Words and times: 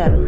Komintern. 0.00 0.24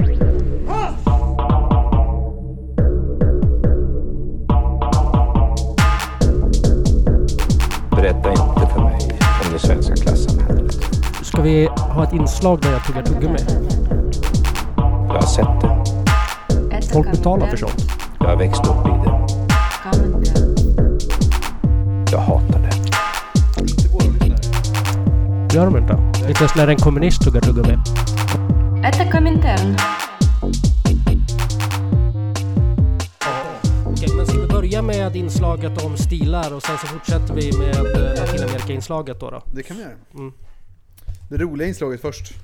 Berätta 7.90 8.30
inte 8.30 8.66
för 8.74 8.80
mig 8.80 8.98
om 9.46 9.53
det 9.53 9.58
svenska 9.58 9.95
klassamhället. 9.95 10.74
Ska 11.22 11.43
vi 11.43 11.66
ha 11.66 12.04
ett 12.04 12.12
inslag 12.12 12.61
där 12.61 12.72
jag 12.72 12.85
tuggar 12.85 13.03
tuggummi? 13.03 13.38
Jag 14.77 15.15
har 15.15 15.22
sett 15.22 15.61
det. 15.61 15.83
Folk 16.93 17.11
betalar 17.11 17.47
för 17.47 17.57
sånt. 17.57 17.84
Jag 18.20 18.27
har 18.29 18.37
växt 18.37 18.66
upp 18.66 18.87
i 18.87 18.91
det. 18.91 19.12
Jag 22.12 22.19
hatar 22.19 22.59
det. 22.59 22.73
Gör 25.55 25.65
de 25.65 25.77
inte? 25.77 25.93
Inte 26.29 26.41
ens 26.41 26.55
när 26.57 26.69
en 26.69 26.77
kommunist 26.77 27.23
tuggar 27.23 27.41
tuggummi 27.41 27.79
intern. 29.33 29.77
Ska 34.27 34.41
vi 34.41 34.47
börja 34.47 34.83
med 34.83 35.16
inslaget 35.16 35.84
om 35.84 35.97
stilar 35.97 36.55
och 36.55 36.62
sen 36.62 36.79
så 36.79 36.87
fortsätter 36.87 37.34
vi 37.34 37.59
med 37.59 37.77
eh, 37.77 38.21
Latinamerika-inslaget 38.21 39.21
då, 39.21 39.30
då? 39.30 39.43
Det 39.55 39.62
kan 39.62 39.77
vi 39.77 39.83
göra. 39.83 39.93
Mm. 40.15 40.33
Det 41.30 41.37
roliga 41.37 41.69
inslaget 41.69 42.01
först. 42.01 42.34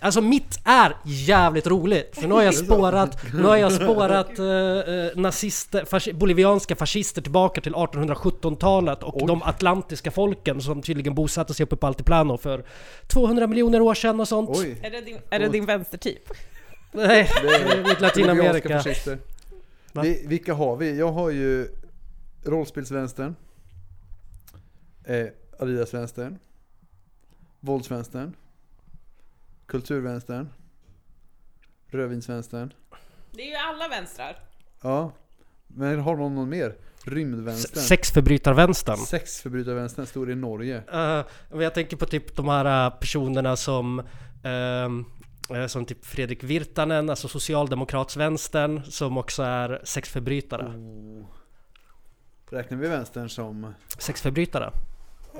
Alltså 0.00 0.20
mitt 0.20 0.58
är 0.64 0.96
jävligt 1.04 1.66
roligt, 1.66 2.14
för 2.14 2.28
nu 2.28 2.34
har 2.34 2.42
jag 2.42 2.54
spårat, 2.64 3.18
nu 3.34 3.42
har 3.42 3.56
jag 3.56 3.72
spårat 3.72 4.38
eh, 4.38 4.46
eh, 4.46 5.16
nazister, 5.16 5.84
fas, 5.84 6.08
bolivianska 6.12 6.76
fascister 6.76 7.22
tillbaka 7.22 7.60
till 7.60 7.74
1817-talet 7.74 9.02
och 9.02 9.16
Oj. 9.16 9.26
de 9.26 9.42
atlantiska 9.42 10.10
folken 10.10 10.60
som 10.60 10.82
tydligen 10.82 11.14
bosatte 11.14 11.54
sig 11.54 11.64
uppe 11.64 11.76
på 11.76 11.86
Altiplano 11.86 12.36
för 12.38 12.64
200 13.06 13.46
miljoner 13.46 13.80
år 13.80 13.94
sedan 13.94 14.20
och 14.20 14.28
sånt. 14.28 14.50
Oj. 14.52 14.80
Är 14.82 14.90
det 14.90 15.00
din, 15.00 15.18
är 15.30 15.38
det 15.38 15.48
din 15.48 15.66
vänstertyp? 15.66 16.22
Nej, 16.92 17.30
Det 17.42 17.48
är 17.48 17.76
mitt 17.76 17.84
bolivianska 17.84 18.00
Latinamerika. 18.00 18.82
Vi, 19.92 20.22
vilka 20.26 20.54
har 20.54 20.76
vi? 20.76 20.98
Jag 20.98 21.12
har 21.12 21.30
ju 21.30 21.68
rollspelsvänstern. 22.44 23.36
Eh, 25.04 25.26
Adidas-vänstern. 25.58 26.38
Våldsvänstern. 27.60 28.34
Kulturvänstern. 29.68 30.48
Rödvinsvänstern. 31.86 32.72
Det 33.30 33.42
är 33.42 33.46
ju 33.46 33.54
alla 33.54 33.88
vänstrar. 33.88 34.36
Ja. 34.82 35.12
Men 35.66 36.00
har 36.00 36.16
någon 36.16 36.34
någon 36.34 36.48
mer? 36.48 36.74
Rymdvänstern. 37.04 37.82
Sexförbrytarvänstern. 37.82 38.96
Sexförbrytarvänstern 38.96 40.06
stor 40.06 40.30
i 40.30 40.34
Norge. 40.34 40.82
Uh, 40.94 41.60
jag 41.62 41.74
tänker 41.74 41.96
på 41.96 42.06
typ 42.06 42.36
de 42.36 42.48
här 42.48 42.86
uh, 42.86 42.98
personerna 42.98 43.56
som 43.56 43.98
eh, 44.42 45.66
som 45.66 45.84
typ 45.84 46.04
Fredrik 46.04 46.44
Virtanen, 46.44 47.10
alltså 47.10 47.28
socialdemokratsvänstern, 47.28 48.82
som 48.84 49.18
också 49.18 49.42
är 49.42 49.80
sexförbrytare. 49.84 50.66
Oh. 50.66 51.26
Räknar 52.50 52.78
vi 52.78 52.88
vänstern 52.88 53.28
som... 53.28 53.74
Sexförbrytare? 53.98 54.72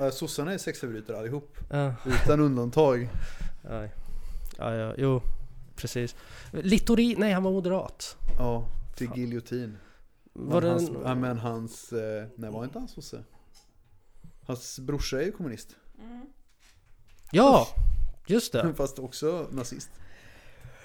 Uh, 0.01 0.09
sossarna 0.09 0.53
är 0.53 0.57
sexförbrytare 0.57 1.17
allihop. 1.17 1.57
Uh, 1.73 1.93
Utan 2.07 2.39
undantag. 2.39 3.09
nej. 3.69 3.91
Ja, 4.59 4.75
ja, 4.75 4.93
jo, 4.97 5.21
precis. 5.75 6.15
Littorin, 6.51 7.19
nej 7.19 7.31
han 7.33 7.43
var 7.43 7.51
moderat. 7.51 8.17
Ja, 8.37 8.65
till 8.95 9.09
giljotin. 9.15 9.77
Var 10.33 10.61
men, 10.61 10.63
det 10.63 10.69
hans, 10.69 10.89
en, 11.05 11.19
men 11.21 11.37
hans, 11.37 11.93
eh, 11.93 12.25
nej 12.35 12.51
var 12.51 12.63
inte 12.63 12.79
han 12.79 12.87
sosse? 12.87 13.23
Hans 14.47 14.79
brorsa 14.79 15.21
är 15.21 15.25
ju 15.25 15.31
kommunist. 15.31 15.75
ja, 17.31 17.67
just 18.27 18.51
det. 18.53 18.73
Fast 18.77 18.99
också 18.99 19.47
nazist. 19.51 19.89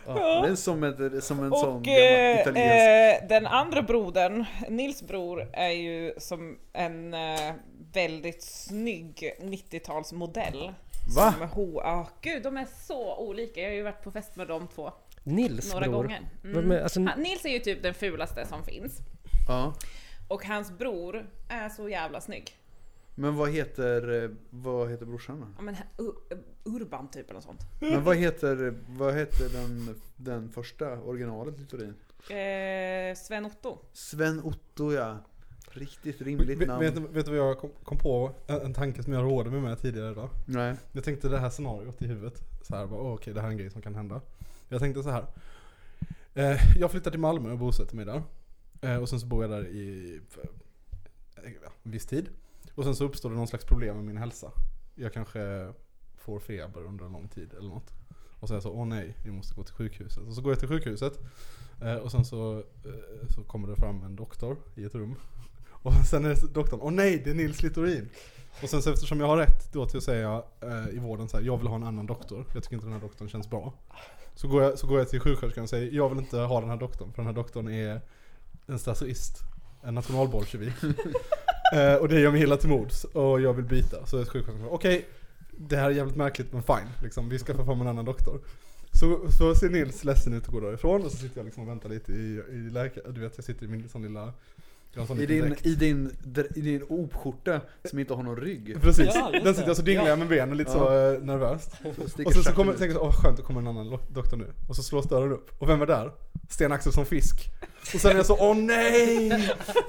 Ja. 0.06 0.42
Det 0.42 0.48
är 0.48 0.54
som, 0.54 0.84
ett, 0.84 1.24
som 1.24 1.44
en 1.44 1.50
sån 1.50 1.76
Och 1.76 1.82
gammal 1.82 2.02
eh, 2.02 2.40
italiensk. 2.40 3.22
eh, 3.22 3.28
den 3.28 3.46
andra 3.46 3.82
brodern, 3.82 4.44
Nils 4.68 5.02
bror, 5.02 5.48
är 5.52 5.70
ju 5.70 6.14
som 6.18 6.58
en 6.72 7.14
eh, 7.14 7.54
väldigt 7.92 8.42
snygg 8.42 9.34
90-talsmodell. 9.40 10.74
Va? 11.06 11.32
Som 11.32 11.48
ho, 11.48 11.80
ah, 11.80 12.08
gud, 12.20 12.42
de 12.42 12.56
är 12.56 12.66
så 12.86 13.16
olika. 13.18 13.60
Jag 13.60 13.68
har 13.68 13.74
ju 13.74 13.82
varit 13.82 14.02
på 14.04 14.10
fest 14.10 14.36
med 14.36 14.48
de 14.48 14.68
två 14.68 14.92
Nils 15.22 15.72
några 15.72 15.86
bror. 15.88 16.02
gånger. 16.02 16.30
Mm. 16.44 16.82
alltså, 16.82 17.00
Han, 17.00 17.20
Nils 17.20 17.44
är 17.44 17.48
ju 17.48 17.58
typ 17.58 17.82
den 17.82 17.94
fulaste 17.94 18.46
som 18.46 18.64
finns. 18.64 18.98
Ja. 19.48 19.74
Och 20.28 20.44
hans 20.44 20.78
bror 20.78 21.26
är 21.48 21.68
så 21.68 21.88
jävla 21.88 22.20
snygg. 22.20 22.58
Men 23.14 23.36
vad 23.36 23.50
heter, 23.50 24.30
vad 24.50 24.90
heter 24.90 25.06
brorsan 25.06 25.40
då? 25.40 25.46
Ja, 25.56 25.62
men, 25.62 25.76
Urban 26.64 27.08
typ 27.08 27.24
eller 27.24 27.34
något 27.34 27.44
sånt. 27.44 27.60
Men 27.80 28.04
vad 28.04 28.16
heter, 28.16 28.74
vad 28.88 29.14
heter 29.14 29.48
den, 29.48 30.00
den 30.16 30.48
första 30.48 31.00
originalet 31.00 31.58
Littorin? 31.58 31.94
Eh, 32.30 33.14
Sven 33.16 33.46
Otto. 33.46 33.78
Sven 33.92 34.40
Otto 34.44 34.92
ja. 34.92 35.18
Riktigt 35.70 36.20
rimligt 36.20 36.68
namn. 36.68 36.80
vet, 36.80 36.96
vet 36.96 37.26
du 37.26 37.38
vad 37.38 37.48
jag 37.48 37.58
kom, 37.58 37.70
kom 37.84 37.98
på? 37.98 38.32
En, 38.46 38.60
en 38.60 38.74
tanke 38.74 39.02
som 39.02 39.12
jag 39.12 39.24
rådde 39.24 39.50
mig 39.50 39.60
med 39.60 39.80
tidigare 39.80 40.10
idag. 40.10 40.30
Nej. 40.46 40.76
Jag 40.92 41.04
tänkte 41.04 41.28
det 41.28 41.38
här 41.38 41.50
scenariot 41.50 42.02
i 42.02 42.06
huvudet. 42.06 42.42
Så 42.62 42.76
här, 42.76 42.86
bara, 42.86 43.00
okej 43.00 43.34
det 43.34 43.40
här 43.40 43.48
är 43.48 43.52
en 43.52 43.58
grej 43.58 43.70
som 43.70 43.82
kan 43.82 43.94
hända. 43.94 44.20
Jag 44.68 44.80
tänkte 44.80 45.02
så 45.02 45.10
här. 45.10 45.26
Eh, 46.34 46.78
jag 46.78 46.90
flyttar 46.90 47.10
till 47.10 47.20
Malmö 47.20 47.52
och 47.52 47.58
bosätter 47.58 47.96
mig 47.96 48.04
där. 48.04 48.22
Eh, 48.80 48.96
och 48.96 49.08
sen 49.08 49.20
så 49.20 49.26
bor 49.26 49.42
jag 49.44 49.50
där 49.50 49.66
i 49.66 50.14
eh, 50.42 51.52
en 51.82 51.90
viss 51.90 52.06
tid. 52.06 52.28
Och 52.74 52.84
sen 52.84 52.96
så 52.96 53.04
uppstår 53.04 53.30
det 53.30 53.36
någon 53.36 53.48
slags 53.48 53.64
problem 53.64 53.96
med 53.96 54.04
min 54.04 54.16
hälsa. 54.16 54.50
Jag 54.94 55.12
kanske 55.12 55.72
får 56.16 56.40
feber 56.40 56.84
under 56.84 57.04
en 57.04 57.12
lång 57.12 57.28
tid 57.28 57.54
eller 57.58 57.68
något. 57.68 57.92
Och 58.40 58.48
så 58.48 58.54
är 58.54 58.56
jag 58.56 58.62
så, 58.62 58.72
åh 58.72 58.86
nej, 58.86 59.16
vi 59.24 59.30
måste 59.30 59.54
gå 59.54 59.62
till 59.62 59.74
sjukhuset. 59.74 60.22
Och 60.26 60.34
så 60.34 60.42
går 60.42 60.52
jag 60.52 60.58
till 60.58 60.68
sjukhuset. 60.68 61.20
Eh, 61.82 61.96
och 61.96 62.10
sen 62.10 62.24
så, 62.24 62.58
eh, 62.58 63.28
så 63.28 63.42
kommer 63.42 63.68
det 63.68 63.76
fram 63.76 64.02
en 64.02 64.16
doktor 64.16 64.56
i 64.74 64.84
ett 64.84 64.94
rum. 64.94 65.14
Och 65.84 65.92
sen 66.10 66.24
är 66.24 66.54
doktorn, 66.54 66.80
åh 66.82 66.92
nej, 66.92 67.22
det 67.24 67.30
är 67.30 67.34
Nils 67.34 67.62
Littorin. 67.62 68.08
Och 68.62 68.68
sen 68.68 68.82
så 68.82 68.92
eftersom 68.92 69.20
jag 69.20 69.26
har 69.26 69.36
rätt 69.36 69.72
då 69.72 69.86
till 69.86 69.98
att 69.98 70.04
säga 70.04 70.42
eh, 70.60 70.96
i 70.96 70.98
vården 70.98 71.28
så 71.28 71.36
här, 71.36 71.44
jag 71.44 71.56
vill 71.58 71.66
ha 71.66 71.76
en 71.76 71.84
annan 71.84 72.06
doktor. 72.06 72.46
Jag 72.54 72.62
tycker 72.62 72.74
inte 72.74 72.86
den 72.86 72.92
här 72.92 73.00
doktorn 73.00 73.28
känns 73.28 73.50
bra. 73.50 73.72
Så 74.34 74.48
går 74.48 74.62
jag, 74.62 74.78
så 74.78 74.86
går 74.86 74.98
jag 74.98 75.08
till 75.08 75.20
sjuksköterskan 75.20 75.62
och 75.62 75.70
säger, 75.70 75.92
jag 75.92 76.08
vill 76.08 76.18
inte 76.18 76.38
ha 76.38 76.60
den 76.60 76.70
här 76.70 76.76
doktorn. 76.76 77.12
För 77.12 77.16
den 77.16 77.26
här 77.26 77.32
doktorn 77.32 77.68
är 77.68 78.00
en 78.66 78.78
stasoist. 78.78 79.38
En 79.82 79.94
nationalbolsjevik. 79.94 80.74
eh, 81.74 81.94
och 81.94 82.08
det 82.08 82.20
gör 82.20 82.32
mig 82.32 82.42
illa 82.42 82.56
till 82.56 82.68
mods. 82.68 83.04
Och 83.04 83.40
jag 83.40 83.52
vill 83.52 83.64
byta. 83.64 84.06
Så 84.06 84.24
sjuksköterskan, 84.24 84.68
okej. 84.70 85.06
det 85.50 85.76
här 85.76 85.90
är 85.90 85.94
jävligt 85.94 86.16
märkligt 86.16 86.52
men 86.52 86.62
fine. 86.62 86.88
Liksom, 87.02 87.28
vi 87.28 87.38
ska 87.38 87.54
få 87.54 87.64
fram 87.64 87.80
en 87.80 87.88
annan 87.88 88.04
doktor. 88.04 88.40
Så, 89.00 89.30
så 89.38 89.54
ser 89.54 89.68
Nils 89.68 90.04
ledsen 90.04 90.34
ut 90.34 90.46
och 90.46 90.52
går 90.52 90.60
därifrån 90.60 91.04
och 91.04 91.10
så 91.10 91.16
sitter 91.16 91.38
jag 91.38 91.44
liksom 91.44 91.62
och 91.62 91.68
väntar 91.68 91.88
lite 91.88 92.12
i, 92.12 92.42
i 92.50 92.70
läkare, 92.70 93.12
du 93.12 93.20
vet 93.20 93.32
jag 93.36 93.44
sitter 93.44 93.64
i 93.64 93.68
min 93.68 93.88
sån 93.88 94.02
lilla, 94.02 94.32
I 95.20 95.26
din, 95.26 95.56
i 95.62 95.74
din, 95.74 96.16
i 96.54 96.60
din 96.60 96.82
opskjorta 96.88 97.60
som 97.84 97.98
inte 97.98 98.14
har 98.14 98.22
någon 98.22 98.36
rygg. 98.36 98.76
Precis, 98.82 99.10
Ja, 99.14 99.30
den 99.44 99.54
sitter 99.54 99.68
jag 99.68 99.76
så 99.76 99.82
dinglar 99.82 100.04
Ja. 100.04 100.08
jag 100.10 100.18
med 100.18 100.28
benen 100.28 100.56
lite 100.56 100.70
Ja. 100.74 100.78
så 100.78 101.12
eh, 101.14 101.22
nervöst. 101.22 101.70
Och 102.26 102.32
sen 102.32 102.42
så 102.44 102.52
kommer, 102.52 102.72
tänker 102.72 102.86
jag 102.86 102.96
så, 102.96 103.02
åh 103.06 103.12
skönt, 103.22 103.36
det 103.36 103.42
kommer 103.42 103.60
en 103.60 103.66
annan 103.66 103.98
doktor 104.08 104.36
nu. 104.36 104.52
Och 104.68 104.76
så 104.76 104.82
slås 104.82 105.08
dörren 105.08 105.32
upp. 105.32 105.50
Och 105.58 105.68
vem 105.68 105.82
är 105.82 105.86
där? 105.86 106.10
Sten 106.48 106.72
Axelsson 106.72 107.06
Fisk. 107.06 107.50
Och 107.94 108.00
sen 108.00 108.10
är 108.10 108.16
jag 108.16 108.26
så, 108.26 108.36
åh 108.40 108.56
nej! 108.56 109.30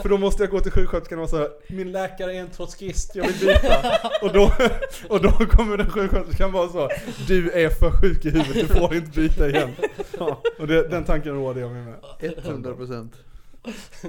För 0.01 0.09
då 0.09 0.17
måste 0.17 0.43
jag 0.43 0.49
gå 0.51 0.59
till 0.59 0.71
sjuksköterskan 0.71 1.19
och 1.19 1.29
säga, 1.29 1.47
min 1.69 1.91
läkare 1.91 2.33
är 2.35 2.39
en 2.41 2.49
trotskist, 2.49 3.15
jag 3.15 3.23
vill 3.27 3.39
byta. 3.39 3.97
och, 4.21 4.33
då, 4.33 4.51
och 5.09 5.21
då 5.21 5.29
kommer 5.31 5.77
den 5.77 5.89
sjuksköterskan 5.89 6.51
vara 6.51 6.69
så, 6.69 6.89
du 7.27 7.51
är 7.51 7.69
för 7.69 7.91
sjuk 7.91 8.25
i 8.25 8.29
huvudet, 8.29 8.53
du 8.69 8.75
får 8.75 8.95
inte 8.95 9.19
byta 9.21 9.49
igen. 9.49 9.69
Ja, 10.19 10.41
Och 10.59 10.67
det, 10.67 10.87
den 10.87 11.03
tanken 11.03 11.33
råder 11.33 11.61
jag 11.61 11.71
mig 11.71 11.81
med. 11.85 11.95
100%. 12.19 13.09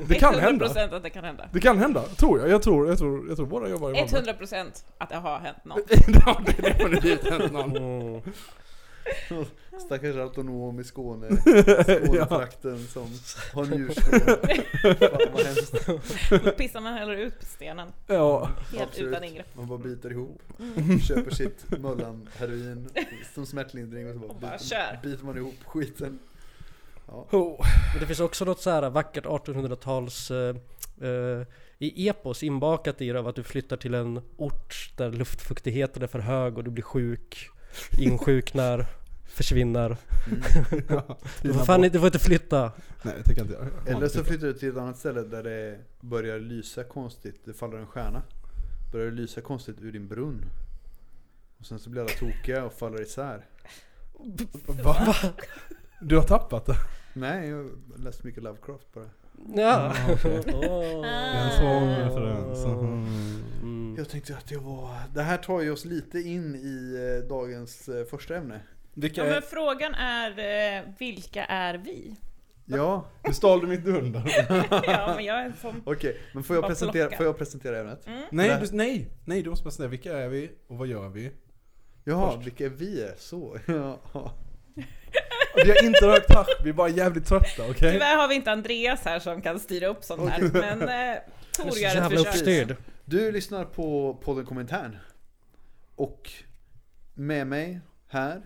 Det 0.08 0.14
kan 0.14 0.34
hända. 0.34 0.66
100% 0.66 0.96
att 0.96 1.02
det 1.02 1.10
kan 1.10 1.24
hända. 1.24 1.48
Det 1.52 1.60
kan 1.60 1.78
hända, 1.78 2.02
tror 2.02 2.40
jag. 2.40 2.48
Jag 2.48 2.62
tror, 2.62 2.88
jag 2.88 2.98
tror, 2.98 3.28
jag 3.28 3.36
tror 3.36 3.46
båda 3.46 3.68
jobbar 3.68 3.90
i 3.90 3.92
Malmö. 3.92 4.32
100% 4.32 4.84
att 4.98 5.08
det 5.10 5.16
har 5.16 5.38
hänt 5.38 5.64
något. 5.64 5.88
det 6.06 6.20
har 6.22 6.42
definitivt 6.62 7.30
hänt 7.30 7.52
någon. 7.52 8.22
Mm. 9.30 9.44
Stackars 9.86 10.16
autonom 10.16 10.80
i 10.80 10.84
Skåne. 10.84 11.36
Skånetrakten 11.36 12.86
som 12.86 13.08
har 13.54 13.64
njurskål. 13.64 14.20
Fan 14.20 15.32
vad 15.32 15.46
hemskt. 15.46 15.86
Då 16.44 16.50
pissar 16.50 16.80
man 16.80 16.94
hellre 16.94 17.22
ut 17.22 17.38
på 17.40 17.46
stenen. 17.46 17.88
Ja. 18.06 18.50
Helt 18.70 18.82
Absolut. 18.82 19.10
utan 19.10 19.24
ingrepp. 19.24 19.56
Man 19.56 19.66
bara 19.66 19.78
biter 19.78 20.10
ihop. 20.10 20.42
Mm. 20.58 21.00
Köper 21.00 21.30
sitt 21.30 21.64
Möllan-heroin 21.70 22.88
som 23.34 23.46
smärtlindring 23.46 24.06
och 24.08 24.12
så 24.12 24.18
bara, 24.18 24.30
Och 24.30 24.36
bara 24.36 24.52
biter, 24.52 24.64
kör. 24.64 24.98
biter 25.02 25.24
man 25.24 25.36
ihop 25.36 25.54
skiten. 25.66 26.18
Ja. 27.06 27.28
Oh. 27.32 27.66
Men 27.92 28.00
det 28.00 28.06
finns 28.06 28.20
också 28.20 28.44
något 28.44 28.60
så 28.60 28.70
här 28.70 28.90
vackert 28.90 29.24
1800-tals 29.24 30.30
eh, 30.30 30.56
eh, 31.00 31.46
i 31.78 32.08
epos 32.08 32.42
inbakat 32.42 33.00
i 33.00 33.08
det 33.12 33.18
av 33.18 33.28
att 33.28 33.36
du 33.36 33.42
flyttar 33.42 33.76
till 33.76 33.94
en 33.94 34.20
ort 34.36 34.90
där 34.96 35.10
luftfuktigheten 35.12 36.02
är 36.02 36.06
för 36.06 36.18
hög 36.18 36.58
och 36.58 36.64
du 36.64 36.70
blir 36.70 36.82
sjuk, 36.84 37.48
insjuknar, 37.98 38.86
försvinner. 39.26 39.96
Ja. 40.88 41.18
Du 41.42 41.52
får, 41.54 41.64
fan, 41.64 41.84
inte- 41.84 41.96
du 41.96 42.00
får 42.00 42.06
inte 42.06 42.18
flytta. 42.18 42.72
Nej, 43.02 43.14
det 43.18 43.22
tänker 43.22 43.42
jag 43.42 43.44
inte 43.44 43.54
göra. 43.86 43.96
Eller 43.96 44.08
så 44.08 44.24
flyttar 44.24 44.46
du 44.46 44.52
till 44.54 44.68
ett 44.68 44.76
annat 44.76 44.98
ställe 44.98 45.22
där 45.22 45.42
det 45.42 45.78
börjar 46.00 46.38
lysa 46.38 46.84
konstigt. 46.84 47.40
Det 47.44 47.52
faller 47.54 47.78
en 47.78 47.86
stjärna. 47.86 48.22
Börjar 48.92 49.10
lysa 49.10 49.40
konstigt 49.40 49.76
ur 49.80 49.92
din 49.92 50.08
brunn. 50.08 50.44
Och 51.58 51.66
sen 51.66 51.78
så 51.78 51.90
blir 51.90 52.00
alla 52.02 52.10
tokiga 52.10 52.64
och 52.64 52.72
faller 52.72 53.02
isär. 53.02 53.46
Va? 54.84 55.14
Du 56.00 56.16
har 56.16 56.22
tappat 56.22 56.66
det. 56.66 56.76
Nej, 57.14 57.48
jag 57.48 57.56
har 57.56 57.98
läst 57.98 58.24
mycket 58.24 58.42
Lovecraft 58.42 58.92
bara. 58.94 59.10
Ja. 59.54 59.94
okej. 60.12 60.42
Åh. 60.54 61.02
Det 61.02 61.08
är 61.08 61.44
en 61.44 61.50
sån 61.50 61.88
referens. 61.88 62.64
Mm. 62.64 63.94
Jag 63.98 64.08
tänkte 64.08 64.36
att 64.36 64.50
jag 64.50 64.60
var... 64.60 64.90
Det 65.14 65.22
här 65.22 65.36
tar 65.36 65.60
ju 65.60 65.70
oss 65.70 65.84
lite 65.84 66.18
in 66.18 66.54
i 66.54 66.96
eh, 67.22 67.28
dagens 67.28 67.88
eh, 67.88 68.04
första 68.04 68.36
ämne. 68.36 68.60
Vilka 68.94 69.20
Ja, 69.20 69.24
men 69.24 69.36
är... 69.36 69.40
frågan 69.40 69.94
är, 69.94 70.30
eh, 70.78 70.82
vilka 70.98 71.44
är 71.44 71.74
vi? 71.78 72.16
Ja, 72.64 73.06
Nu 73.26 73.32
stal 73.32 73.60
du 73.60 73.66
mitt 73.66 73.84
dunder. 73.84 74.22
ja, 74.86 75.14
men 75.16 75.24
jag 75.24 75.40
är 75.40 75.44
en 75.44 75.56
sån... 75.56 75.82
okej. 75.84 76.20
Men 76.34 76.42
får 76.44 76.56
jag, 76.56 76.66
presentera, 76.66 77.16
får 77.16 77.26
jag 77.26 77.38
presentera 77.38 77.80
ämnet? 77.80 78.06
Nej, 78.30 78.48
Där. 78.48 78.60
du, 78.60 78.76
nej, 78.76 79.10
nej, 79.24 79.42
du 79.42 79.50
måste 79.50 79.70
säga 79.70 79.88
vilka 79.88 80.18
är 80.18 80.28
vi 80.28 80.50
och 80.68 80.78
vad 80.78 80.86
gör 80.88 81.08
vi? 81.08 81.32
Jaha, 82.04 82.32
Först. 82.32 82.46
vilka 82.46 82.68
vi 82.68 83.02
är. 83.02 83.14
Så. 83.18 83.58
Ja. 83.66 84.00
Vi 85.64 85.70
har 85.70 85.84
inte 85.84 86.06
rökt 86.06 86.34
hasch, 86.34 86.48
vi 86.64 86.68
är 86.70 86.74
bara 86.74 86.88
jävligt 86.88 87.26
trötta, 87.26 87.62
okej? 87.70 87.92
Tyvärr 87.92 88.16
har 88.16 88.28
vi 88.28 88.34
inte 88.34 88.52
Andreas 88.52 89.04
här 89.04 89.18
som 89.18 89.42
kan 89.42 89.60
styra 89.60 89.86
upp 89.86 90.04
sånt 90.04 90.30
här, 90.30 90.40
men 90.52 90.82
eh, 90.82 91.18
Tor 91.56 91.78
gör 91.78 91.96
ett 91.96 92.10
försök. 92.10 92.26
uppstyrd. 92.26 92.76
Du 93.04 93.32
lyssnar 93.32 93.64
på 93.64 94.14
podden 94.24 94.46
Kommentaren. 94.46 94.96
Och 95.94 96.30
med 97.14 97.46
mig 97.46 97.80
här 98.08 98.42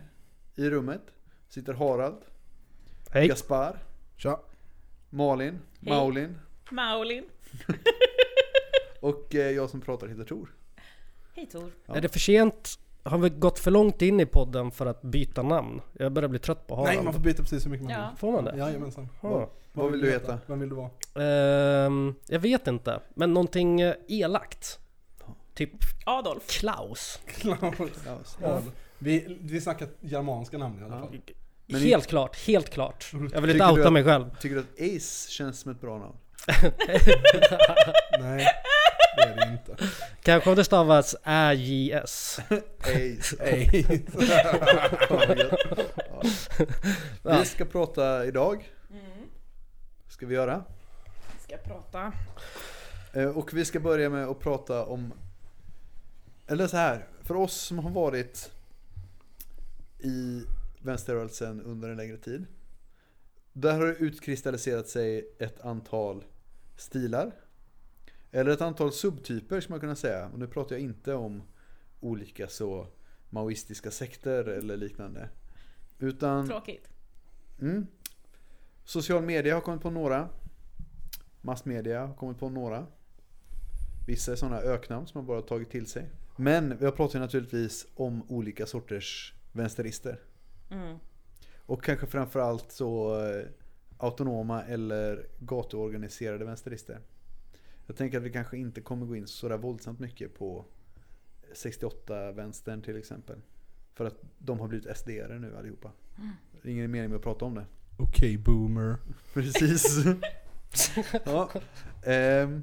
i 0.56 0.70
rummet 0.70 1.02
sitter 1.48 1.72
Harald, 1.74 2.18
Hej. 3.12 3.28
Gaspar, 3.28 3.78
Tja. 4.16 4.40
Malin, 5.10 5.60
Hej. 5.80 5.92
Maulin 5.92 6.38
Maulin. 6.70 7.24
och 9.00 9.34
eh, 9.34 9.50
jag 9.50 9.70
som 9.70 9.80
pratar 9.80 10.06
heter 10.06 10.24
Tor. 10.24 10.54
Hej 11.34 11.46
Tor. 11.46 11.72
Ja. 11.86 11.96
Är 11.96 12.00
det 12.00 12.08
för 12.08 12.18
sent? 12.18 12.78
Har 13.02 13.18
vi 13.18 13.28
gått 13.30 13.58
för 13.58 13.70
långt 13.70 14.02
in 14.02 14.20
i 14.20 14.26
podden 14.26 14.70
för 14.70 14.86
att 14.86 15.02
byta 15.02 15.42
namn? 15.42 15.80
Jag 15.92 16.12
börjar 16.12 16.28
bli 16.28 16.38
trött 16.38 16.66
på 16.66 16.74
Harald. 16.76 16.94
Nej, 16.96 17.04
man 17.04 17.12
får 17.12 17.20
byta 17.20 17.42
precis 17.42 17.66
hur 17.66 17.70
mycket 17.70 17.84
man 17.86 17.92
Ja. 17.92 18.08
vill. 18.10 18.18
Får 18.18 18.32
man 18.32 18.44
det? 18.44 18.56
Jajamensan. 18.56 19.08
Ja. 19.20 19.48
Vad 19.72 19.90
vill 19.90 20.00
du 20.00 20.10
heta? 20.10 20.38
Vem 20.46 20.60
vill 20.60 20.68
du 20.68 20.74
vara? 20.76 20.90
Ehm, 21.84 22.14
jag 22.26 22.40
vet 22.40 22.66
inte, 22.66 23.00
men 23.14 23.34
någonting 23.34 23.80
eh, 23.80 23.94
elakt. 24.08 24.78
Typ 25.54 25.70
Adolf. 26.06 26.46
Klaus. 26.46 27.20
Klaus. 27.38 28.38
Ja, 28.42 28.60
Vi, 28.98 29.38
vi 29.40 29.60
snackar 29.60 29.88
germanska 30.00 30.58
namn 30.58 30.78
i 30.80 30.84
alla 30.84 30.98
fall. 31.00 31.18
Men 31.66 31.80
helt 31.80 32.06
klart, 32.06 32.36
helt 32.46 32.70
klart. 32.70 33.10
Jag 33.12 33.40
vill 33.40 33.50
inte 33.50 33.52
Tycker 33.52 33.66
du 33.66 33.72
outa 33.72 33.86
att- 33.86 33.92
mig 33.92 34.04
själv. 34.04 34.24
Tycker 34.40 34.54
du 34.56 34.60
att 34.60 34.96
Ace 34.96 35.30
känns 35.30 35.60
som 35.60 35.70
ett 35.72 35.80
bra 35.80 35.98
namn? 35.98 36.14
Nej, 38.20 38.46
det 39.16 39.22
är 39.22 39.36
det 39.36 39.52
inte. 39.52 39.76
Kanske 40.22 40.50
om 40.50 40.56
det 40.56 40.64
stavas 40.64 41.16
AJS. 41.22 42.40
Ja. 42.48 42.56
Ja. 47.22 47.38
Vi 47.38 47.44
ska 47.44 47.64
prata 47.64 48.26
idag. 48.26 48.72
Mm. 48.90 49.02
Ska 50.08 50.26
vi 50.26 50.34
göra. 50.34 50.64
Vi 51.36 51.42
ska 51.44 51.56
prata. 51.56 52.12
Eh, 53.12 53.24
Och 53.28 53.54
vi 53.54 53.64
ska 53.64 53.80
börja 53.80 54.10
med 54.10 54.28
att 54.28 54.38
prata 54.40 54.84
om 54.84 55.12
Eller 56.46 56.66
så 56.66 56.76
här, 56.76 57.06
för 57.22 57.34
oss 57.34 57.54
som 57.54 57.78
har 57.78 57.90
varit 57.90 58.50
i 59.98 60.44
vänsterrörelsen 60.82 61.62
under 61.62 61.88
en 61.88 61.96
längre 61.96 62.16
tid 62.16 62.46
Där 63.52 63.72
har 63.72 63.86
det 63.86 63.92
utkristalliserat 63.94 64.88
sig 64.88 65.34
ett 65.38 65.60
antal 65.60 66.24
stilar 66.76 67.32
Eller 68.32 68.50
ett 68.50 68.60
antal 68.60 68.92
subtyper 68.92 69.60
ska 69.60 69.72
man 69.72 69.80
kunna 69.80 69.96
säga 69.96 70.28
Och 70.28 70.38
nu 70.38 70.46
pratar 70.46 70.76
jag 70.76 70.82
inte 70.82 71.14
om 71.14 71.42
olika 72.00 72.48
så 72.48 72.86
maoistiska 73.30 73.90
sekter 73.90 74.44
eller 74.44 74.76
liknande 74.76 75.28
Utan 75.98 76.48
Tråkigt. 76.48 76.88
Mm. 77.60 77.86
Social 78.84 79.22
media 79.22 79.54
har 79.54 79.60
kommit 79.60 79.82
på 79.82 79.90
några. 79.90 80.28
Massmedia 81.40 82.06
har 82.06 82.14
kommit 82.14 82.38
på 82.38 82.48
några. 82.48 82.86
Vissa 84.06 84.32
är 84.32 84.36
sådana 84.36 84.60
öknamn 84.60 85.06
som 85.06 85.18
man 85.18 85.26
bara 85.26 85.42
tagit 85.42 85.70
till 85.70 85.86
sig. 85.86 86.10
Men 86.36 86.78
vi 86.78 86.84
har 86.84 86.92
pratat 86.92 87.14
ju 87.14 87.18
naturligtvis 87.18 87.86
om 87.94 88.22
olika 88.30 88.66
sorters 88.66 89.34
vänsterister. 89.52 90.20
Mm. 90.70 90.96
Och 91.66 91.84
kanske 91.84 92.06
framförallt 92.06 92.72
så 92.72 93.20
eh, 93.24 93.46
autonoma 93.98 94.64
eller 94.64 95.26
gatuorganiserade 95.38 96.44
vänsterister. 96.44 97.00
Jag 97.90 97.96
tänker 97.96 98.18
att 98.18 98.24
vi 98.24 98.30
kanske 98.30 98.56
inte 98.56 98.80
kommer 98.80 99.06
gå 99.06 99.16
in 99.16 99.26
sådär 99.26 99.56
våldsamt 99.56 99.98
mycket 99.98 100.38
på 100.38 100.64
68-vänstern 101.54 102.82
till 102.82 102.96
exempel. 102.96 103.40
För 103.94 104.04
att 104.04 104.14
de 104.38 104.60
har 104.60 104.68
blivit 104.68 104.86
SD-are 104.86 105.38
nu 105.38 105.56
allihopa. 105.56 105.92
Det 106.62 106.68
är 106.68 106.72
ingen 106.72 106.90
mening 106.90 107.10
med 107.10 107.16
att 107.16 107.22
prata 107.22 107.44
om 107.44 107.54
det. 107.54 107.66
Okej, 107.98 108.38
boomer. 108.38 108.96
Precis. 109.34 110.04
ja. 111.24 111.50
Ehm, 112.06 112.62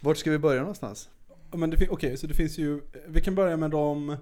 vart 0.00 0.16
ska 0.16 0.30
vi 0.30 0.38
börja 0.38 0.60
någonstans? 0.60 1.10
Men 1.50 1.70
det 1.70 1.88
okej, 1.88 2.16
så 2.16 2.26
det 2.26 2.34
finns 2.34 2.58
ju, 2.58 2.80
vi 3.06 3.20
kan 3.20 3.34
börja 3.34 3.56
med 3.56 3.70
de 3.70 4.16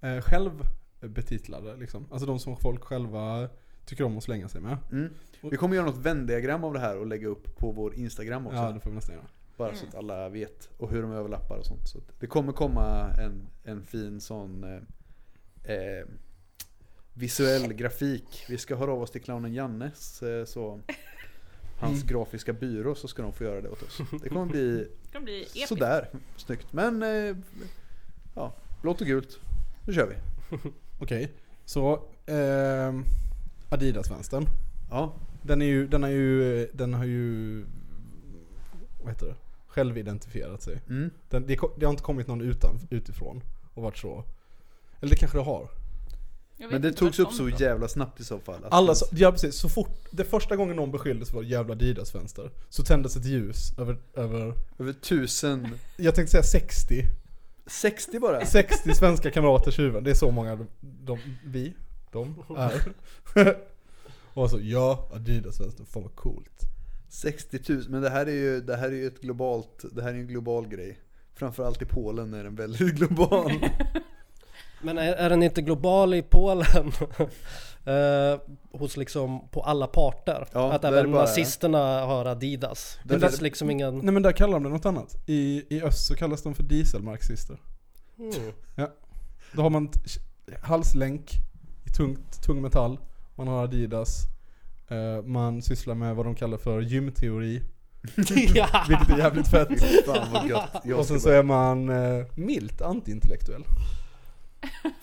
eh, 0.00 0.20
självbetitlade 0.20 1.76
liksom. 1.76 2.06
Alltså 2.10 2.26
de 2.26 2.38
som 2.38 2.56
folk 2.56 2.84
själva 2.84 3.48
tycker 3.84 4.04
om 4.04 4.16
att 4.16 4.24
slänga 4.24 4.48
sig 4.48 4.60
med. 4.60 4.76
Mm. 4.92 5.14
Vi 5.40 5.56
kommer 5.56 5.76
göra 5.76 5.86
något 5.86 5.98
vändiagram 5.98 6.64
av 6.64 6.72
det 6.72 6.80
här 6.80 6.98
och 6.98 7.06
lägga 7.06 7.28
upp 7.28 7.56
på 7.56 7.72
vår 7.72 7.94
Instagram 7.94 8.46
också. 8.46 8.58
Ja, 8.58 8.72
det 8.72 8.80
får 8.80 8.90
vi 8.90 8.96
nästan 8.96 9.14
göra. 9.14 9.26
Bara 9.60 9.74
så 9.74 9.86
att 9.86 9.94
alla 9.94 10.28
vet. 10.28 10.68
Och 10.78 10.90
hur 10.90 11.02
de 11.02 11.12
överlappar 11.12 11.56
och 11.56 11.66
sånt. 11.66 11.88
Så 11.88 11.98
att 11.98 12.20
det 12.20 12.26
kommer 12.26 12.52
komma 12.52 13.10
en, 13.18 13.48
en 13.64 13.84
fin 13.84 14.20
sån 14.20 14.64
eh, 14.64 15.74
eh, 15.74 16.06
visuell 17.14 17.72
grafik. 17.72 18.44
Vi 18.48 18.58
ska 18.58 18.76
höra 18.76 18.92
av 18.92 19.02
oss 19.02 19.10
till 19.10 19.20
clownen 19.22 19.54
Jannes. 19.54 20.22
Eh, 20.22 20.44
så, 20.44 20.80
hans 21.80 22.02
grafiska 22.02 22.52
byrå 22.52 22.94
så 22.94 23.08
ska 23.08 23.22
de 23.22 23.32
få 23.32 23.44
göra 23.44 23.60
det 23.60 23.68
åt 23.68 23.82
oss. 23.82 24.00
Det 24.22 24.28
kommer 24.28 24.46
bli 24.46 24.88
Det 25.04 25.12
kan 25.12 25.24
bli 25.24 25.40
episkt. 25.42 25.68
sådär 25.68 26.08
snyggt. 26.36 26.72
Men 26.72 27.02
eh, 27.02 27.36
ja, 28.34 28.54
blått 28.82 29.00
och 29.00 29.06
gult. 29.06 29.38
Nu 29.86 29.92
kör 29.92 30.06
vi. 30.06 30.14
Okej, 31.00 31.32
så 31.64 32.02
ehm, 32.26 33.04
Adidas-vänstern. 33.70 34.46
Ja, 34.90 35.14
Den 35.42 35.62
är 35.62 35.66
ju, 35.66 35.86
den 35.86 36.04
är 36.04 36.08
ju, 36.08 36.66
den 36.72 36.94
har 36.94 37.04
ju, 37.04 37.64
vad 39.02 39.12
heter 39.12 39.26
det? 39.26 39.34
Självidentifierat 39.70 40.62
sig. 40.62 40.80
mm. 40.88 41.10
Den, 41.28 41.46
det, 41.46 41.58
det 41.76 41.86
har 41.86 41.90
inte 41.90 42.02
kommit 42.02 42.26
någon 42.26 42.40
utan, 42.40 42.80
utifrån 42.90 43.42
och 43.74 43.82
varit 43.82 43.98
så. 43.98 44.24
Eller 45.00 45.10
det 45.10 45.16
kanske 45.16 45.38
det 45.38 45.44
har. 45.44 45.68
Men 46.70 46.82
det 46.82 46.92
togs 46.92 47.18
upp 47.18 47.32
så 47.32 47.48
ifrån. 47.48 47.60
jävla 47.60 47.88
snabbt 47.88 48.20
i 48.20 48.24
så 48.24 48.38
fall. 48.38 48.64
Att 48.64 48.72
Alla, 48.72 48.94
så, 48.94 49.06
ja 49.12 49.32
precis, 49.32 49.54
så 49.54 49.68
fort, 49.68 50.06
det 50.10 50.24
första 50.24 50.56
gången 50.56 50.76
någon 50.76 50.90
beskylldes 50.90 51.30
för 51.30 51.42
jävla 51.42 51.72
Adidas-vänster 51.72 52.50
Så 52.68 52.82
tändes 52.82 53.16
ett 53.16 53.24
ljus 53.24 53.78
över, 53.78 53.98
över, 54.14 54.54
Över 54.78 54.92
tusen, 54.92 55.78
jag 55.96 56.14
tänkte 56.14 56.30
säga 56.30 56.42
60 56.42 57.04
60 57.66 58.18
bara. 58.18 58.46
60 58.46 58.94
svenska 58.94 59.30
kamraters 59.30 59.78
huvuden, 59.78 60.04
det 60.04 60.10
är 60.10 60.14
så 60.14 60.30
många 60.30 60.56
de, 60.56 60.66
de 60.80 61.18
vi, 61.44 61.74
de 62.12 62.44
är 62.56 62.82
Och 64.34 64.50
så, 64.50 64.58
ja, 64.62 65.08
Adidas-vänstern, 65.12 65.86
fan 65.86 66.02
vad 66.02 66.14
coolt 66.14 66.60
60 67.10 67.58
000, 67.72 67.82
men 67.88 68.02
det 68.02 68.10
här 68.10 68.26
är 68.26 68.30
ju, 68.30 68.60
det 68.60 68.76
här 68.76 68.88
är 68.88 68.92
ju 68.92 69.06
ett 69.06 69.20
globalt, 69.20 69.84
det 69.92 70.02
här 70.02 70.10
är 70.10 70.14
en 70.14 70.26
global 70.26 70.68
grej. 70.68 70.98
Framförallt 71.34 71.82
i 71.82 71.84
Polen 71.84 72.34
är 72.34 72.44
den 72.44 72.54
väldigt 72.54 72.94
global. 72.94 73.52
Men 74.82 74.98
är, 74.98 75.12
är 75.12 75.30
den 75.30 75.42
inte 75.42 75.62
global 75.62 76.14
i 76.14 76.22
Polen? 76.22 76.66
eh, 77.84 78.40
hos 78.78 78.96
liksom 78.96 79.48
på 79.48 79.62
alla 79.62 79.86
parter? 79.86 80.48
Ja, 80.52 80.72
att 80.72 80.84
även 80.84 81.12
bara- 81.12 81.20
nazisterna 81.22 81.78
har 82.00 82.24
Adidas? 82.24 82.98
Det 83.04 83.16
Där- 83.16 83.28
finns 83.28 83.40
liksom 83.40 83.70
ingen... 83.70 83.98
Nej 83.98 84.12
men 84.14 84.22
där 84.22 84.32
kallar 84.32 84.52
de 84.52 84.62
det 84.62 84.68
något 84.68 84.86
annat 84.86 85.16
I, 85.26 85.64
i 85.76 85.82
öst 85.82 86.06
så 86.06 86.14
kallas 86.14 86.42
de 86.42 86.54
för 86.54 86.62
dieselmarxister 86.62 87.58
Mm. 88.18 88.90
Då 89.52 89.62
har 89.62 89.70
man 89.70 89.90
halslänk 90.62 91.30
i 91.84 91.90
tungt, 91.90 92.42
tung 92.42 92.62
metall 92.62 92.98
Man 93.34 93.48
har 93.48 93.64
Adidas 93.64 94.24
Man 95.24 95.62
sysslar 95.62 95.94
med 95.94 96.16
vad 96.16 96.26
de 96.26 96.34
kallar 96.34 96.58
för 96.58 96.80
gymteori 96.80 97.62
ja. 98.54 98.84
Vilket 98.88 99.10
är 99.10 99.18
jävligt 99.18 99.48
fett 99.48 99.68
Fan 100.06 100.32
vad 100.32 100.48
gött. 100.48 100.70
Jag 100.84 100.98
Och 100.98 101.06
sen 101.06 101.20
så 101.20 101.28
är 101.28 101.42
man 101.42 101.88
eh, 101.88 102.26
milt 102.34 102.82
antiintellektuell. 102.82 103.64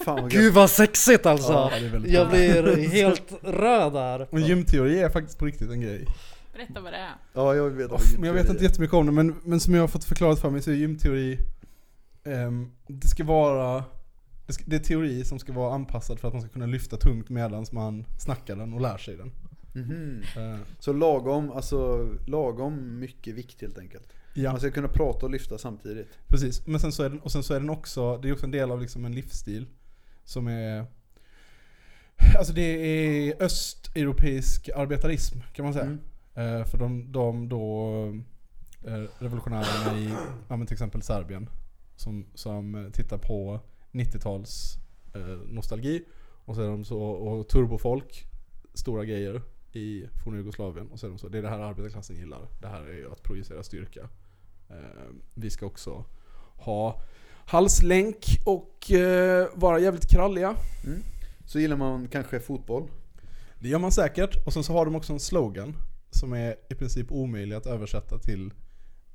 fan 0.06 0.22
vad 0.22 0.32
Gud 0.32 0.54
vad 0.54 0.70
sexigt 0.70 1.26
alltså! 1.26 1.52
Ja, 1.52 1.72
det 1.80 1.86
är 1.86 1.90
väldigt 1.90 2.14
Jag 2.14 2.30
blir 2.30 2.90
helt 2.92 3.34
röd 3.42 3.94
där. 3.94 4.28
Och 4.32 4.40
gymteori 4.40 5.00
är 5.00 5.10
faktiskt 5.10 5.40
på 5.40 5.46
riktigt 5.46 5.72
en 5.72 5.82
grej. 5.82 6.06
Berätta 6.54 6.82
vad 6.82 6.94
det 6.94 6.98
är. 6.98 7.16
Ja, 7.34 7.56
jag 7.56 7.70
veta 7.70 7.90
vad 7.90 8.02
Off, 8.02 8.14
men 8.18 8.24
jag 8.24 8.34
vet 8.34 8.50
inte 8.50 8.64
jättemycket 8.64 8.94
om 8.94 9.06
det, 9.06 9.12
men, 9.12 9.36
men 9.44 9.60
som 9.60 9.74
jag 9.74 9.82
har 9.82 9.88
fått 9.88 10.04
förklarat 10.04 10.40
för 10.40 10.50
mig 10.50 10.62
så 10.62 10.72
är 10.72 10.76
gymteori, 10.76 11.40
ehm, 12.24 12.72
det 12.88 13.08
ska 13.08 13.24
vara, 13.24 13.84
det, 14.46 14.54
ska, 14.54 14.64
det 14.68 14.76
är 14.76 14.80
teori 14.80 15.24
som 15.24 15.40
ska 15.40 15.54
vara 15.54 15.76
anpassad 15.76 16.20
för 16.20 16.28
att 16.28 16.34
man 16.34 16.42
ska 16.42 16.52
kunna 16.52 16.66
lyfta 16.66 16.98
tungt 16.98 17.30
medan 17.30 17.66
man 17.72 18.06
snackar 18.20 18.56
den 18.56 18.74
och 18.74 18.82
lär 18.82 18.98
sig 18.98 19.18
den. 19.18 19.32
Mhm. 19.82 20.22
Eh, 20.38 20.60
Så 20.80 20.94
lagom, 20.94 21.52
alltså 21.52 22.10
lagom 22.28 23.00
mycket 23.00 23.36
vikt 23.36 23.62
helt 23.62 23.78
enkelt. 23.78 24.14
ja, 24.34 24.52
Man 24.52 24.60
ska 24.60 24.72
kunna 24.72 24.88
prata 24.88 25.26
och 25.26 25.32
lyfta 25.32 25.58
samtidigt. 25.58 26.08
precis. 26.28 26.68
Men 26.68 26.80
sen 26.80 26.92
så 26.92 27.04
är 27.04 27.10
den, 27.10 27.20
och 27.20 27.32
sen 27.32 27.44
så 27.44 27.54
är 27.54 27.60
den 27.60 27.70
också, 27.70 28.18
det 28.18 28.30
är 28.30 28.34
också 28.34 28.46
en 28.46 28.52
del 28.52 28.72
av 28.72 28.82
liksom 28.82 29.06
en 29.06 29.16
livsstil 29.16 29.66
som 30.24 30.48
är 30.48 30.86
Alltså 32.38 32.54
det 32.54 32.62
är 32.62 33.44
östeuropeisk 33.44 34.70
arbetarism 34.76 35.40
kan 35.54 35.66
man 35.66 35.74
säga. 35.74 35.86
Mm. 35.86 36.00
Eh, 36.60 36.66
för 36.66 36.78
de, 36.78 37.12
de 37.12 37.50
då 37.50 37.94
eh, 38.88 39.04
revolutionärerna 39.20 40.00
i 40.00 40.10
ja, 40.50 40.56
men 40.58 40.68
till 40.68 40.74
exempel 40.74 41.02
Serbien 41.02 41.50
som, 41.96 42.26
som 42.34 42.90
tittar 42.94 43.18
på 43.18 43.60
90-tals 43.92 44.76
eh, 45.16 45.38
nostalgi 45.48 46.04
och 46.46 46.56
så 46.56 46.62
är 46.62 46.68
de 46.68 46.86
så, 46.86 47.02
och 47.02 47.48
turbofolk, 47.48 48.24
stora 48.74 49.06
grejer 49.06 49.42
i 49.72 50.10
forna 50.24 50.38
Jugoslavien 50.38 50.88
och 50.88 51.00
de 51.02 51.18
så, 51.18 51.28
det 51.28 51.38
är 51.38 51.42
det 51.42 51.50
här 51.50 51.60
arbetarklassen 51.60 52.16
gillar. 52.16 52.48
Det 52.62 52.68
här 52.68 52.82
är 52.82 52.94
ju 52.94 53.12
att 53.12 53.24
projicera 53.24 53.64
styrka. 53.64 54.10
Eh, 54.70 54.76
vi 55.34 55.50
ska 55.50 55.66
också 55.66 56.06
ha 56.56 57.02
halslänk 57.46 58.26
och 58.46 58.92
eh, 58.92 59.48
vara 59.54 59.80
jävligt 59.80 60.10
kralliga. 60.10 60.56
Så 61.46 61.60
gillar 61.60 61.78
man 61.78 62.08
kanske 62.08 62.40
fotboll. 62.40 62.88
Det 63.60 63.70
gör 63.70 63.80
man 63.80 63.92
säkert. 63.92 64.46
Och 64.46 64.54
sen 64.54 64.64
så 64.64 64.74
har 64.74 64.86
de 64.86 64.96
också 64.96 65.14
en 65.14 65.20
slogan 65.20 65.76
som 66.10 66.34
är 66.34 66.56
i 66.70 66.76
princip 66.76 67.12
omöjlig 67.12 67.56
att 67.56 67.66
översätta 67.66 68.18
till 68.18 68.54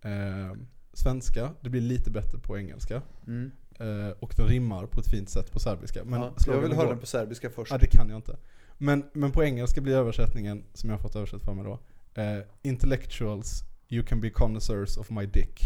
eh, 0.02 0.56
svenska. 0.92 1.50
Det 1.61 1.71
blir 1.71 1.80
lite 1.80 2.11
bättre 2.11 2.38
på 2.38 2.59
engelska. 2.59 3.02
Mm. 3.26 3.50
Eh, 3.78 4.11
och 4.21 4.35
den 4.37 4.47
rimmar 4.47 4.87
på 4.87 5.00
ett 5.00 5.11
fint 5.11 5.28
sätt 5.28 5.52
på 5.52 5.59
serbiska. 5.59 6.04
Men 6.04 6.21
ja, 6.21 6.35
jag 6.47 6.61
vill 6.61 6.73
höra 6.73 6.88
den 6.88 6.99
på 6.99 7.06
serbiska 7.06 7.50
först. 7.50 7.73
Ja, 7.73 7.78
det 7.78 7.87
kan 7.87 8.09
jag 8.09 8.18
inte. 8.18 8.37
Men, 8.82 9.04
men 9.12 9.32
på 9.32 9.44
engelska 9.44 9.80
blir 9.80 9.94
översättningen, 9.94 10.64
som 10.74 10.90
jag 10.90 10.96
har 10.96 11.02
fått 11.02 11.16
översatt 11.16 11.42
för 11.42 11.54
mig 11.54 11.64
då, 11.64 11.80
eh, 12.22 12.38
Intellectuals, 12.62 13.62
you 13.88 14.04
can 14.04 14.20
be 14.20 14.30
connoisseurs 14.30 14.96
of 14.96 15.10
my 15.10 15.26
dick. 15.26 15.60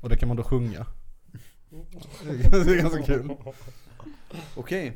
Och 0.00 0.08
det 0.08 0.16
kan 0.16 0.28
man 0.28 0.36
då 0.36 0.42
sjunga. 0.42 0.86
det 2.50 2.72
är 2.72 2.82
ganska 2.82 3.02
kul. 3.02 3.36
Okej. 4.54 4.92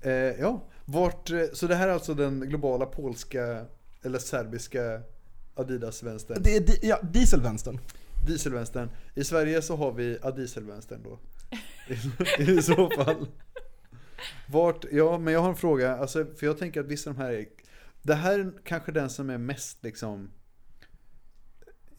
Eh, 0.00 0.12
ja, 0.12 0.64
vart, 0.84 1.30
eh, 1.30 1.42
så 1.52 1.66
det 1.66 1.74
här 1.74 1.88
är 1.88 1.92
alltså 1.92 2.14
den 2.14 2.40
globala 2.40 2.86
polska 2.86 3.64
eller 4.02 4.18
serbiska 4.18 5.02
Adidas-vänstern. 5.54 6.42
Det 6.42 6.56
är 6.56 6.60
di- 6.60 6.78
ja, 6.82 7.00
dieselvänstern. 7.02 7.78
Dieselvänstern. 8.26 8.90
I 9.14 9.24
Sverige 9.24 9.62
så 9.62 9.76
har 9.76 9.92
vi 9.92 10.18
Adieselvänstern 10.22 11.02
då. 11.02 11.18
I, 12.38 12.50
I 12.50 12.62
så 12.62 12.90
fall. 12.90 13.26
Vart, 14.48 14.84
ja 14.92 15.18
men 15.18 15.34
jag 15.34 15.40
har 15.40 15.48
en 15.48 15.56
fråga, 15.56 15.96
alltså, 15.96 16.24
för 16.24 16.46
jag 16.46 16.58
tänker 16.58 16.80
att 16.80 16.86
vissa 16.86 17.10
av 17.10 17.16
de 17.16 17.22
här 17.22 17.32
är, 17.32 17.46
det 18.02 18.14
här 18.14 18.38
är 18.38 18.52
kanske 18.64 18.92
den 18.92 19.10
som 19.10 19.30
är 19.30 19.38
mest 19.38 19.84
liksom 19.84 20.30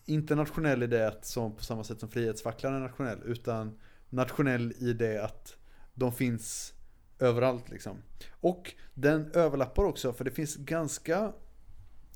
inte 0.05 0.35
nationell 0.35 0.83
i 0.83 0.87
det 0.87 1.07
att 1.07 1.25
som 1.25 1.55
på 1.55 1.63
samma 1.63 1.83
sätt 1.83 1.99
som 1.99 2.09
Frihetsfacklan 2.09 2.73
är 2.73 2.79
nationell, 2.79 3.19
utan 3.25 3.79
nationell 4.09 4.73
i 4.79 4.93
det 4.93 5.23
att 5.23 5.55
de 5.93 6.13
finns 6.13 6.73
överallt 7.19 7.69
liksom. 7.69 7.97
Och 8.31 8.73
den 8.93 9.31
överlappar 9.31 9.83
också, 9.83 10.13
för 10.13 10.25
det 10.25 10.31
finns 10.31 10.55
ganska 10.55 11.33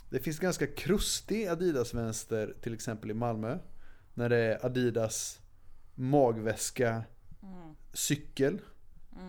det 0.09 0.19
finns 0.19 0.39
ganska 0.39 0.67
krustig 0.67 1.47
Adidas-vänster 1.47 2.55
till 2.61 2.73
exempel 2.73 3.11
i 3.11 3.13
Malmö. 3.13 3.57
När 4.13 4.29
det 4.29 4.37
är 4.37 4.65
Adidas 4.65 5.41
magväska 5.95 7.03
cykel. 7.93 8.61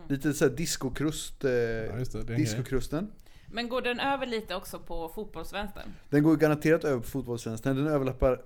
Lite 0.09 0.33
såhär 0.33 0.53
discokrust, 0.53 1.45
eh, 1.45 1.50
Ja, 1.50 1.93
det, 1.95 2.23
det 2.23 2.33
är 2.35 2.37
discokrusten. 2.37 3.12
Men 3.47 3.69
går 3.69 3.83
den 3.83 4.00
över 4.00 4.26
lite 4.26 4.55
också 4.55 4.79
på 4.79 5.09
fotbollsvänstern? 5.09 5.88
Den 6.11 6.23
går 6.23 6.37
garanterat 6.37 6.85
över 6.85 7.00
på 7.00 7.09
fotbollsvänstern. 7.09 7.76
Den 7.76 7.87
överlappar 7.87 8.43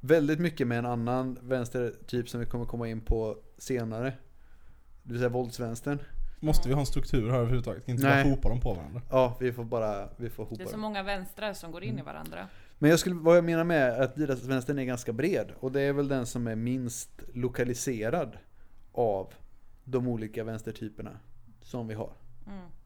väldigt 0.00 0.38
mycket 0.40 0.66
med 0.66 0.78
en 0.78 0.86
annan 0.86 1.38
vänstertyp 1.42 2.28
som 2.28 2.40
vi 2.40 2.46
kommer 2.46 2.64
komma 2.64 2.88
in 2.88 3.00
på 3.00 3.36
senare. 3.58 4.12
Det 5.02 5.12
vill 5.12 5.18
säga 5.18 5.28
våldsvänstern. 5.28 5.98
Måste 6.40 6.68
vi 6.68 6.74
ha 6.74 6.80
en 6.80 6.86
struktur 6.86 7.30
här 7.30 7.38
överhuvudtaget? 7.38 7.86
Kan 7.86 7.92
inte 7.94 8.04
bara 8.06 8.14
Nej. 8.14 8.30
hopa 8.30 8.48
dem 8.48 8.60
på 8.60 8.74
varandra? 8.74 9.02
Ja, 9.10 9.36
vi 9.40 9.52
får 9.52 9.64
bara 9.64 10.08
vi 10.16 10.30
får 10.30 10.44
Det 10.44 10.50
hopa 10.50 10.62
är 10.62 10.66
så 10.66 10.72
dem. 10.72 10.80
många 10.80 11.02
vänstrar 11.02 11.52
som 11.52 11.72
går 11.72 11.84
in 11.84 11.98
i 11.98 12.02
varandra. 12.02 12.48
Men 12.78 12.90
jag 12.90 12.98
skulle, 12.98 13.14
vad 13.14 13.36
jag 13.36 13.44
menar 13.44 13.64
med 13.64 14.00
att 14.00 14.12
Adidas-vänstern 14.12 14.78
är 14.78 14.84
ganska 14.84 15.12
bred. 15.12 15.52
Och 15.60 15.72
det 15.72 15.80
är 15.80 15.92
väl 15.92 16.08
den 16.08 16.26
som 16.26 16.46
är 16.46 16.54
minst 16.56 17.10
lokaliserad 17.34 18.36
av 18.92 19.32
de 19.90 20.06
olika 20.08 20.44
vänstertyperna 20.44 21.18
som 21.62 21.88
vi 21.88 21.94
har. 21.94 22.12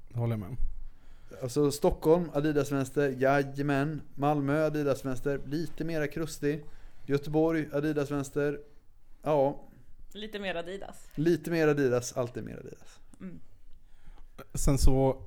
Det 0.08 0.18
håller 0.18 0.32
jag 0.32 0.40
med. 0.40 0.56
Alltså 1.42 1.70
Stockholm, 1.70 2.30
Adidas-vänster, 2.32 3.14
jajamän. 3.18 4.02
Malmö, 4.14 4.66
Adidas-vänster, 4.66 5.40
lite 5.46 5.84
mera 5.84 6.08
krustig. 6.08 6.64
Göteborg, 7.06 7.68
Adidas-vänster. 7.73 8.61
Ja, 9.23 9.61
Lite 10.12 10.38
mer 10.38 10.54
Adidas. 10.54 11.08
lite 11.14 11.50
mer 11.50 11.68
Adidas, 11.68 12.12
alltid 12.16 12.44
mer 12.44 12.56
Adidas. 12.58 13.00
Sen 14.54 14.78
så, 14.78 15.23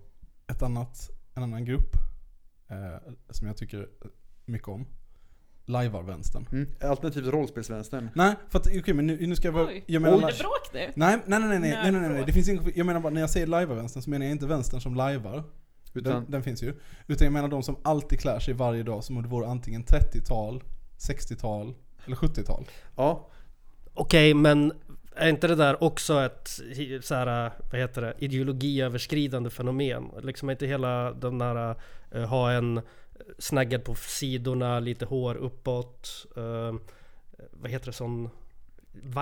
ett 0.48 0.62
annat, 0.62 1.10
en 1.34 1.44
annan 1.44 1.66
grupp 1.66 1.96
eh, 2.68 2.98
som 3.30 3.48
jag 3.48 3.58
tycker 3.58 3.90
mycket 4.46 4.68
om. 4.68 4.86
Lajvar-vänstern. 5.68 6.48
Mm. 6.52 6.68
Alternativt 6.82 7.28
rollspelsvänstern. 7.28 8.10
Nej, 8.14 8.36
för 8.50 8.60
att, 8.60 8.68
okej 8.68 8.94
men 8.94 9.08
nu, 9.08 9.28
nu 9.28 9.36
ska 9.36 9.48
jag 9.48 9.56
bara, 9.56 9.68
Oj, 9.68 9.84
jag 9.88 10.02
menar, 10.02 10.18
blir 10.18 10.28
det 10.28 10.38
bråk 10.40 10.74
nu? 10.74 10.92
nej, 10.96 11.18
nej, 11.26 11.40
nej, 11.40 11.40
nej, 11.50 11.60
nej, 11.60 11.92
nej, 11.92 11.92
nej, 11.92 12.10
nej, 12.10 12.24
det 12.26 12.34
finns 12.34 12.50
ingen, 12.50 12.72
jag 12.76 12.86
menar 12.86 13.00
bara, 13.00 13.14
när 13.14 13.22
jag 13.22 13.30
säger 13.30 13.48
lajvar-vänstern 13.48 14.04
så 14.04 14.10
menar 14.10 14.26
jag 14.26 14.32
inte 14.32 14.46
vänstern 14.46 14.82
som 14.82 14.96
lajvar. 14.96 15.44
Utan, 15.94 16.14
Den, 16.14 16.32
den 16.32 16.44
finns 16.44 16.64
ju. 16.64 16.74
Utan 17.08 17.26
jag 17.26 17.34
menar 17.34 17.48
de 17.48 17.64
som 17.64 17.78
alltid 17.84 18.20
klär 18.20 18.40
sig 18.40 18.54
varje 18.54 18.84
dag 18.84 19.04
som 19.04 19.18
om 19.18 19.24
det 19.24 19.30
vore 19.30 19.48
antingen 19.48 19.84
30-tal, 19.84 20.64
60-tal 20.98 21.74
eller 22.06 22.16
70-tal. 22.16 22.66
ja, 22.96 23.30
Okej, 23.94 24.34
men 24.34 24.74
är 25.16 25.30
inte 25.30 25.48
det 25.48 25.56
där 25.56 25.84
också 25.84 26.22
ett 26.26 26.50
så 27.02 27.16
här, 27.16 27.52
vad 27.72 27.82
heter 27.82 28.02
det, 28.02 28.14
ideologiöverskridande 28.18 29.50
fenomen? 29.50 30.12
Liksom 30.24 30.50
är 30.50 30.54
inte 30.54 30.66
hela 30.66 31.14
den 31.14 31.38
där 31.38 31.76
eh, 32.12 32.24
ha 32.24 32.52
en 32.52 32.82
snaggad 33.40 33.84
på 33.84 33.96
sidorna, 33.96 34.80
lite 34.80 35.06
hår 35.06 35.36
uppåt, 35.36 36.26
eh, 36.38 36.76
vad 37.52 37.72
heter 37.72 37.86
det 37.86 37.94
sån 37.94 38.30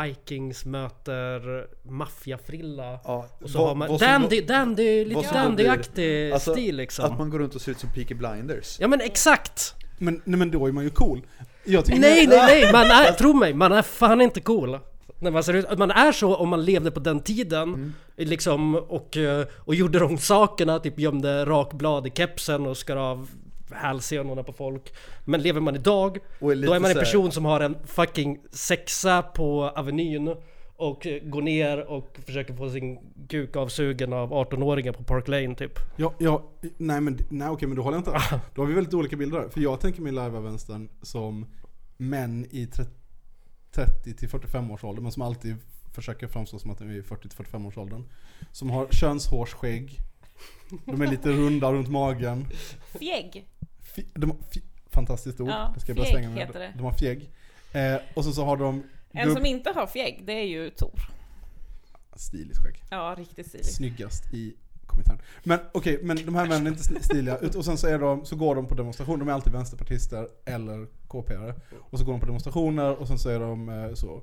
Vikings 0.04 0.66
möter 0.66 1.68
maffiafrilla 1.84 3.00
ja. 3.04 3.26
och 3.42 3.50
så 3.50 3.58
Vad- 3.58 3.68
har 3.68 3.76
man 3.76 3.88
vad 3.90 4.00
som 4.00 4.08
dandy, 4.08 4.42
dandy, 4.42 5.06
lite 5.06 5.30
dandyaktig 5.34 6.32
Alltså, 6.32 6.52
stil 6.52 6.76
liksom. 6.76 7.06
Att 7.06 7.18
man 7.18 7.30
går 7.30 7.40
runt 7.40 7.56
och 7.56 7.62
ser 7.62 7.72
ut 7.72 7.80
som 7.80 7.90
Peaky 7.90 8.14
Blinders. 8.14 8.78
Ja 8.80 8.88
men 8.88 9.02
exakt! 9.02 9.74
Men, 9.98 10.22
nej, 10.26 10.40
men 10.40 10.52
då 10.52 10.68
är 10.68 10.72
man 10.72 10.84
ju 10.84 10.90
cool. 10.90 11.22
Nej 11.66 11.84
nej 11.98 12.28
nej! 12.28 12.72
Man 12.74 12.86
är, 12.86 13.12
tro 13.12 13.34
mig, 13.34 13.54
man 13.54 13.72
är 13.72 13.82
fan 13.82 14.22
inte 14.22 14.42
cool. 14.42 14.80
När 15.20 15.32
man, 15.32 15.44
ser 15.44 15.54
ut, 15.54 15.78
man 15.78 15.92
är 15.92 16.12
så 16.12 16.36
om 16.36 16.50
man 16.50 16.66
levde 16.66 16.92
på 16.92 17.00
den 17.00 17.20
tiden 17.20 17.74
Mm. 17.74 17.94
liksom 18.18 18.76
och, 18.76 19.18
eh, 19.18 19.46
och 19.58 19.76
gjorde 19.76 20.00
de 20.00 20.18
sakerna, 20.18 20.80
typ 20.80 21.00
gömde 21.00 21.46
rakblad 21.46 22.08
i 22.08 22.12
kepsen 22.16 22.66
och 22.68 22.78
skar 22.78 22.96
av 22.96 23.30
hälsenorna 23.72 24.44
på 24.44 24.54
folk. 24.54 24.94
Men 25.26 25.42
lever 25.42 25.62
man 25.62 25.76
idag, 25.76 26.18
då 26.40 26.50
är 26.50 26.80
man 26.80 26.92
en 26.92 26.98
person 26.98 27.32
som 27.32 27.46
har 27.46 27.60
en 27.60 27.78
fucking 27.86 28.40
sexa 28.52 29.22
på 29.22 29.64
Avenyn 29.76 30.36
och 30.78 31.08
går 31.24 31.42
ner 31.42 31.90
och 31.90 32.18
försöker 32.26 32.54
få 32.56 32.70
sin 32.70 33.00
kuk 33.30 33.56
avsugen 33.56 34.14
av 34.14 34.34
18-åringar 34.34 34.92
på 34.92 35.04
Park 35.04 35.28
Lane 35.28 35.56
typ. 35.56 35.80
Ja, 35.96 36.14
ja, 36.18 36.44
nej 36.78 37.02
men 37.02 37.20
nej, 37.30 37.50
okej 37.50 37.68
men 37.68 37.78
då 37.78 37.84
håller 37.84 37.98
jag 37.98 38.00
inte 38.00 38.40
Då 38.56 38.62
har 38.62 38.68
vi 38.68 38.74
väldigt 38.74 38.94
olika 38.94 39.16
bilder. 39.16 39.50
För 39.50 39.62
jag 39.62 39.80
tänker 39.80 40.02
mig 40.02 40.12
live-vänstern 40.12 40.90
som 41.02 41.46
män 41.98 42.46
i 42.52 42.68
30 43.72 44.14
till 44.14 44.30
45 44.30 44.72
års 44.72 44.84
ålder 44.84 45.02
men 45.02 45.12
som 45.12 45.22
alltid 45.22 45.56
försöker 45.94 46.28
framstå 46.28 46.60
som 46.60 46.72
att 46.72 46.78
de 46.78 46.90
är 46.90 46.94
i 46.94 47.04
40 47.04 47.22
till 47.22 47.38
45 47.38 47.66
års 47.66 47.78
åldern. 47.78 48.04
Som 48.52 48.70
har 48.70 48.88
könshårsskägg. 48.92 50.00
De 50.86 51.02
är 51.02 51.08
lite 51.08 51.30
runda 51.30 51.72
runt 51.72 51.88
magen. 51.90 52.48
Fjägg. 53.00 53.48
Fi- 53.96 54.06
De 54.14 54.30
har, 54.30 54.38
fantastiskt 54.92 55.40
ord. 55.40 55.50
Ja, 55.50 55.72
det 55.76 55.80
ska 55.80 55.90
jag 55.90 55.98
bara 55.98 56.06
slänga 56.06 56.30
med. 56.30 56.38
heter 56.48 56.60
det. 56.60 56.74
De 56.78 56.84
har 56.84 56.94
fjägg. 56.94 57.30
Eh, 57.74 57.96
och 58.14 58.24
så, 58.26 58.32
så 58.32 58.46
har 58.46 58.58
de 58.58 58.84
En 59.12 59.34
som 59.34 59.46
inte 59.46 59.70
har 59.76 59.88
fjägg, 59.88 60.24
det 60.26 60.34
är 60.34 60.46
ju 60.48 60.70
Tor. 60.70 61.00
stiligt 62.16 62.58
skägg. 62.58 62.84
Ja, 62.90 63.16
riktigt 63.18 63.48
stilig. 63.48 63.66
Snyggast 63.66 64.34
i 64.34 64.56
kommentaren. 64.86 65.20
Men 65.44 65.60
okej, 65.72 66.00
men 66.04 66.18
de 66.26 66.36
här 66.36 66.46
männen 66.48 66.68
är 66.68 66.72
inte 66.72 67.04
stiliga. 67.04 67.38
Ut- 67.38 67.56
Och 67.56 67.66
sen 67.66 67.78
så, 67.78 67.88
är 67.88 68.00
de, 68.00 68.26
så 68.26 68.36
går 68.36 68.56
de 68.56 68.68
på 68.68 68.76
demonstrationer, 68.76 69.18
de 69.20 69.28
är 69.30 69.34
alltid 69.34 69.54
vänsterpartister 69.54 70.28
eller 70.46 70.88
KP-are. 71.08 71.54
Och 71.80 72.00
så 72.00 72.06
går 72.06 72.12
de 72.12 72.20
på 72.20 72.26
demonstrationer 72.26 72.96
och 72.96 73.08
sen 73.08 73.20
så 73.20 73.30
är 73.30 73.40
de 73.40 73.70
eh, 73.70 73.94
så... 73.94 74.22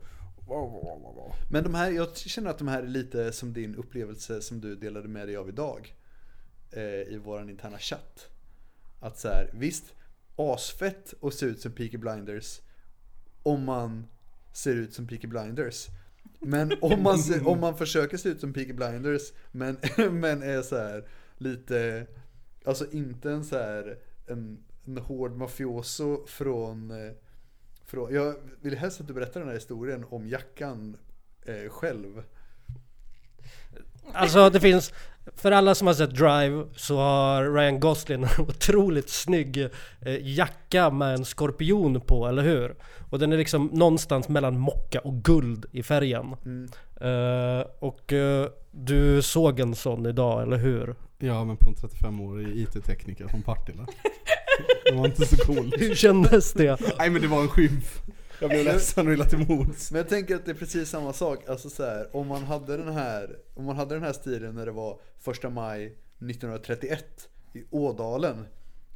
Men 1.50 1.64
de 1.64 1.74
här, 1.74 1.90
jag 1.90 2.16
känner 2.16 2.50
att 2.50 2.58
de 2.58 2.68
här 2.68 2.82
är 2.82 2.86
lite 2.86 3.32
som 3.32 3.52
din 3.52 3.74
upplevelse 3.74 4.42
som 4.42 4.60
du 4.60 4.76
delade 4.76 5.08
med 5.08 5.28
dig 5.28 5.36
av 5.36 5.48
idag. 5.48 5.94
Eh, 6.72 6.82
I 6.82 7.20
våran 7.24 7.50
interna 7.50 7.78
chatt. 7.78 8.28
Att 9.00 9.18
så 9.18 9.28
här, 9.28 9.50
visst, 9.52 9.94
asfett 10.36 11.14
att 11.22 11.34
se 11.34 11.46
ut 11.46 11.60
som 11.60 11.72
Peaky 11.72 11.96
Blinders. 11.96 12.60
Om 13.42 13.64
man 13.64 14.06
ser 14.52 14.74
ut 14.74 14.94
som 14.94 15.06
Peaky 15.06 15.26
Blinders. 15.26 15.86
Men 16.40 16.72
om 16.80 17.02
man, 17.02 17.18
ser, 17.18 17.48
om 17.48 17.60
man 17.60 17.78
försöker 17.78 18.16
se 18.16 18.28
ut 18.28 18.40
som 18.40 18.52
Peaky 18.52 18.72
Blinders 18.72 19.32
men, 19.52 19.76
men 19.96 20.42
är 20.42 20.62
så 20.62 20.76
här 20.76 21.08
lite, 21.38 22.06
alltså 22.64 22.90
inte 22.90 23.30
en 23.30 23.44
så 23.44 23.58
här 23.58 23.98
en, 24.26 24.64
en 24.86 24.98
hård 24.98 25.36
mafioso 25.36 26.26
från, 26.26 26.90
eh, 26.90 27.12
från, 27.84 28.14
jag 28.14 28.34
vill 28.60 28.76
helst 28.76 29.00
att 29.00 29.06
du 29.06 29.14
berättar 29.14 29.40
den 29.40 29.48
här 29.48 29.56
historien 29.56 30.04
om 30.08 30.28
jackan 30.28 30.96
eh, 31.42 31.68
själv. 31.70 32.22
Alltså 34.12 34.50
det 34.50 34.60
finns, 34.60 34.92
för 35.36 35.52
alla 35.52 35.74
som 35.74 35.86
har 35.86 35.94
sett 35.94 36.14
Drive 36.14 36.64
så 36.76 36.96
har 36.96 37.54
Ryan 37.54 37.80
Gosling 37.80 38.22
en 38.38 38.44
otroligt 38.44 39.08
snygg 39.08 39.58
eh, 40.00 40.16
jacka 40.20 40.90
med 40.90 41.14
en 41.14 41.24
skorpion 41.24 42.00
på, 42.00 42.26
eller 42.26 42.42
hur? 42.42 42.74
Och 43.10 43.18
den 43.18 43.32
är 43.32 43.36
liksom 43.36 43.66
någonstans 43.66 44.28
mellan 44.28 44.58
mocka 44.58 45.00
och 45.00 45.14
guld 45.14 45.66
i 45.72 45.82
färgen. 45.82 46.36
Mm. 46.44 46.68
Eh, 47.00 47.66
och 47.78 48.12
eh, 48.12 48.48
du 48.70 49.22
såg 49.22 49.60
en 49.60 49.74
sån 49.74 50.06
idag, 50.06 50.42
eller 50.42 50.56
hur? 50.56 50.94
Ja 51.18 51.44
men 51.44 51.56
på 51.56 51.68
en 51.70 51.74
35-årig 51.74 52.56
IT-tekniker 52.56 53.28
från 53.28 53.42
Partille. 53.42 53.86
Det 54.84 54.92
var 54.92 55.06
inte 55.06 55.26
så 55.26 55.36
coolt. 55.36 55.74
Hur 55.78 55.94
kändes 55.94 56.52
det? 56.52 56.80
Nej 56.98 57.10
men 57.10 57.22
det 57.22 57.28
var 57.28 57.42
en 57.42 57.48
skymf. 57.48 58.02
Jag 58.42 58.50
blev 58.50 58.64
ledsen 58.64 59.06
och 59.06 59.12
illa 59.12 59.24
till 59.24 59.46
mods. 59.48 59.90
Men 59.90 59.98
jag 59.98 60.08
tänker 60.08 60.36
att 60.36 60.44
det 60.44 60.50
är 60.50 60.54
precis 60.54 60.90
samma 60.90 61.12
sak. 61.12 61.48
Alltså 61.48 61.70
så 61.70 61.84
här, 61.84 62.16
om 62.16 62.26
man 62.26 62.42
hade 62.42 62.76
den 62.76 62.92
här, 62.92 63.38
om 63.54 63.64
man 63.64 63.76
hade 63.76 63.94
den 63.94 64.02
här 64.02 64.12
stilen 64.12 64.54
när 64.54 64.66
det 64.66 64.72
var 64.72 65.00
första 65.18 65.50
maj 65.50 65.84
1931 65.86 67.04
i 67.54 67.64
Ådalen. 67.70 68.46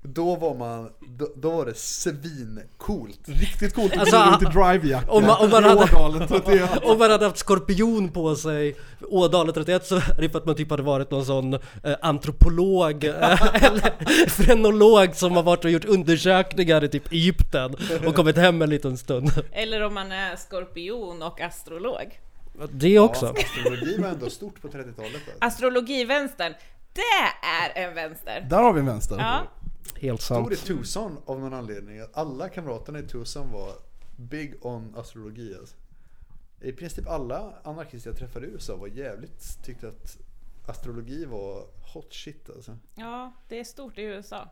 Då 0.09 0.37
var 0.37 0.55
man, 0.55 0.91
då, 1.09 1.29
då 1.37 1.51
var 1.51 1.67
det 1.67 1.75
svincoolt. 1.77 3.21
Riktigt 3.25 3.75
coolt 3.75 3.93
att 3.93 3.99
Alltså, 3.99 4.17
gå 4.17 4.23
runt 4.31 4.43
i 4.43 4.45
drivejacka 4.45 5.11
om 5.11 5.27
man- 5.27 5.37
om 5.45 5.51
man 5.51 5.65
i 5.65 5.69
hade- 5.69 5.83
Ådalen 5.83 6.29
31. 6.29 6.71
Om 6.85 6.99
man 6.99 7.11
hade 7.11 7.25
haft 7.25 7.39
skorpion 7.39 8.09
på 8.09 8.35
sig 8.37 8.77
Ådalen 9.11 9.55
31 9.55 9.87
så 9.87 9.97
är 9.97 10.21
det 10.21 10.29
för 10.29 10.39
att 10.39 10.47
man 10.47 10.55
typ 10.55 10.71
hade 10.71 10.83
varit 10.83 11.11
någon 11.11 11.25
sån 11.25 11.55
eh, 11.55 11.61
antropolog 12.03 13.05
eh, 13.05 13.15
eller 13.65 14.29
frenolog 14.29 15.15
som 15.17 15.37
har 15.37 15.43
varit 15.43 15.65
och 15.65 15.71
gjort 15.71 15.85
undersökningar 15.85 16.85
i 16.85 16.89
typ 16.89 17.13
Egypten 17.13 17.77
och 18.07 18.15
kommit 18.15 18.37
hem 18.37 18.63
en 18.63 18.71
liten 18.71 18.97
stund. 18.99 19.31
Eller 19.53 19.81
om 19.83 19.95
man 19.95 20.13
är 20.13 20.37
skorpion 20.37 21.23
och 21.23 21.41
astrolog. 21.41 22.21
Det 22.71 22.99
också. 22.99 23.27
Ja, 23.37 23.43
astrologi 23.43 23.99
var 24.03 24.09
ändå 24.09 24.31
stort 24.31 24.63
på 24.63 24.69
30-talet. 24.69 24.97
Alltså. 25.15 25.31
Astrologivänstern, 25.41 26.55
det 26.93 27.77
är 27.81 27.85
en 27.89 27.95
vänster! 27.95 28.47
Där 28.51 28.63
har 28.63 28.73
vi 28.73 28.81
en 28.81 28.87
vänster. 28.87 29.17
Ja, 29.19 29.43
Helt 29.95 30.21
Stod 30.21 30.37
sant. 30.37 30.53
i 30.53 30.57
Tucson 30.57 31.19
av 31.27 31.41
någon 31.41 31.55
anledning. 31.55 32.01
att 32.01 32.17
Alla 32.17 32.49
kamraterna 32.49 32.99
i 32.99 33.03
Tucson 33.03 33.53
var 33.53 33.73
big 34.17 34.55
on 34.67 34.95
astrologi 34.97 35.55
alltså. 35.59 35.77
I 36.61 36.73
princip 36.73 37.09
alla 37.09 37.53
anarkister 37.65 38.11
jag 38.11 38.19
träffade 38.19 38.47
i 38.47 38.51
USA 38.51 38.77
var 38.77 38.87
jävligt, 38.87 39.65
tyckte 39.65 39.89
att 39.89 40.19
astrologi 40.67 41.25
var 41.25 41.67
hot 41.95 42.15
shit 42.15 42.51
alltså. 42.51 42.79
ja, 42.95 43.33
det 43.49 43.61
är 43.61 43.65
stort 43.65 43.99
i 43.99 44.03
USA. 44.03 44.49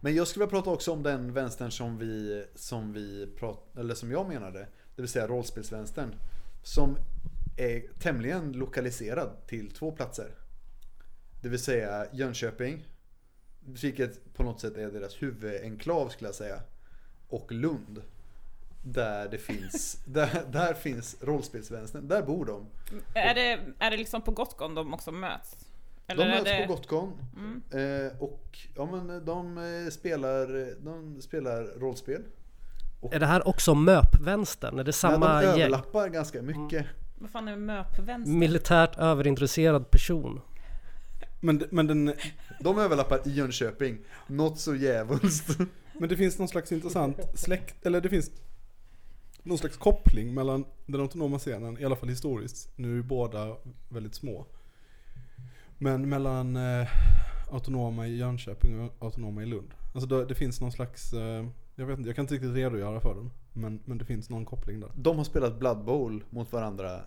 Men 0.00 0.14
jag 0.14 0.28
skulle 0.28 0.44
vilja 0.44 0.50
prata 0.60 0.70
också 0.70 0.92
om 0.92 1.02
den 1.02 1.32
vänstern 1.32 1.70
som 1.70 1.98
vi, 1.98 2.44
som 2.54 2.92
vi 2.92 3.26
prat, 3.38 3.76
eller 3.76 3.94
som 3.94 4.10
jag 4.10 4.28
menade. 4.28 4.58
Det 4.96 5.02
vill 5.02 5.08
säga 5.08 5.26
rollspelsvänstern. 5.26 6.14
Som 6.62 6.96
är 7.56 7.82
tämligen 8.00 8.52
lokaliserad 8.52 9.30
till 9.46 9.70
två 9.70 9.92
platser. 9.92 10.34
Det 11.42 11.48
vill 11.48 11.58
säga 11.58 12.06
Jönköping. 12.12 12.84
Vilket 13.82 14.34
på 14.34 14.42
något 14.42 14.60
sätt 14.60 14.76
är 14.76 14.90
deras 14.90 15.22
huvudenklav 15.22 16.08
skulle 16.08 16.28
jag 16.28 16.34
säga. 16.34 16.60
Och 17.28 17.52
Lund. 17.52 18.02
Där 18.82 19.28
det 19.28 19.38
finns, 19.38 20.02
där, 20.06 20.42
där 20.52 20.74
finns 20.74 21.16
rollspelsvänstern. 21.20 22.08
Där 22.08 22.22
bor 22.22 22.44
de. 22.44 22.66
Är 23.14 23.34
det, 23.34 23.60
är 23.78 23.90
det 23.90 23.96
liksom 23.96 24.22
på 24.22 24.30
Gotcon 24.30 24.74
de 24.74 24.94
också 24.94 25.12
möts? 25.12 25.56
Eller 26.06 26.24
de 26.24 26.30
möts 26.30 26.44
det... 26.44 26.66
på 26.66 26.72
Gotcon. 26.74 27.12
Mm. 27.36 28.06
Eh, 28.06 28.22
och 28.22 28.58
ja, 28.76 28.88
men 28.92 29.24
de, 29.24 29.58
eh, 29.58 29.90
spelar, 29.90 30.74
de 30.84 31.22
spelar 31.22 31.64
rollspel. 31.64 32.22
Är 33.10 33.20
det 33.20 33.26
här 33.26 33.48
också 33.48 33.74
MÖP-vänstern? 33.74 34.78
Är 34.78 34.84
det 34.84 34.92
samma 34.92 35.34
Nej, 35.34 35.46
de 35.46 35.50
gäng? 35.50 35.60
överlappar 35.60 36.08
ganska 36.08 36.42
mycket. 36.42 36.86
Vad 37.18 37.30
fan 37.30 37.48
är 37.48 37.56
MÖP-vänster? 37.56 38.32
Militärt 38.32 38.98
överintresserad 38.98 39.90
person. 39.90 40.40
Men, 41.40 41.64
men, 41.70 41.86
den, 41.86 42.12
De 42.60 42.78
överlappar 42.78 43.28
i 43.28 43.30
Jönköping. 43.30 43.98
Något 44.26 44.58
så 44.58 44.74
djävulskt. 44.74 45.58
men 45.98 46.08
det 46.08 46.16
finns 46.16 46.38
någon 46.38 46.48
slags 46.48 46.72
intressant 46.72 47.18
släkt, 47.34 47.86
eller 47.86 48.00
det 48.00 48.08
finns 48.08 48.30
någon 49.42 49.58
slags 49.58 49.76
koppling 49.76 50.34
mellan 50.34 50.64
den 50.86 51.00
autonoma 51.00 51.38
scenen, 51.38 51.78
i 51.78 51.84
alla 51.84 51.96
fall 51.96 52.08
historiskt. 52.08 52.72
Nu 52.76 52.98
är 52.98 53.02
båda 53.02 53.56
väldigt 53.88 54.14
små. 54.14 54.46
Men 55.78 56.08
mellan 56.08 56.56
eh, 56.56 56.88
autonoma 57.50 58.06
i 58.06 58.16
Jönköping 58.16 58.80
och 58.80 58.92
autonoma 58.98 59.42
i 59.42 59.46
Lund. 59.46 59.74
Alltså 59.94 60.08
det, 60.08 60.24
det 60.24 60.34
finns 60.34 60.60
någon 60.60 60.72
slags, 60.72 61.12
eh, 61.12 61.46
jag 61.74 61.86
vet 61.86 61.98
inte, 61.98 62.08
jag 62.08 62.16
kan 62.16 62.22
inte 62.22 62.34
riktigt 62.34 62.54
redogöra 62.54 63.00
för 63.00 63.14
den. 63.14 63.30
Men, 63.52 63.80
men 63.84 63.98
det 63.98 64.04
finns 64.04 64.30
någon 64.30 64.44
koppling 64.44 64.80
där. 64.80 64.90
De 64.94 65.16
har 65.16 65.24
spelat 65.24 65.58
Blood 65.58 65.84
Bowl 65.84 66.24
mot 66.30 66.52
varandra 66.52 67.00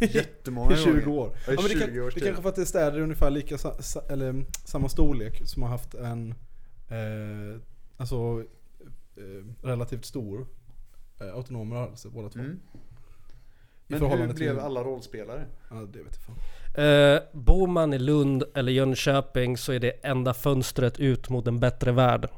jättemånga 0.00 0.74
I 0.74 0.76
20 0.76 0.90
gånger. 0.90 1.08
år. 1.08 1.36
Ja, 1.46 1.52
i 1.52 1.56
Ja, 1.56 1.62
men 1.62 1.70
det, 1.70 1.84
20 1.86 1.94
kan, 1.94 2.02
års 2.02 2.14
det 2.14 2.20
kanske 2.20 2.42
för 2.42 2.48
att 2.48 2.56
det 2.56 2.62
är 2.62 2.66
städer 2.66 3.00
ungefär 3.00 3.30
lika, 3.30 3.58
eller 4.08 4.44
samma 4.64 4.88
storlek 4.88 5.42
som 5.44 5.62
har 5.62 5.70
haft 5.70 5.94
en, 5.94 6.34
eh, 6.88 7.60
alltså 7.96 8.44
eh, 9.16 9.66
relativt 9.66 10.04
stor 10.04 10.46
eh, 11.20 11.34
autonom 11.34 11.72
rörelse 11.72 12.08
båda 12.08 12.28
två. 12.28 12.40
Mm. 12.40 12.60
Men 13.86 14.00
hur 14.00 14.16
blev 14.16 14.34
till, 14.34 14.58
alla 14.58 14.84
rollspelare? 14.84 15.46
Ja 15.70 15.76
det 15.76 16.02
vet 16.02 16.14
jag 16.14 16.22
fan. 16.22 16.36
Eh, 16.74 17.18
bor 17.32 17.66
man 17.66 17.94
i 17.94 17.98
Lund 17.98 18.44
eller 18.54 18.72
Jönköping 18.72 19.56
så 19.56 19.72
är 19.72 19.80
det 19.80 19.90
enda 19.90 20.34
fönstret 20.34 21.00
ut 21.00 21.28
mot 21.28 21.46
en 21.46 21.60
bättre 21.60 21.92
värld. 21.92 22.28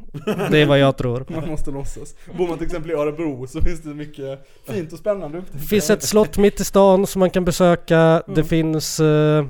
Det 0.50 0.58
är 0.58 0.66
vad 0.66 0.78
jag 0.78 0.96
tror. 0.96 1.24
Man 1.34 1.48
måste 1.48 1.70
låtsas. 1.70 2.14
Bor 2.38 2.48
man 2.48 2.58
till 2.58 2.66
exempel 2.66 2.90
i 2.90 2.94
Örebro 2.94 3.46
så 3.46 3.60
finns 3.60 3.82
det 3.82 3.94
mycket 3.94 4.48
fint 4.66 4.92
och 4.92 4.98
spännande 4.98 5.38
upp 5.38 5.44
Det 5.52 5.58
finns 5.58 5.90
ett 5.90 6.02
slott 6.02 6.38
mitt 6.38 6.60
i 6.60 6.64
stan 6.64 7.06
som 7.06 7.20
man 7.20 7.30
kan 7.30 7.44
besöka. 7.44 7.96
Det 8.26 8.32
Mm. 8.32 8.44
finns... 8.44 9.00
eh, 9.00 9.46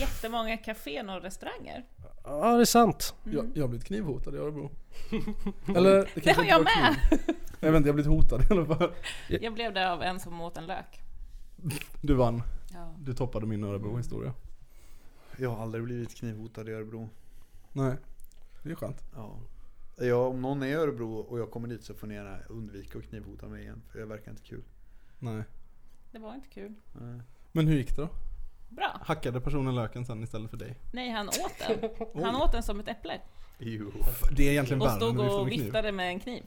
Jättemånga 0.00 0.56
kaféer 0.56 1.16
och 1.16 1.22
restauranger. 1.22 1.84
ja, 2.24 2.54
det 2.56 2.60
är 2.60 2.64
sant. 2.64 3.14
Jag, 3.24 3.46
jag 3.54 3.62
har 3.62 3.68
blivit 3.68 3.86
knivhotad 3.86 4.34
i 4.34 4.38
Örebro. 4.38 4.70
Eller 5.76 5.94
det, 6.14 6.20
Det 6.24 6.32
har 6.32 6.44
jag 6.44 6.62
med! 6.64 6.96
kniv. 7.08 7.20
Jag 7.60 7.72
vet 7.72 7.76
inte, 7.76 7.88
jag 7.88 7.94
har 7.94 8.02
blivit 8.02 8.12
hotad 8.22 8.42
i 8.42 8.46
alla 8.50 8.66
fall. 8.76 8.90
Jag 9.28 9.54
blev 9.54 9.74
det 9.74 9.92
av 9.92 10.02
en 10.02 10.20
som 10.20 10.40
åt 10.40 10.56
en 10.56 10.66
lök. 10.66 11.00
Du 12.00 12.14
vann. 12.14 12.42
Ja. 12.72 12.94
Du 12.98 13.14
toppade 13.14 13.46
min 13.46 13.64
Örebro-historia. 13.64 14.32
Jag 15.36 15.50
har 15.50 15.62
aldrig 15.62 15.84
blivit 15.84 16.14
knivhotad 16.16 16.68
i 16.68 16.72
Örebro. 16.72 17.08
Nej, 17.72 17.96
det 18.62 18.70
är 18.70 18.74
skönt. 18.74 19.04
Ja. 19.14 19.38
Ja, 19.96 20.26
om 20.26 20.42
någon 20.42 20.62
är 20.62 20.66
i 20.66 20.72
Örebro 20.74 21.14
och 21.14 21.38
jag 21.38 21.50
kommer 21.50 21.68
dit 21.68 21.84
så 21.84 21.94
får 21.94 22.06
ni 22.06 22.14
gärna 22.14 22.38
undvika 22.48 22.98
att 22.98 23.04
knivhota 23.04 23.48
mig 23.48 23.62
igen. 23.62 23.82
För 23.88 23.98
det 23.98 24.06
verkar 24.06 24.30
inte 24.30 24.42
kul. 24.42 24.62
Nej. 25.18 25.42
Det 26.12 26.18
var 26.18 26.34
inte 26.34 26.48
kul. 26.48 26.74
Nej. 26.92 27.20
Men 27.52 27.66
hur 27.66 27.76
gick 27.76 27.96
det 27.96 28.02
då? 28.02 28.08
Bra. 28.68 29.00
Hackade 29.02 29.40
personen 29.40 29.74
löken 29.74 30.06
sen 30.06 30.22
istället 30.22 30.50
för 30.50 30.56
dig? 30.56 30.78
Nej, 30.92 31.10
han 31.10 31.28
åt 31.28 31.52
den. 31.68 31.90
Han 32.24 32.34
åt 32.42 32.52
den 32.52 32.62
som 32.62 32.80
ett 32.80 32.88
äpple. 32.88 33.20
Jo. 33.58 33.92
Det 34.36 34.48
är 34.48 34.50
egentligen 34.50 34.82
Och 34.82 34.88
värre 34.88 34.96
stod 34.96 35.20
än 35.20 35.20
att 35.20 35.26
vifta 35.26 35.38
och 35.40 35.44
med 35.46 35.52
kniv. 35.52 35.64
viftade 35.64 35.92
med 35.92 36.08
en 36.08 36.20
kniv. 36.20 36.42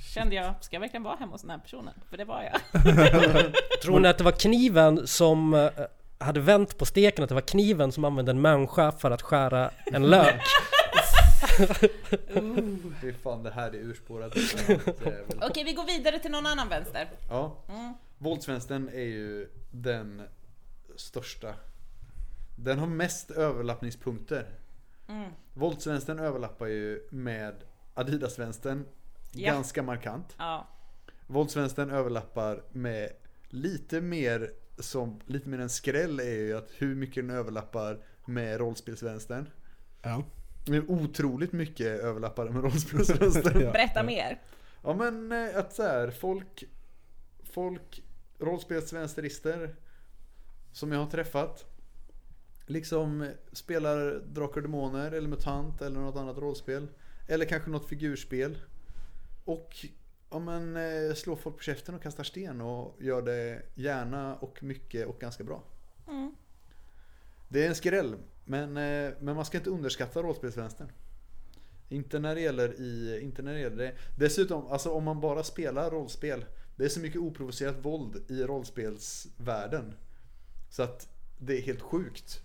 Kände 0.00 0.34
jag, 0.34 0.54
ska 0.60 0.76
jag 0.76 0.80
verkligen 0.80 1.02
vara 1.02 1.16
hemma 1.16 1.32
hos 1.32 1.40
den 1.40 1.50
här 1.50 1.58
personen? 1.58 1.94
För 2.10 2.16
det 2.16 2.24
var 2.24 2.42
jag. 2.42 2.82
Tror 3.82 4.00
ni 4.00 4.08
att 4.08 4.18
det 4.18 4.24
var 4.24 4.32
kniven 4.32 5.06
som 5.06 5.54
eh, 5.54 5.70
hade 6.18 6.40
vänt 6.40 6.78
på 6.78 6.86
steken? 6.86 7.22
Att 7.22 7.28
det 7.28 7.34
var 7.34 7.42
kniven 7.42 7.92
som 7.92 8.04
använde 8.04 8.30
en 8.30 8.40
människa 8.40 8.92
för 8.92 9.10
att 9.10 9.22
skära 9.22 9.70
en 9.86 10.06
lök? 10.06 10.42
Fy 13.00 13.12
fan, 13.22 13.42
det 13.42 13.50
här 13.50 13.68
är 13.68 13.78
urspårat. 13.78 14.32
Okej, 15.42 15.64
vi 15.64 15.72
går 15.72 15.86
vidare 15.86 16.18
till 16.18 16.30
någon 16.30 16.46
annan 16.46 16.68
vänster. 16.68 17.08
Ja. 17.30 17.56
Mm. 17.68 17.94
Våldsvänstern 18.18 18.88
är 18.88 19.04
ju 19.04 19.48
den 19.70 20.22
största. 20.96 21.54
Den 22.56 22.78
har 22.78 22.86
mest 22.86 23.30
överlappningspunkter. 23.30 24.46
Mm. 25.08 25.30
Våldsvänstern 25.54 26.18
överlappar 26.18 26.66
ju 26.66 27.08
med 27.10 27.54
Adidasvänstern 27.94 28.84
Ja. 29.32 29.52
ganska 29.52 29.82
markant. 29.82 30.34
Ja. 30.38 30.68
Våldsvänstern 31.26 31.90
överlappar 31.90 32.62
med 32.72 33.10
lite 33.48 34.00
mer 34.00 34.50
som, 34.78 35.20
lite 35.26 35.48
mer 35.48 35.58
en 35.58 35.68
skräll 35.68 36.20
är 36.20 36.34
ju 36.34 36.56
att 36.56 36.70
hur 36.78 36.94
mycket 36.94 37.26
den 37.26 37.36
överlappar 37.36 38.04
med 38.24 38.58
rollspelsvänstern. 38.60 39.50
Ja. 40.02 40.24
Men 40.66 40.88
otroligt 40.88 41.52
mycket 41.52 42.00
överlappar 42.00 42.48
med 42.48 42.62
rollspelsvänstern. 42.62 43.60
Ja. 43.62 43.72
Berätta 43.72 44.02
mer. 44.02 44.40
Ja 44.82 44.94
men 44.94 45.32
eh, 45.32 45.58
att 45.58 45.74
så 45.74 45.82
här, 45.82 46.10
folk, 46.10 46.64
folk, 47.52 48.02
rollspelsvänsterister 48.38 49.74
som 50.72 50.92
jag 50.92 50.98
har 50.98 51.10
träffat 51.10 51.64
liksom 52.66 53.30
spelar 53.52 54.22
Drakar 54.26 54.56
och 54.56 54.62
Demoner 54.62 55.12
eller 55.12 55.28
MUTANT 55.28 55.82
eller 55.82 56.00
något 56.00 56.16
annat 56.16 56.38
rollspel. 56.38 56.88
Eller 57.28 57.44
kanske 57.44 57.70
något 57.70 57.88
figurspel. 57.88 58.58
Och 59.44 59.86
ja, 60.30 60.38
men, 60.38 60.76
eh, 60.76 61.14
slår 61.14 61.36
folk 61.36 61.56
på 61.56 61.62
käften 61.62 61.94
och 61.94 62.02
kastar 62.02 62.24
sten 62.24 62.60
och 62.60 63.02
gör 63.02 63.22
det 63.22 63.62
gärna 63.74 64.36
och 64.36 64.62
mycket 64.62 65.06
och 65.06 65.20
ganska 65.20 65.44
bra. 65.44 65.62
Mm. 66.08 66.34
Det 67.48 67.64
är 67.64 67.68
en 67.68 67.74
skräll, 67.74 68.16
men, 68.44 68.76
eh, 68.76 69.12
men 69.20 69.36
man 69.36 69.44
ska 69.44 69.58
inte 69.58 69.70
underskatta 69.70 70.22
rollspelsvänstern. 70.22 70.92
Inte 71.88 72.18
när 72.18 72.34
det 72.34 72.40
gäller 72.40 72.80
i, 72.80 73.20
inte 73.22 73.42
när 73.42 73.54
det 73.54 73.60
gäller 73.60 73.76
det. 73.76 73.94
Dessutom, 74.18 74.66
alltså 74.66 74.90
om 74.90 75.04
man 75.04 75.20
bara 75.20 75.44
spelar 75.44 75.90
rollspel. 75.90 76.44
Det 76.76 76.84
är 76.84 76.88
så 76.88 77.00
mycket 77.00 77.20
oprovocerat 77.20 77.84
våld 77.84 78.30
i 78.30 78.42
rollspelsvärlden. 78.42 79.94
Så 80.70 80.82
att 80.82 81.08
det 81.38 81.58
är 81.58 81.62
helt 81.62 81.80
sjukt. 81.80 82.42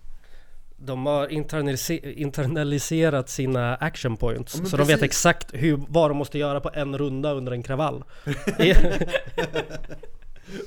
De 0.78 1.06
har 1.06 1.28
internalise- 1.28 2.14
internaliserat 2.14 3.30
sina 3.30 3.76
action 3.76 4.18
points. 4.18 4.56
Ja, 4.60 4.66
så 4.66 4.78
de 4.78 4.88
vet 4.88 5.00
precis. 5.00 5.04
exakt 5.04 5.54
hur, 5.54 5.82
vad 5.88 6.10
de 6.10 6.18
måste 6.18 6.38
göra 6.38 6.60
på 6.60 6.72
en 6.74 6.98
runda 6.98 7.34
under 7.34 7.52
en 7.52 7.64
kravall. 7.64 8.04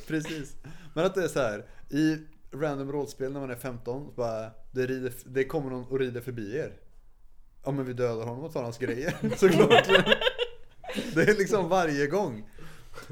Precis. 0.08 0.56
Men 0.94 1.06
att 1.06 1.14
det 1.14 1.24
är 1.24 1.28
så 1.28 1.40
här 1.40 1.64
i 1.90 2.16
random 2.54 2.92
rollspel 2.92 3.32
när 3.32 3.40
man 3.40 3.50
är 3.50 3.56
15, 3.56 4.06
så 4.06 4.12
bara, 4.12 4.50
det, 4.72 4.86
rider, 4.86 5.12
det 5.26 5.44
kommer 5.44 5.70
någon 5.70 5.84
och 5.84 5.98
rider 5.98 6.20
förbi 6.20 6.56
er. 6.56 6.72
Ja 7.64 7.70
men 7.70 7.84
vi 7.84 7.92
dödar 7.92 8.24
honom 8.24 8.44
och 8.44 8.52
tar 8.52 8.62
hans 8.62 8.78
grejer, 8.78 9.14
såklart. 9.36 9.88
Det 11.14 11.22
är 11.22 11.38
liksom 11.38 11.68
varje 11.68 12.06
gång. 12.06 12.48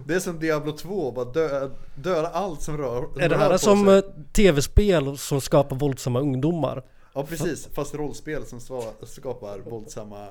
Det 0.07 0.15
är 0.15 0.21
som 0.21 0.39
Diablo 0.39 0.73
2, 0.73 1.13
bara 1.13 1.25
dö, 1.25 1.71
döda 1.95 2.29
allt 2.29 2.63
som 2.63 2.79
rör, 2.79 3.21
är 3.21 3.29
det 3.29 3.37
här 3.37 3.57
som 3.57 3.87
sig. 3.87 3.99
eh, 3.99 4.05
tv-spel 4.33 5.19
som 5.19 5.41
skapar 5.41 5.77
våldsamma 5.77 6.21
ungdomar? 6.21 6.85
Ja 7.15 7.27
precis, 7.27 7.69
fast 7.73 7.95
rollspel 7.95 8.47
som 8.47 8.61
skapar 9.03 9.59
våldsamma, 9.59 10.29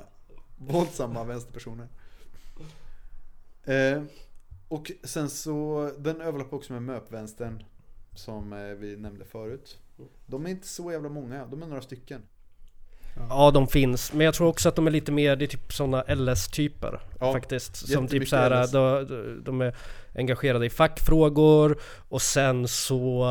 våldsamma 0.57 1.23
vänsterpersoner. 1.23 1.87
Eh, 3.63 4.03
och 4.67 4.91
sen 5.03 5.29
så, 5.29 5.91
den 5.97 6.21
överlappar 6.21 6.57
också 6.57 6.73
med 6.73 6.81
MÖP-vänstern 6.81 7.63
som 8.15 8.53
eh, 8.53 8.59
vi 8.59 8.97
nämnde 8.97 9.25
förut. 9.25 9.77
De 10.25 10.45
är 10.45 10.49
inte 10.49 10.67
så 10.67 10.91
jävla 10.91 11.09
många, 11.09 11.45
de 11.45 11.63
är 11.63 11.67
några 11.67 11.81
stycken. 11.81 12.21
Ja 13.29 13.51
de 13.51 13.67
finns, 13.67 14.13
men 14.13 14.25
jag 14.25 14.33
tror 14.33 14.47
också 14.47 14.69
att 14.69 14.75
de 14.75 14.87
är 14.87 14.91
lite 14.91 15.11
mer, 15.11 15.35
det 15.35 15.45
är 15.45 15.47
typ 15.47 15.73
sådana 15.73 16.03
LS-typer 16.07 16.99
Ja, 17.19 17.33
faktiskt. 17.33 17.75
Som 17.75 18.07
typ 18.07 18.27
såhär, 18.27 18.67
de, 18.73 19.43
de 19.45 19.61
är 19.61 19.75
engagerade 20.15 20.65
i 20.65 20.69
fackfrågor 20.69 21.77
och 22.09 22.21
sen 22.21 22.67
så 22.67 23.23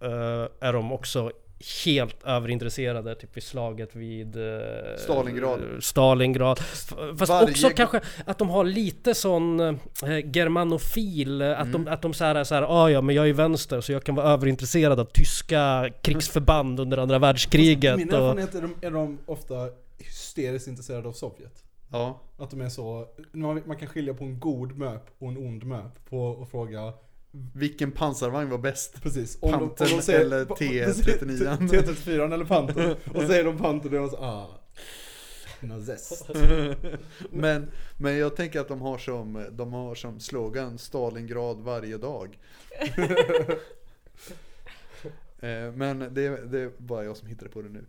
eh, 0.00 0.68
är 0.68 0.72
de 0.72 0.92
också 0.92 1.30
helt 1.84 2.22
överintresserade 2.24 3.14
typ 3.14 3.36
vid 3.36 3.42
slaget 3.42 3.96
vid 3.96 4.36
eh, 4.36 4.42
Stalingrad. 4.98 5.60
Stalingrad. 5.80 6.58
Fast 6.58 7.28
Varje 7.28 7.50
också 7.50 7.70
kanske 7.70 8.00
att 8.26 8.38
de 8.38 8.50
har 8.50 8.64
lite 8.64 9.14
sån 9.14 9.60
eh, 9.60 9.74
germanofil, 10.32 11.42
eh, 11.42 11.50
att 11.60 11.66
Mm. 11.66 11.84
de, 11.84 11.90
att 11.90 12.02
de 12.02 12.14
såhär, 12.14 12.34
är 12.34 12.44
såhär, 12.44 12.62
ah, 12.62 12.90
ja 12.90 13.00
men 13.00 13.14
jag 13.14 13.28
är 13.28 13.32
vänster 13.32 13.80
så 13.80 13.92
jag 13.92 14.04
kan 14.04 14.14
vara 14.14 14.26
överintresserad 14.26 15.00
av 15.00 15.04
tyska 15.04 15.90
krigsförband 16.02 16.80
under 16.80 16.98
andra 16.98 17.18
världskriget. 17.18 17.96
Min 17.96 18.08
och, 18.08 18.14
erfarenhet 18.14 18.54
är 18.54 18.62
de, 18.62 18.74
är 18.86 18.90
de 18.90 19.18
ofta 19.26 19.54
hysteriskt 19.98 20.68
intresserade 20.68 21.08
av 21.08 21.12
Sovjet. 21.12 21.64
Ja, 21.92 22.20
Att 22.38 22.50
de 22.50 22.60
är 22.60 22.68
så, 22.68 23.06
man, 23.32 23.62
man 23.66 23.76
kan 23.76 23.88
skilja 23.88 24.14
på 24.14 24.24
en 24.24 24.40
god 24.40 24.78
möp 24.78 25.02
och 25.18 25.28
en 25.28 25.36
ond 25.38 25.64
möp 25.64 26.04
på 26.10 26.42
att 26.42 26.50
fråga 26.50 26.92
vilken 27.54 27.92
pansarvagn 27.92 28.50
var 28.50 28.58
bäst? 28.58 29.02
Precis. 29.02 29.40
Pantern 29.40 30.14
eller 30.14 30.44
T39. 30.44 31.58
T34 31.58 32.24
eller 32.34 32.44
Pantern. 32.44 32.96
Och 33.14 33.22
säger 33.22 33.44
de 33.44 33.58
Pantern 33.58 33.92
då 33.92 33.96
är 33.96 34.00
de 34.00 34.10
så 34.10 34.16
ah. 34.16 34.60
Nazist. 35.60 36.30
Men, 37.30 37.70
men 37.96 38.16
jag 38.16 38.36
tänker 38.36 38.60
att 38.60 38.68
de 38.68 38.80
har 38.80 38.98
som, 38.98 39.46
de 39.52 39.72
har 39.72 39.94
som 39.94 40.20
slogan 40.20 40.78
Stalingrad 40.78 41.60
varje 41.60 41.98
dag. 41.98 42.38
Eh, 45.40 45.72
Men 45.72 45.98
det, 45.98 46.50
det 46.50 46.60
är 46.60 46.70
bara 46.78 47.04
jag 47.04 47.16
som 47.16 47.28
hittade 47.28 47.50
på 47.50 47.62
det 47.62 47.68
nu. 47.68 47.84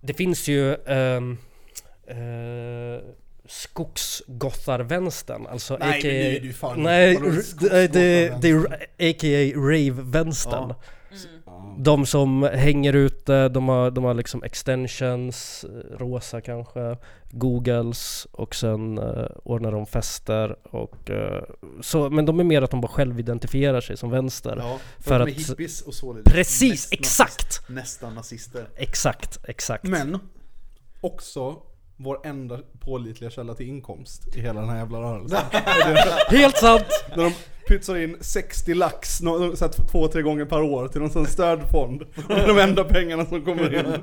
Det 0.00 0.14
finns 0.14 0.48
ju 0.48 0.74
ehm, 0.74 1.38
eh, 2.06 3.00
Skogsgotharvänstern, 3.48 5.46
alltså 5.46 5.76
Nej, 5.80 5.88
men 5.88 5.96
a.k.a. 5.98 6.08
är 6.36 6.40
du 6.40 6.52
fan- 6.52 6.82
Nej, 6.82 7.16
det, 7.60 7.92
det, 7.92 8.38
det 8.42 8.48
är 8.50 8.56
a.k.a. 9.10 9.60
rave-vänstern. 9.60 10.68
Ja. 10.68 10.76
Ja. 11.46 11.76
De 11.78 12.06
som 12.06 12.42
hänger 12.42 12.92
ute, 12.92 13.48
de 13.48 13.68
har, 13.68 13.90
de 13.90 14.04
har 14.04 14.14
liksom 14.14 14.42
extensions, 14.42 15.64
rosa 15.98 16.40
kanske, 16.40 16.96
googles 17.30 18.26
och 18.30 18.54
sen 18.54 18.98
eh, 18.98 19.26
ordnar 19.44 19.72
de 19.72 19.86
fester 19.86 20.56
och 20.74 21.10
eh, 21.10 21.42
så, 21.80 22.10
men 22.10 22.26
de 22.26 22.40
är 22.40 22.44
mer 22.44 22.62
att 22.62 22.70
de 22.70 22.80
bara 22.80 22.88
själv 22.92 23.20
identifierar 23.20 23.80
sig 23.80 23.96
som 23.96 24.10
vänster. 24.10 24.56
Ja, 24.58 24.78
för, 24.98 25.02
För 25.04 25.20
att 25.20 25.26
de 25.26 25.32
är 25.32 25.36
att- 25.36 25.50
hippies 25.50 25.82
och 25.82 25.94
således 25.94 26.32
Precis, 26.32 26.70
näst- 26.90 26.92
exakt! 26.92 27.68
Nästan 27.68 28.14
nazister. 28.14 28.68
Exakt, 28.76 29.38
exakt. 29.48 29.84
Men 29.84 30.18
också 31.00 31.56
vår 31.96 32.26
enda 32.26 32.58
pålitliga 32.80 33.30
källa 33.30 33.54
till 33.54 33.68
inkomst 33.68 34.36
i 34.36 34.40
hela 34.40 34.60
den 34.60 34.68
här 34.70 34.76
jävla 34.78 34.98
rörelsen. 34.98 35.38
Helt 36.38 36.56
sant! 36.56 36.86
När 37.16 37.24
de 37.24 37.32
pytsar 37.68 37.96
in 37.96 38.16
60 38.20 38.74
lax 38.74 39.18
så 39.54 39.64
att 39.64 39.88
två, 39.90 40.08
tre 40.08 40.22
gånger 40.22 40.44
per 40.44 40.62
år 40.62 40.88
till 40.88 41.00
någon 41.00 41.10
sån 41.10 41.26
stödfond. 41.26 42.04
Det 42.28 42.34
är 42.34 42.46
de 42.46 42.58
enda 42.58 42.84
pengarna 42.84 43.26
som 43.26 43.44
kommer 43.44 43.74
in. 43.74 43.94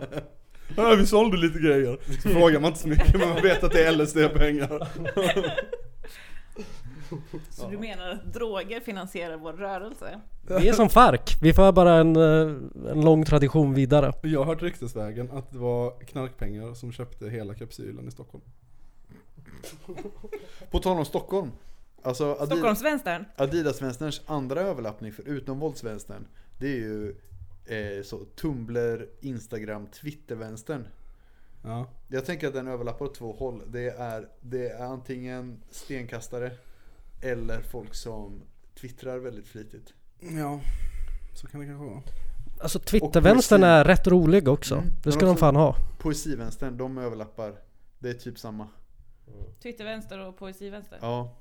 Ja, 0.75 0.95
vi 0.95 1.06
sålde 1.06 1.38
lite 1.38 1.60
grejer. 1.60 1.97
Så 2.23 2.29
frågar 2.29 2.60
man 2.60 2.67
inte 2.67 2.79
så 2.79 2.88
mycket 2.88 3.19
men 3.19 3.29
man 3.29 3.41
vet 3.41 3.63
att 3.63 3.71
det 3.71 3.86
är 3.86 3.91
LSD-pengar. 3.91 4.88
Så 7.49 7.69
du 7.69 7.78
menar 7.78 8.10
att 8.10 8.34
droger 8.34 8.80
finansierar 8.80 9.38
vår 9.38 9.54
rörelse? 9.54 10.21
Vi 10.60 10.69
är 10.69 10.73
som 10.73 10.89
Farc, 10.89 11.38
vi 11.41 11.54
får 11.54 11.71
bara 11.71 11.93
en, 11.93 12.15
eh, 12.15 12.91
en 12.91 13.02
lång 13.02 13.26
tradition 13.26 13.73
vidare. 13.73 14.13
Jag 14.21 14.39
har 14.39 14.45
hört 14.45 14.62
ryktesvägen 14.62 15.32
att 15.32 15.52
det 15.52 15.58
var 15.58 15.99
knarkpengar 15.99 16.73
som 16.73 16.91
köpte 16.91 17.30
hela 17.30 17.54
kapsylen 17.54 18.08
i 18.08 18.12
Stockholm. 18.12 18.43
På 20.71 20.80
tal 20.80 20.97
om 20.97 21.06
Stockholm. 21.06 21.52
Alltså 22.02 22.34
Adi- 22.39 22.45
Stockholmsvänstern? 22.45 23.26
Adidas-vänsterns 23.38 24.21
andra 24.26 24.62
överlappning 24.62 25.12
förutom 25.13 25.60
våldsvänstern. 25.60 26.28
Det 26.60 26.67
är 26.67 26.76
ju 26.78 27.15
eh, 27.65 28.04
så 28.04 28.17
Tumblr, 28.17 29.08
Instagram, 29.21 29.88
Twitter-vänstern. 29.88 30.88
Ja. 31.63 31.88
Jag 32.08 32.26
tänker 32.26 32.47
att 32.47 32.54
den 32.54 32.67
överlappar 32.67 33.06
åt 33.06 33.15
två 33.15 33.34
håll. 33.34 33.62
Det 33.67 33.89
är, 33.89 34.28
det 34.41 34.69
är 34.69 34.86
antingen 34.86 35.63
stenkastare 35.69 36.52
eller 37.23 37.62
folk 37.62 37.93
som 37.95 38.41
twittrar 38.81 39.17
väldigt 39.17 39.47
flitigt. 39.47 39.93
Ja, 40.19 40.59
så 41.33 41.47
kan 41.47 41.59
det 41.62 41.65
kanske 41.67 41.86
vara. 41.86 42.01
Alltså 42.62 42.79
Twittervänstern 42.79 43.63
är 43.63 43.83
rätt 43.86 44.07
rolig 44.07 44.47
också. 44.47 44.75
Mm. 44.75 44.89
Det 45.03 45.12
ska 45.12 45.25
de 45.25 45.38
fan 45.38 45.55
ha. 45.55 45.75
Poesivänstern, 45.99 46.77
de 46.77 46.97
överlappar. 46.97 47.55
Det 47.99 48.09
är 48.09 48.13
typ 48.13 48.39
samma. 48.39 48.67
Twittervänster 49.63 50.19
och 50.19 50.38
poesivänster? 50.38 50.97
Ja. 51.01 51.36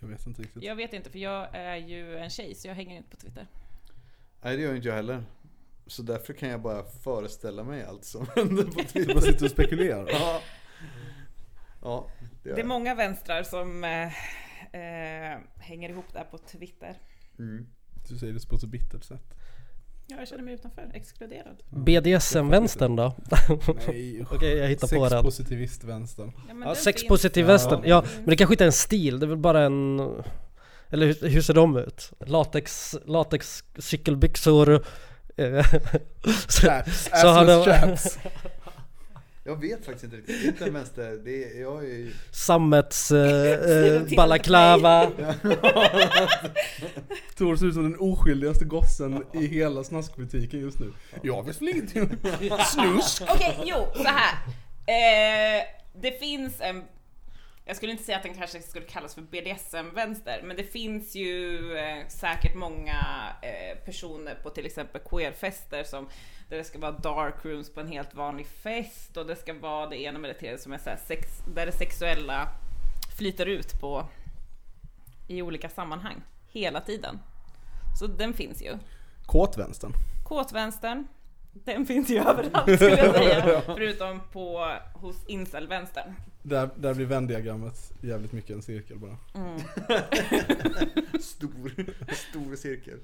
Jag 0.00 0.08
vet 0.08 0.26
inte 0.26 0.42
riktigt. 0.42 0.62
Jag 0.62 0.76
vet 0.76 0.92
inte 0.92 1.10
för 1.10 1.18
jag 1.18 1.48
är 1.56 1.76
ju 1.76 2.16
en 2.18 2.30
tjej 2.30 2.54
så 2.54 2.68
jag 2.68 2.74
hänger 2.74 2.96
inte 2.96 3.10
på 3.10 3.16
Twitter. 3.16 3.46
Nej 4.42 4.56
det 4.56 4.62
gör 4.62 4.74
inte 4.74 4.88
jag 4.88 4.94
heller. 4.94 5.24
Så 5.86 6.02
därför 6.02 6.32
kan 6.32 6.48
jag 6.48 6.60
bara 6.62 6.82
föreställa 6.84 7.64
mig 7.64 7.84
allt 7.84 8.04
som 8.04 8.26
händer 8.36 8.62
på 8.64 8.70
Du 8.80 8.84
Twitter. 8.84 9.14
bara 9.14 9.20
sitter 9.24 9.44
och 9.44 9.50
spekulerar. 9.50 10.08
Ja. 10.12 10.40
Ja, 11.82 12.06
det 12.42 12.48
Det 12.48 12.54
är 12.54 12.58
jag. 12.58 12.66
många 12.66 12.94
vänstrar 12.94 13.42
som 13.42 13.84
eh, 14.74 15.38
hänger 15.58 15.88
ihop 15.88 16.12
där 16.12 16.24
på 16.24 16.38
Twitter. 16.38 16.98
Mm. 17.38 17.66
Du 18.08 18.18
säger 18.18 18.32
det 18.32 18.48
på 18.48 18.54
ett 18.54 18.60
så 18.60 18.66
bittert 18.66 19.04
sätt. 19.04 19.34
Ja, 20.06 20.16
jag 20.18 20.28
känner 20.28 20.42
mig 20.44 20.54
utanför, 20.54 20.90
exkluderad. 20.94 21.62
BDSM-vänstern 21.70 22.96
då? 22.96 23.14
Nej. 23.88 24.24
Okej, 24.30 24.56
jag 24.56 24.68
hittar 24.68 24.88
på 24.88 25.08
den. 25.08 25.10
Sexpositivist-vänstern. 25.10 26.32
Ja, 26.48 26.54
men 26.54 26.60
Ja, 26.62 26.66
den 26.74 26.76
sexpositiv 26.76 27.48
Ja. 27.48 27.80
Ja, 27.84 28.04
men 28.16 28.26
det 28.26 28.36
kanske 28.36 28.54
inte 28.54 28.64
är 28.64 28.66
en 28.66 28.72
stil, 28.72 29.20
det 29.20 29.26
är 29.26 29.28
väl 29.28 29.38
bara 29.38 29.62
en... 29.62 30.00
Eller 30.90 31.06
hur, 31.06 31.28
hur 31.28 31.42
ser 31.42 31.54
de 31.54 31.76
ut? 31.76 32.12
Latex, 32.26 32.96
latex 33.06 33.64
cykelbyxor... 33.78 34.84
eh, 35.36 35.64
Chaps, 36.48 37.10
Så 37.20 37.26
har 37.28 37.46
de- 37.46 37.64
chaps. 37.64 38.18
Jag 39.46 39.60
vet 39.60 39.84
faktiskt 39.84 40.04
inte 40.04 40.16
riktigt. 40.16 40.44
Inte 40.44 40.64
en 40.64 40.74
vänster. 40.74 41.20
Det 41.24 41.44
är, 41.44 41.60
jag 41.60 41.84
är 41.84 42.12
Sammets... 42.30 43.10
Eh, 43.10 43.96
eh, 44.02 44.16
balaklava. 44.16 45.10
Tor 47.36 47.56
ser 47.56 47.66
ut 47.66 47.74
som 47.74 47.82
den 47.82 48.00
oskyldigaste 48.00 48.64
gossen 48.64 49.24
i 49.32 49.46
hela 49.46 49.84
snaskbutiken 49.84 50.60
just 50.60 50.80
nu. 50.80 50.92
Jag 51.22 51.46
vet 51.46 51.62
väl 51.62 51.68
ingenting 51.68 52.08
Snusk! 52.64 53.22
Okej, 53.22 53.58
jo, 53.64 53.86
så 53.94 54.08
här. 54.08 54.34
Eh, 54.86 55.64
det 56.00 56.20
finns 56.20 56.60
en... 56.60 56.82
Jag 57.66 57.76
skulle 57.76 57.92
inte 57.92 58.04
säga 58.04 58.16
att 58.16 58.22
den 58.22 58.34
kanske 58.34 58.62
skulle 58.62 58.84
kallas 58.84 59.14
för 59.14 59.22
BDSM-vänster, 59.22 60.40
men 60.44 60.56
det 60.56 60.64
finns 60.64 61.14
ju 61.14 61.76
eh, 61.76 62.08
säkert 62.08 62.54
många 62.54 62.96
eh, 63.42 63.78
personer 63.84 64.34
på 64.34 64.50
till 64.50 64.66
exempel 64.66 65.00
queerfester 65.00 65.84
som 65.84 66.08
där 66.48 66.56
det 66.56 66.64
ska 66.64 66.78
vara 66.78 66.92
dark 66.92 67.34
rooms 67.44 67.70
på 67.70 67.80
en 67.80 67.88
helt 67.88 68.14
vanlig 68.14 68.46
fest 68.46 69.16
och 69.16 69.26
det 69.26 69.36
ska 69.36 69.54
vara 69.54 69.86
det 69.86 70.02
ena 70.02 70.18
med 70.18 70.30
det 70.30 70.34
tredje 70.34 70.58
som 70.58 70.72
är 70.72 70.78
så 70.78 70.90
här 70.90 71.00
sex, 71.06 71.28
där 71.54 71.66
det 71.66 71.72
sexuella 71.72 72.48
flyter 73.18 73.46
ut 73.46 73.80
på 73.80 74.08
i 75.28 75.42
olika 75.42 75.68
sammanhang 75.68 76.22
hela 76.48 76.80
tiden. 76.80 77.18
Så 77.98 78.06
den 78.06 78.34
finns 78.34 78.62
ju. 78.62 78.78
Kåtvänstern. 79.26 79.92
Kåtvänstern, 80.24 81.06
den 81.52 81.86
finns 81.86 82.10
ju 82.10 82.18
överallt 82.28 82.76
skulle 82.76 82.96
jag 82.96 83.14
säga. 83.14 83.60
Förutom 83.66 84.20
på, 84.32 84.76
hos 84.94 85.26
incelvänstern. 85.26 86.14
Där, 86.46 86.70
där 86.76 86.94
blir 86.94 87.06
vändiagrammet 87.06 87.92
jävligt 88.00 88.32
mycket 88.32 88.50
en 88.50 88.62
cirkel 88.62 88.98
bara. 88.98 89.16
Mm. 89.34 89.58
stor, 91.20 91.74
stor 92.14 92.56
cirkel. 92.56 92.98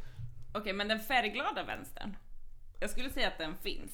Okej, 0.55 0.73
men 0.73 0.89
den 0.89 1.01
färgglada 1.01 1.65
vänstern. 1.65 2.17
Jag 2.81 2.91
skulle 2.91 3.11
säga 3.11 3.29
att 3.29 3.39
den 3.39 3.57
finns. 3.57 3.93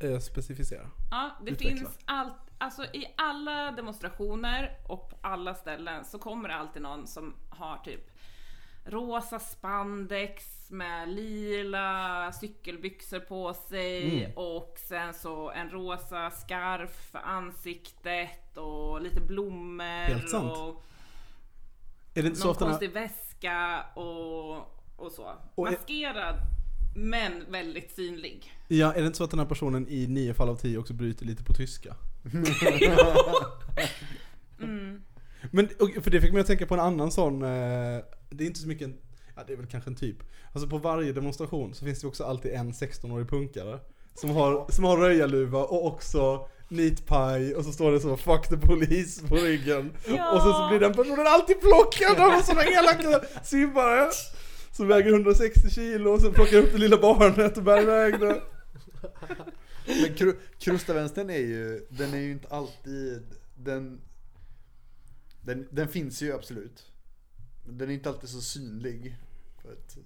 Eh, 0.00 0.18
specificera. 0.18 0.90
Ja, 1.10 1.30
det 1.44 1.50
Utveckla. 1.50 1.76
finns 1.76 1.98
allt, 2.04 2.36
alltså 2.58 2.84
i 2.84 3.06
alla 3.16 3.70
demonstrationer 3.72 4.78
och 4.88 5.10
på 5.10 5.16
alla 5.20 5.54
ställen 5.54 6.04
så 6.04 6.18
kommer 6.18 6.48
det 6.48 6.54
alltid 6.54 6.82
någon 6.82 7.06
som 7.06 7.34
har 7.48 7.78
typ 7.78 8.10
rosa 8.86 9.38
spandex 9.38 10.44
med 10.70 11.08
lila 11.08 12.32
cykelbyxor 12.32 13.20
på 13.20 13.54
sig 13.54 14.18
Mm. 14.20 14.32
och 14.36 14.78
sen 14.88 15.14
så 15.14 15.50
en 15.50 15.70
rosa 15.70 16.30
scarf 16.30 17.08
för 17.12 17.18
ansiktet 17.18 18.56
och 18.56 19.02
lite 19.02 19.20
blommor 19.20 19.84
Helt 20.08 20.30
sant. 20.30 20.52
och 20.58 20.84
Är 22.14 22.22
det 22.22 22.28
inte 22.28 22.40
så 22.40 22.44
någon 22.46 22.52
att 22.52 22.58
den 22.58 22.68
här, 22.68 22.72
konstig 22.72 22.92
väska 22.92 23.84
och, 23.94 24.56
och 24.96 25.12
så. 25.12 25.32
Och 25.54 25.68
är- 25.68 25.72
Maskerad 25.72 26.36
men 26.96 27.44
väldigt 27.52 27.90
synlig. 27.92 28.52
ja, 28.68 28.92
är 28.94 29.00
det 29.00 29.06
inte 29.06 29.18
så 29.18 29.24
att 29.24 29.30
den 29.30 29.38
här 29.40 29.46
personen 29.46 29.88
i 29.88 30.06
nio 30.06 30.34
fall 30.34 30.48
av 30.48 30.56
tio 30.56 30.78
också 30.78 30.94
bryter 30.94 31.26
lite 31.26 31.44
på 31.44 31.52
tyska? 31.54 31.96
Mm. 34.62 35.02
Men, 35.50 35.68
för 36.02 36.10
det 36.10 36.20
fick 36.20 36.32
mig 36.32 36.40
att 36.40 36.46
tänka 36.46 36.66
på 36.66 36.74
en 36.74 36.80
annan 36.80 37.10
sån, 37.10 37.42
eh, 37.42 37.98
det 38.30 38.44
är 38.44 38.46
inte 38.46 38.60
så 38.60 38.68
mycket 38.68 38.84
en, 38.84 38.96
ja 39.36 39.44
det 39.46 39.52
är 39.52 39.56
väl 39.56 39.66
kanske 39.66 39.90
en 39.90 39.96
typ. 39.96 40.16
Alltså 40.52 40.68
på 40.68 40.78
varje 40.78 41.12
demonstration 41.12 41.74
så 41.74 41.84
finns 41.84 42.00
det 42.00 42.06
också 42.06 42.24
alltid 42.24 42.52
en 42.52 42.72
16-årig 42.72 43.28
punkare. 43.28 43.78
Som 44.14 44.30
har, 44.30 44.66
som 44.70 44.84
har 44.84 44.96
röjarluva 44.96 45.64
och 45.64 45.86
också 45.86 46.48
nitpaj 46.68 47.54
och 47.54 47.64
så 47.64 47.72
står 47.72 47.92
det 47.92 48.00
så 48.00 48.16
'Fuck 48.16 48.48
the 48.48 48.56
police' 48.56 49.28
på 49.28 49.36
ryggen. 49.36 49.92
Ja. 50.06 50.32
Och 50.32 50.42
sen 50.42 50.52
så 50.52 50.68
blir 50.68 50.80
den 50.80 50.94
personen 50.94 51.26
alltid 51.26 51.60
plockad 51.60 52.20
av 52.20 52.40
sådana 52.40 52.64
elaka 52.64 53.26
simmare. 53.42 54.10
Som 54.72 54.88
väger 54.88 55.12
160 55.12 55.70
kilo 55.70 56.10
och 56.10 56.20
sen 56.20 56.32
plockar 56.32 56.58
upp 56.58 56.72
det 56.72 56.78
lilla 56.78 56.96
barnet 56.96 57.56
och 57.56 57.62
bär 57.62 57.82
iväg 57.82 58.20
det. 58.20 58.42
Men 59.86 60.14
kru, 60.14 60.36
krustavänstern 60.58 61.30
är 61.30 61.38
ju, 61.38 61.86
den 61.90 62.14
är 62.14 62.18
ju 62.18 62.32
inte 62.32 62.48
alltid, 62.48 63.22
den, 63.56 64.00
den, 65.40 65.68
den 65.70 65.88
finns 65.88 66.22
ju 66.22 66.32
absolut. 66.32 66.92
Men 67.66 67.78
Den 67.78 67.90
är 67.90 67.94
inte 67.94 68.08
alltid 68.08 68.28
så 68.28 68.40
synlig. 68.40 69.16
För 69.62 69.72
att, 69.72 69.96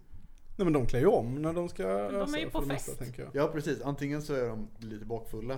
Nej 0.57 0.65
men 0.65 0.73
de 0.73 0.87
klär 0.87 1.01
ju 1.01 1.07
om 1.07 1.43
när 1.43 1.53
de 1.53 1.69
ska 1.69 1.83
de 2.11 2.35
är 2.35 2.39
ju 2.39 2.51
på 2.51 2.61
mesta, 2.61 2.75
fest. 2.93 2.99
tänker 2.99 3.23
jag. 3.23 3.31
ja 3.35 3.49
precis, 3.49 3.83
antingen 3.83 4.23
så 4.23 4.35
är 4.35 4.49
de 4.49 4.69
lite 4.79 5.05
bakfulla. 5.05 5.55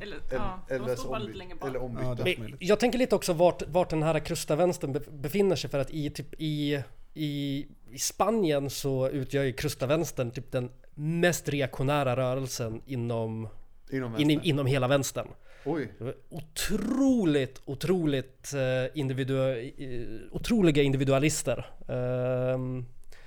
Eller, 0.00 0.16
Eller, 0.16 0.20
ja, 0.30 0.60
de 0.68 0.74
eller, 0.74 0.96
så 0.96 1.14
omby- 1.14 1.66
eller 1.66 1.78
Ja, 1.78 1.84
ombytta. 1.84 2.08
Men 2.24 2.24
möjligt. 2.40 2.56
jag 2.60 2.80
tänker 2.80 2.98
lite 2.98 3.14
också 3.14 3.32
vart, 3.32 3.62
vart 3.68 3.90
den 3.90 4.02
här 4.02 4.18
krustavänstern 4.20 4.92
be- 4.92 5.00
befinner 5.10 5.56
sig 5.56 5.70
för 5.70 5.78
att 5.78 5.90
i 5.90 6.10
typ 6.10 6.34
i, 6.40 6.82
i, 7.14 7.66
i 7.90 7.98
Spanien 7.98 8.70
så 8.70 9.08
utgör 9.08 9.42
ju 9.44 9.52
krustavänstern 9.52 10.30
typ 10.30 10.52
den 10.52 10.70
mest 10.94 11.48
reaktionära 11.48 12.16
rörelsen 12.16 12.82
inom, 12.86 13.48
Inom 13.90 14.16
in, 14.18 14.30
inom 14.30 14.66
hela 14.66 14.88
vänstern. 14.88 15.28
Oj. 15.64 15.88
Det 15.98 16.04
var 16.04 16.14
Otroligt, 16.30 17.60
otroligt 17.64 18.52
eh, 18.54 18.98
individu, 19.00 19.38
eh, 19.78 20.34
otroliga 20.36 20.82
individualister. 20.82 21.66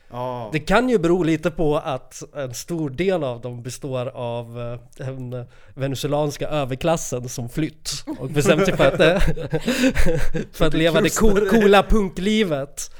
Ja. 0.10 0.50
det 0.54 0.60
kan 0.60 0.90
ju 0.90 0.98
bero 1.00 1.24
lite 1.24 1.52
på 1.52 1.78
att 1.78 2.24
en 2.36 2.54
stor 2.54 2.90
del 2.90 3.24
av 3.24 3.42
dem 3.42 3.64
består 3.64 4.06
av 4.08 4.60
eh, 4.60 5.06
den 5.06 5.46
venezuelanska 5.74 6.48
överklassen 6.48 7.30
som 7.30 7.50
flytt 7.50 7.90
och 8.20 8.30
bestämt 8.30 8.66
sig 8.66 8.78
för 8.78 8.88
att, 8.88 9.00
eh, 9.00 9.20
för 10.52 10.66
att 10.66 10.74
leva 10.74 11.02
det 11.02 11.18
co- 11.20 11.50
coola 11.50 11.84
punklivet. 11.84 12.92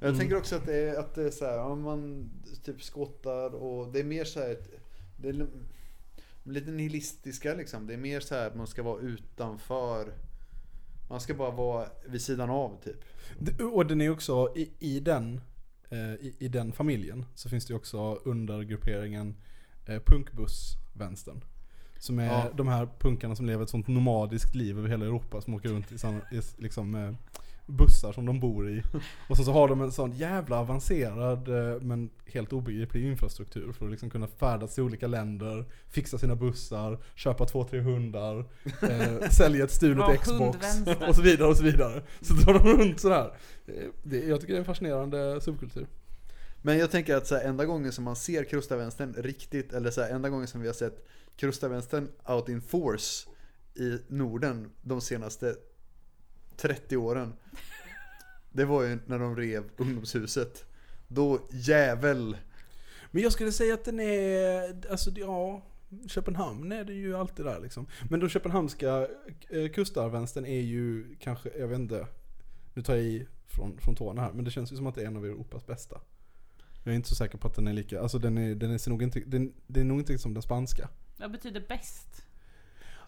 Jag 0.00 0.18
tänker 0.18 0.36
också 0.36 0.56
att 0.56 0.66
det 0.66 0.76
är, 0.88 0.98
att 0.98 1.14
det 1.14 1.22
är 1.22 1.30
så 1.30 1.44
här, 1.44 1.58
om 1.58 1.82
man 1.82 2.30
typ 2.64 2.82
skottar 2.82 3.54
och 3.54 3.92
det 3.92 4.00
är 4.00 4.04
mer 4.04 4.24
så 4.24 4.40
här, 4.40 4.56
det 5.16 5.28
är 5.28 5.46
lite 6.46 6.70
nihilistiska 6.70 7.54
liksom. 7.54 7.86
Det 7.86 7.94
är 7.94 7.98
mer 7.98 8.20
så 8.20 8.34
här 8.34 8.46
att 8.46 8.56
man 8.56 8.66
ska 8.66 8.82
vara 8.82 9.00
utanför. 9.00 10.12
Man 11.08 11.20
ska 11.20 11.34
bara 11.34 11.50
vara 11.50 11.86
vid 12.06 12.22
sidan 12.22 12.50
av 12.50 12.80
typ. 12.84 13.04
Och 13.72 13.86
den 13.86 14.00
är 14.00 14.10
också, 14.10 14.52
i, 14.56 14.70
i 14.78 15.00
den 15.00 15.40
eh, 15.90 15.98
i, 16.14 16.36
i 16.38 16.48
den 16.48 16.72
familjen 16.72 17.24
så 17.34 17.48
finns 17.48 17.66
det 17.66 17.74
också 17.74 18.14
undergrupperingen 18.24 19.36
eh, 19.86 20.02
punkbussvänstern. 20.06 21.44
Som 21.98 22.18
är 22.18 22.26
Ja. 22.26 22.50
de 22.56 22.68
här 22.68 22.88
punkarna 22.98 23.36
som 23.36 23.46
lever 23.46 23.64
ett 23.64 23.70
sånt 23.70 23.88
nomadiskt 23.88 24.54
liv 24.54 24.78
över 24.78 24.88
hela 24.88 25.04
Europa 25.04 25.40
som 25.40 25.54
åker 25.54 25.68
runt 25.68 25.92
i, 25.92 25.98
såna, 25.98 26.20
i 26.32 26.40
liksom, 26.58 26.94
eh, 26.94 27.14
bussar 27.66 28.12
som 28.12 28.26
de 28.26 28.40
bor 28.40 28.70
i. 28.70 28.82
Och 29.28 29.36
sen 29.36 29.44
så 29.44 29.52
har 29.52 29.68
de 29.68 29.80
en 29.80 29.92
sån 29.92 30.12
jävla 30.12 30.58
avancerad 30.58 31.48
eh, 31.48 31.80
men 31.80 32.10
helt 32.26 32.52
obegriplig 32.52 33.04
infrastruktur 33.04 33.72
för 33.72 33.84
att 33.84 33.90
liksom 33.90 34.10
kunna 34.10 34.26
färdas 34.26 34.74
till 34.74 34.82
olika 34.82 35.06
länder, 35.06 35.64
fixa 35.88 36.18
sina 36.18 36.36
bussar, 36.36 36.98
köpa 37.14 37.44
två, 37.44 37.64
tre 37.64 37.80
hundar, 37.80 38.38
eh, 38.82 39.30
sälja 39.30 39.64
ett 39.64 39.70
stulet 39.70 40.20
Xbox 40.20 40.66
och 41.08 41.16
så 41.16 41.22
vidare 41.22 41.48
och 41.48 41.56
så 41.56 41.64
vidare. 41.64 42.02
Så 42.20 42.34
drar 42.34 42.54
de 42.54 42.68
runt 42.68 43.00
sådär. 43.00 43.32
Eh, 43.66 43.74
Det, 44.02 44.18
jag 44.18 44.40
tycker 44.40 44.52
det 44.52 44.58
är 44.58 44.60
en 44.60 44.66
fascinerande 44.66 45.40
subkultur. 45.40 45.86
Men 46.62 46.78
jag 46.78 46.90
tänker 46.90 47.16
att 47.16 47.26
så 47.26 47.34
här, 47.34 47.44
enda 47.44 47.64
gången 47.64 47.92
som 47.92 48.04
man 48.04 48.16
ser 48.16 48.44
krustavänstern 48.44 49.14
riktigt, 49.18 49.72
eller 49.72 49.90
så 49.90 50.02
här, 50.02 50.10
enda 50.10 50.28
gången 50.28 50.46
som 50.46 50.60
vi 50.60 50.66
har 50.66 50.74
sett 50.74 51.06
krustavänstern 51.36 52.08
out 52.28 52.48
in 52.48 52.60
force 52.60 53.28
i 53.74 53.98
Norden 54.08 54.70
de 54.82 55.00
senaste 55.00 55.54
30 56.56 56.96
åren. 56.96 57.32
Det 58.50 58.64
var 58.64 58.82
ju 58.82 58.98
när 59.06 59.18
de 59.18 59.36
rev 59.36 59.64
ungdomshuset. 59.76 60.64
Då 61.08 61.40
jävel. 61.50 62.36
Men 63.10 63.22
jag 63.22 63.32
skulle 63.32 63.52
säga 63.52 63.74
att 63.74 63.84
den 63.84 64.00
är, 64.00 64.90
alltså 64.90 65.10
ja, 65.10 65.62
Köpenhamn 66.08 66.72
är 66.72 66.84
det 66.84 66.92
ju 66.92 67.16
alltid 67.16 67.44
där 67.44 67.60
liksom. 67.60 67.86
Men 68.10 68.20
den 68.20 68.28
köpenhamnska 68.28 69.08
eh, 69.48 69.68
kustarvänstern 69.68 70.46
är 70.46 70.60
ju 70.60 71.16
kanske, 71.20 71.50
jag 71.58 71.68
vet 71.68 71.78
inte, 71.78 72.06
nu 72.74 72.82
tar 72.82 72.94
jag 72.94 73.04
i 73.04 73.26
från, 73.46 73.78
från 73.78 73.94
tårna 73.94 74.22
här, 74.22 74.32
men 74.32 74.44
det 74.44 74.50
känns 74.50 74.72
ju 74.72 74.76
som 74.76 74.86
att 74.86 74.94
det 74.94 75.02
är 75.02 75.06
en 75.06 75.16
av 75.16 75.24
Europas 75.24 75.66
bästa. 75.66 76.00
Jag 76.84 76.92
är 76.92 76.96
inte 76.96 77.08
så 77.08 77.14
säker 77.14 77.38
på 77.38 77.48
att 77.48 77.54
den 77.54 77.68
är 77.68 77.72
lika, 77.72 78.00
alltså 78.00 78.18
den 78.18 78.38
är, 78.38 78.54
den 78.54 78.70
är 78.70 78.88
nog 78.90 79.02
inte, 79.02 79.20
den, 79.20 79.52
det 79.66 79.80
är 79.80 79.84
nog 79.84 79.98
inte 79.98 80.18
som 80.18 80.34
den 80.34 80.42
spanska. 80.42 80.88
Vad 81.16 81.32
betyder 81.32 81.64
bäst? 81.68 82.25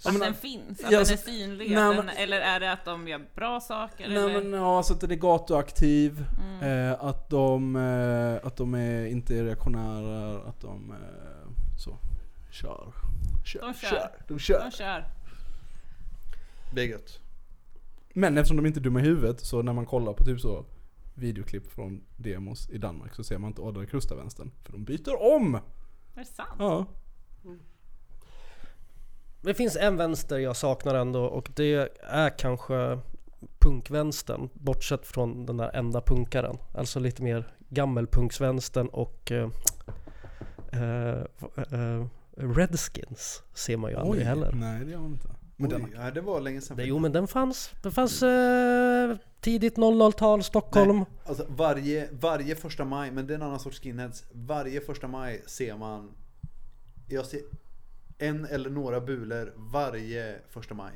Att 0.04 0.12
men- 0.12 0.20
den 0.20 0.34
finns? 0.34 0.84
Att 0.84 0.90
Ja, 0.92 0.98
den 0.98 1.06
så- 1.06 1.12
är 1.12 1.16
synlig? 1.16 1.70
nej, 1.70 1.96
men- 1.96 2.08
eller 2.08 2.40
är 2.40 2.60
det 2.60 2.72
att 2.72 2.84
de 2.84 3.08
gör 3.08 3.26
bra 3.34 3.60
saker? 3.60 4.08
Nej 4.08 4.16
eller? 4.16 4.42
men 4.42 4.52
ja, 4.60 4.76
alltså 4.76 4.92
att 4.94 5.00
den 5.00 5.10
är 5.10 5.14
gatuaktiv, 5.14 6.24
Mm. 6.38 6.88
eh, 6.92 7.04
att 7.04 7.30
de, 7.30 7.76
eh, 7.76 8.46
att 8.46 8.56
de 8.56 8.74
är, 8.74 9.06
inte 9.06 9.36
är 9.38 9.44
reaktionära, 9.44 10.38
att 10.48 10.60
de 10.60 10.90
eh, 10.90 11.48
så, 11.78 11.98
kör. 12.50 12.92
Kör, 13.44 13.60
De 13.60 13.74
kör. 13.74 13.88
kör. 13.88 14.10
De 14.28 14.38
kör. 14.38 14.60
De 14.64 14.70
kör. 14.70 15.04
Det 16.74 16.82
är 16.82 16.86
gött. 16.86 17.20
Men 18.12 18.38
eftersom 18.38 18.56
de 18.56 18.66
inte 18.66 18.80
är 18.80 18.82
dumma 18.82 19.00
i 19.00 19.02
huvudet 19.02 19.40
så 19.40 19.62
när 19.62 19.72
man 19.72 19.86
kollar 19.86 20.12
på 20.12 20.24
typ 20.24 20.40
så 20.40 20.64
videoklipp 21.14 21.72
från 21.72 22.04
demos 22.16 22.70
i 22.70 22.78
Danmark 22.78 23.14
så 23.14 23.24
ser 23.24 23.38
man 23.38 23.48
inte 23.50 23.60
Odda 23.60 23.86
Krustavänstern. 23.86 24.50
För 24.64 24.72
de 24.72 24.84
byter 24.84 25.22
om! 25.36 25.54
Är 25.54 25.60
det 26.14 26.24
sant? 26.24 26.48
Ja. 26.58 26.86
Det 29.40 29.54
finns 29.54 29.76
en 29.76 29.96
vänster 29.96 30.38
jag 30.38 30.56
saknar 30.56 30.94
ändå 30.94 31.24
och 31.24 31.50
det 31.54 31.98
är 32.00 32.38
kanske 32.38 32.98
punkvänstern 33.58 34.48
bortsett 34.54 35.06
från 35.06 35.46
den 35.46 35.56
där 35.56 35.70
enda 35.76 36.00
punkaren. 36.00 36.58
Alltså 36.74 37.00
lite 37.00 37.22
mer 37.22 37.52
gammelpunksvänstern 37.68 38.86
och 38.86 39.32
eh, 39.32 39.50
eh, 40.72 41.18
eh, 41.72 42.06
Redskins 42.36 43.42
ser 43.54 43.76
man 43.76 43.90
ju 43.90 43.96
aldrig 43.96 44.24
heller. 44.24 44.52
Nej 44.52 44.84
det 44.84 44.90
gör 44.90 45.00
man 45.00 45.12
inte. 45.12 45.28
Men 45.56 45.72
Oj, 45.72 45.80
den, 45.80 45.92
nej, 45.96 46.12
det 46.12 46.20
var 46.20 46.40
länge 46.40 46.60
sedan. 46.60 46.76
Det, 46.76 46.84
jo 46.84 46.98
men 46.98 47.12
den 47.12 47.28
fanns. 47.28 47.70
Det 47.82 47.90
fanns 47.90 48.22
eh, 48.22 49.16
tidigt 49.40 49.76
00-tal 49.76 50.42
Stockholm. 50.42 50.96
Nej, 50.96 51.06
alltså 51.24 51.46
varje, 51.48 52.08
varje 52.12 52.56
första 52.56 52.84
maj, 52.84 53.10
men 53.10 53.26
det 53.26 53.32
är 53.32 53.36
en 53.36 53.42
annan 53.42 53.60
sorts 53.60 53.80
skinheads. 53.80 54.24
Varje 54.32 54.80
första 54.80 55.08
maj 55.08 55.42
ser 55.46 55.76
man, 55.76 56.10
jag 57.08 57.26
ser 57.26 57.40
en 58.18 58.44
eller 58.44 58.70
några 58.70 59.00
bulor 59.00 59.52
varje 59.56 60.38
första 60.48 60.74
maj. 60.74 60.92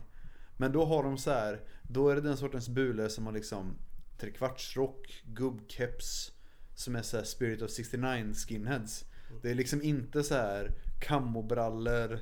Men 0.56 0.72
då 0.72 0.84
har 0.84 1.02
de 1.02 1.18
så 1.18 1.30
här, 1.30 1.60
då 1.82 2.08
är 2.08 2.14
det 2.14 2.20
den 2.20 2.36
sortens 2.36 2.68
bulor 2.68 3.08
som 3.08 3.26
har 3.26 3.32
liksom 3.32 3.76
trekvartsrock, 4.18 5.22
gubbkeps, 5.24 6.32
som 6.74 6.96
är 6.96 7.02
så 7.02 7.16
här 7.16 7.24
Spirit 7.24 7.62
of 7.62 7.70
69 7.70 8.32
skinheads. 8.34 9.04
Det 9.42 9.50
är 9.50 9.54
liksom 9.54 9.82
inte 9.82 10.22
så 10.22 10.34
här 10.34 10.72
kammobrallor, 11.00 12.18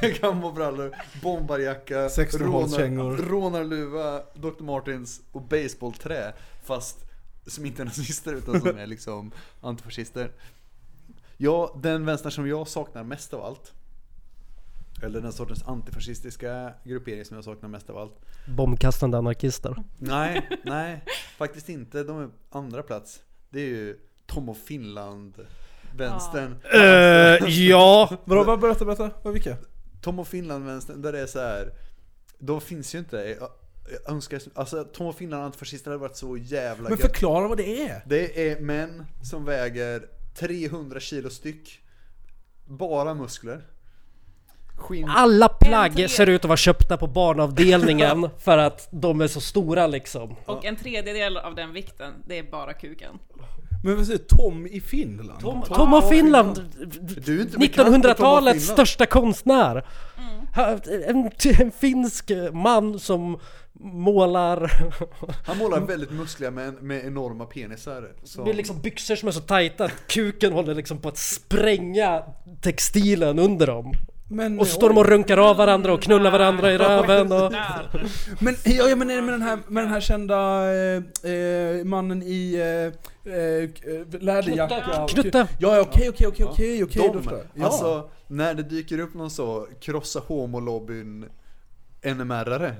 kammobrallor, 0.20 0.96
bombarjacka, 1.22 2.08
16-hålskängor. 2.08 3.16
rånar- 3.16 3.28
rånarluva, 3.28 4.22
Dr. 4.34 4.62
Martins 4.62 5.20
och 5.32 5.42
baseballträ. 5.42 6.32
Fast 6.64 7.04
som 7.46 7.66
inte 7.66 7.82
är 7.82 7.84
nazister 7.84 8.34
utan 8.34 8.60
som 8.60 8.78
är 8.78 8.86
liksom 8.86 9.32
antifascister. 9.60 10.32
Ja, 11.36 11.78
den 11.82 12.06
vänster 12.06 12.30
som 12.30 12.48
jag 12.48 12.68
saknar 12.68 13.04
mest 13.04 13.34
av 13.34 13.44
allt. 13.44 13.72
Eller 15.02 15.20
den 15.20 15.32
sortens 15.32 15.62
antifascistiska 15.62 16.72
gruppering 16.84 17.24
som 17.24 17.34
jag 17.34 17.44
saknar 17.44 17.68
mest 17.68 17.90
av 17.90 17.98
allt. 17.98 18.20
Bombkastande 18.56 19.18
anarkister. 19.18 19.84
Nej, 19.98 20.48
nej, 20.64 21.04
faktiskt 21.38 21.68
inte. 21.68 22.02
De 22.02 22.18
är 22.22 22.28
andra 22.50 22.82
plats. 22.82 23.20
Det 23.50 23.60
är 23.60 23.66
ju 23.66 23.98
Tom 24.26 24.48
och 24.48 24.56
Finland 24.56 25.34
vänstern. 25.96 26.54
Eh, 26.74 27.48
ja, 27.68 28.16
Vadå, 28.24 28.44
vad- 28.44 28.60
berätta, 28.60 28.84
berätta. 28.84 29.10
Vad, 29.22 29.32
vilka? 29.32 29.56
Tom 30.00 30.18
och 30.18 30.28
Finland 30.28 30.64
vänstern, 30.66 31.02
där 31.02 31.12
det 31.12 31.20
är 31.20 31.26
så 31.26 31.38
här. 31.40 31.72
De 32.38 32.60
finns 32.60 32.94
ju 32.94 32.98
inte. 32.98 33.16
Jag, 33.16 33.48
jag 34.04 34.12
önskar, 34.14 34.40
alltså 34.54 34.84
Tom 34.84 35.06
och 35.06 35.14
Finland 35.16 35.44
antifascister 35.44 35.90
hade 35.90 36.00
varit 36.00 36.16
så 36.16 36.36
jävla 36.36 36.82
Men 36.88 36.98
gött. 36.98 37.00
förklara 37.00 37.48
vad 37.48 37.56
det 37.56 37.82
är. 37.88 38.02
Det 38.06 38.50
är 38.50 38.60
män 38.60 39.04
som 39.22 39.44
väger 39.44 40.06
300 40.34 41.00
kilo 41.00 41.30
styck. 41.30 41.80
Bara 42.66 43.14
muskler. 43.14 43.62
Skinn. 44.80 45.08
alla 45.08 45.48
plagg 45.48 46.10
ser 46.10 46.26
ut 46.26 46.44
att 46.44 46.48
vara 46.48 46.56
köpta 46.56 46.96
på 46.96 47.06
barnavdelningen 47.06 48.28
för 48.38 48.58
att 48.58 48.88
de 48.90 49.20
är 49.20 49.26
så 49.26 49.40
stora 49.40 49.86
liksom. 49.86 50.36
Och 50.46 50.64
en 50.64 50.76
tredjedel 50.76 51.36
av 51.36 51.54
den 51.54 51.72
vikten, 51.72 52.12
det 52.26 52.38
är 52.38 52.42
bara 52.42 52.72
kuken. 52.72 53.18
Men 53.84 53.96
vad 53.96 54.06
säger 54.06 54.18
Tom 54.18 54.66
i 54.66 54.80
Finland? 54.80 55.40
Tom, 55.40 55.62
Tom 55.62 55.94
av 55.94 56.02
Finland, 56.02 56.54
Tom 56.56 56.64
av 56.64 57.62
1900-talets 57.62 58.58
Finland. 58.58 58.60
största 58.60 59.06
konstnär. 59.06 59.86
Ha- 60.56 60.78
En, 61.06 61.30
en 61.60 61.70
finsk 61.70 62.30
man 62.52 62.98
som 62.98 63.38
målar 63.82 64.72
Han 65.46 65.58
målar 65.58 65.80
väldigt 65.80 66.10
muskliga 66.10 66.50
män 66.50 66.74
med 66.80 67.04
enorma 67.06 67.44
penisar. 67.46 68.08
Som, 68.24 68.44
med 68.44 68.56
liksom 68.56 68.80
byxor 68.80 69.14
som 69.16 69.28
är 69.28 69.32
så 69.32 69.40
tajta 69.40 69.84
att 69.84 70.06
kuken 70.08 70.52
håller 70.52 70.74
liksom 70.74 70.98
på 70.98 71.08
att 71.08 71.18
spränga 71.18 72.22
textilen 72.60 73.38
under 73.38 73.66
dem. 73.66 73.92
Men, 74.32 74.60
Och 74.60 74.66
så 74.66 74.74
står 74.74 74.88
de 74.88 74.98
och 74.98 75.06
runkar 75.06 75.36
av 75.36 75.56
varandra 75.56 75.92
och 75.92 76.02
knullar 76.02 76.30
varandra 76.30 76.72
i 76.72 76.78
röven 76.78 77.32
och... 77.32 77.52
Men, 78.40 78.56
ja, 78.64 78.88
ja, 78.88 78.96
men 78.96 79.10
är 79.10 79.16
det 79.16 79.22
med 79.22 79.34
den 79.34 79.42
här, 79.42 79.58
med 79.68 79.82
den 79.84 79.92
här 79.92 80.00
kända 80.00 80.64
eh, 80.72 81.32
eh, 81.32 81.84
mannen 81.84 82.22
i 82.22 82.54
eh, 82.54 83.32
eh, 83.34 83.70
läderjacka? 84.20 85.06
Knutte. 85.08 85.48
Ja, 85.58 85.80
okej, 85.80 86.08
okej, 86.08 86.26
okej, 86.26 86.46
okej, 86.46 86.84
okej, 86.84 87.02
då 87.06 87.12
de, 87.12 87.18
förstår 87.18 87.38
jag. 87.38 87.46
Ja. 87.54 87.66
alltså 87.66 88.10
när 88.26 88.54
det 88.54 88.62
dyker 88.62 88.98
upp 88.98 89.14
någon 89.14 89.30
så 89.30 89.66
krossa 89.80 90.20
homolobbyn 90.26 91.24
NMR-are 92.02 92.74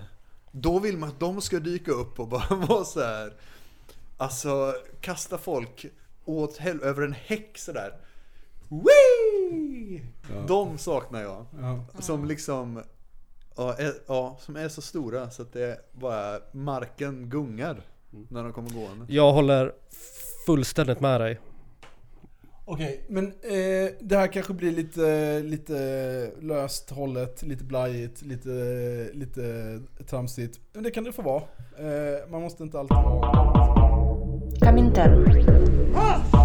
Då 0.53 0.79
vill 0.79 0.99
man 0.99 1.09
att 1.09 1.21
de 1.21 1.41
ska 1.41 1.59
dyka 1.59 1.93
upp 1.93 2.21
och 2.21 2.29
bara 2.29 2.55
vara 2.69 2.85
så 2.85 3.01
här. 3.01 3.33
Alltså 4.17 4.75
kasta 5.01 5.39
folk 5.39 5.87
åt 6.25 6.57
hel- 6.57 6.83
över 6.83 7.03
en 7.03 7.13
häck 7.27 7.59
sådär 7.59 7.93
Wee! 8.71 10.03
De 10.49 10.79
saknar 10.79 11.23
jag 11.23 11.47
ja. 11.61 11.85
Som 11.99 12.25
liksom 12.25 12.83
ja, 13.57 13.75
är, 13.79 13.93
ja, 14.07 14.37
som 14.41 14.57
är 14.57 14.69
så 14.69 14.83
stora 14.83 15.31
så 15.31 15.43
att 15.43 15.53
det 15.53 15.79
bara 15.93 16.39
marken 16.53 17.29
gungar 17.29 17.83
när 18.29 18.43
de 18.43 18.53
kommer 18.53 18.71
gående. 18.71 19.07
Jag 19.09 19.33
håller 19.33 19.73
fullständigt 20.47 21.01
med 21.01 21.21
dig. 21.21 21.39
Okej, 22.65 23.05
men 23.09 23.27
eh, 23.27 23.91
det 24.01 24.17
här 24.17 24.27
kanske 24.27 24.53
blir 24.53 24.73
lite, 24.73 25.41
lite 25.43 26.31
löst 26.41 26.91
hållet, 26.91 27.43
lite 27.43 27.65
blajigt, 27.65 28.23
lite, 28.23 28.51
lite 29.13 29.79
tramsigt. 30.07 30.61
Men 30.73 30.83
det 30.83 30.91
kan 30.91 31.05
det 31.05 31.13
få 31.13 31.23
vara. 31.23 31.43
Eh, 31.79 32.31
man 32.31 32.43
måste 32.43 32.63
inte 32.63 32.79
alltid 32.79 32.97
ha... 32.97 33.33
Komintern. 34.61 35.25
Nu 35.25 36.40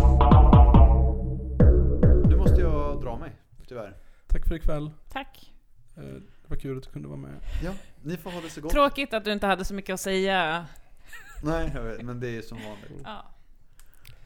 dra 3.17 3.25
mig, 3.25 3.31
tyvärr. 3.67 3.97
Tack 4.27 4.47
för 4.47 4.55
ikväll. 4.55 4.91
Tack. 5.11 5.53
Eh, 5.97 6.03
det 6.03 6.47
var 6.49 6.57
kul 6.57 6.77
att 6.77 6.83
du 6.83 6.89
kunde 6.89 7.07
vara 7.07 7.17
med. 7.19 7.31
Ja, 7.63 7.71
ni 8.03 8.17
får 8.17 8.31
ha 8.31 8.41
det 8.41 8.49
så 8.49 8.61
gott. 8.61 8.71
Tråkigt 8.71 9.13
att 9.13 9.25
du 9.25 9.33
inte 9.33 9.47
hade 9.47 9.65
så 9.65 9.73
mycket 9.73 9.93
att 9.93 9.99
säga. 9.99 10.65
Nej, 11.43 11.71
jag 11.75 11.81
vet, 11.83 12.01
men 12.01 12.19
det 12.19 12.37
är 12.37 12.41
som 12.41 12.57
vanligt. 12.57 13.01
Ja. 13.03 13.25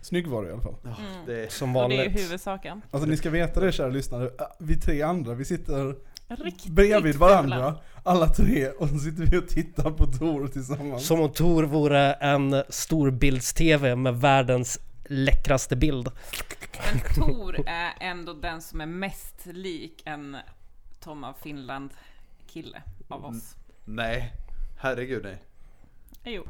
Snygg 0.01 0.27
var 0.27 0.41
du 0.43 0.49
i 0.49 0.51
alla 0.51 0.61
fall. 0.61 0.75
Ja, 0.83 0.89
Mm. 0.99 1.25
det 1.25 1.45
är, 1.45 1.49
Som 1.49 1.75
Och 1.75 1.89
det 1.89 1.95
är 1.95 1.97
vanligt. 2.05 2.19
huvudsaken. 2.23 2.81
Alltså 2.91 3.09
ni 3.09 3.17
ska 3.17 3.29
veta 3.29 3.59
det 3.59 3.71
kära 3.71 3.87
lyssnare, 3.87 4.25
eh, 4.25 4.31
vi 4.59 4.79
tre 4.79 5.01
andra, 5.01 5.33
vi 5.33 5.45
sitter 5.45 5.95
Riktigt 6.27 6.71
bredvid 6.71 7.13
fula. 7.13 7.27
varandra, 7.27 7.75
alla 8.03 8.27
tre, 8.27 8.69
och 8.69 8.89
så 8.89 8.97
sitter 8.97 9.25
vi 9.25 9.37
och 9.37 9.47
tittar 9.47 9.91
på 9.91 10.05
Tor 10.05 10.47
tillsammans. 10.47 11.05
Som 11.07 11.21
om 11.21 11.29
Tor 11.33 11.63
vore 11.63 12.13
en 12.13 12.63
storbilds-TV 12.69 13.95
med 13.95 14.15
världens 14.15 14.79
läckraste 15.09 15.75
bild. 15.75 16.11
Men 16.91 16.99
Tor 17.15 17.55
är 17.67 17.93
ändå 17.99 18.33
den 18.33 18.61
som 18.61 18.81
är 18.81 18.85
mest 18.85 19.45
lik 19.45 20.01
en 20.05 20.37
Tom 20.99 21.23
av 21.23 21.33
Finland 21.43 21.91
kille 22.47 22.81
av 23.07 23.25
oss. 23.25 23.55
Nej, 23.85 24.33
herregud 24.77 25.23
nej. 25.23 25.37
Jo. 26.23 26.43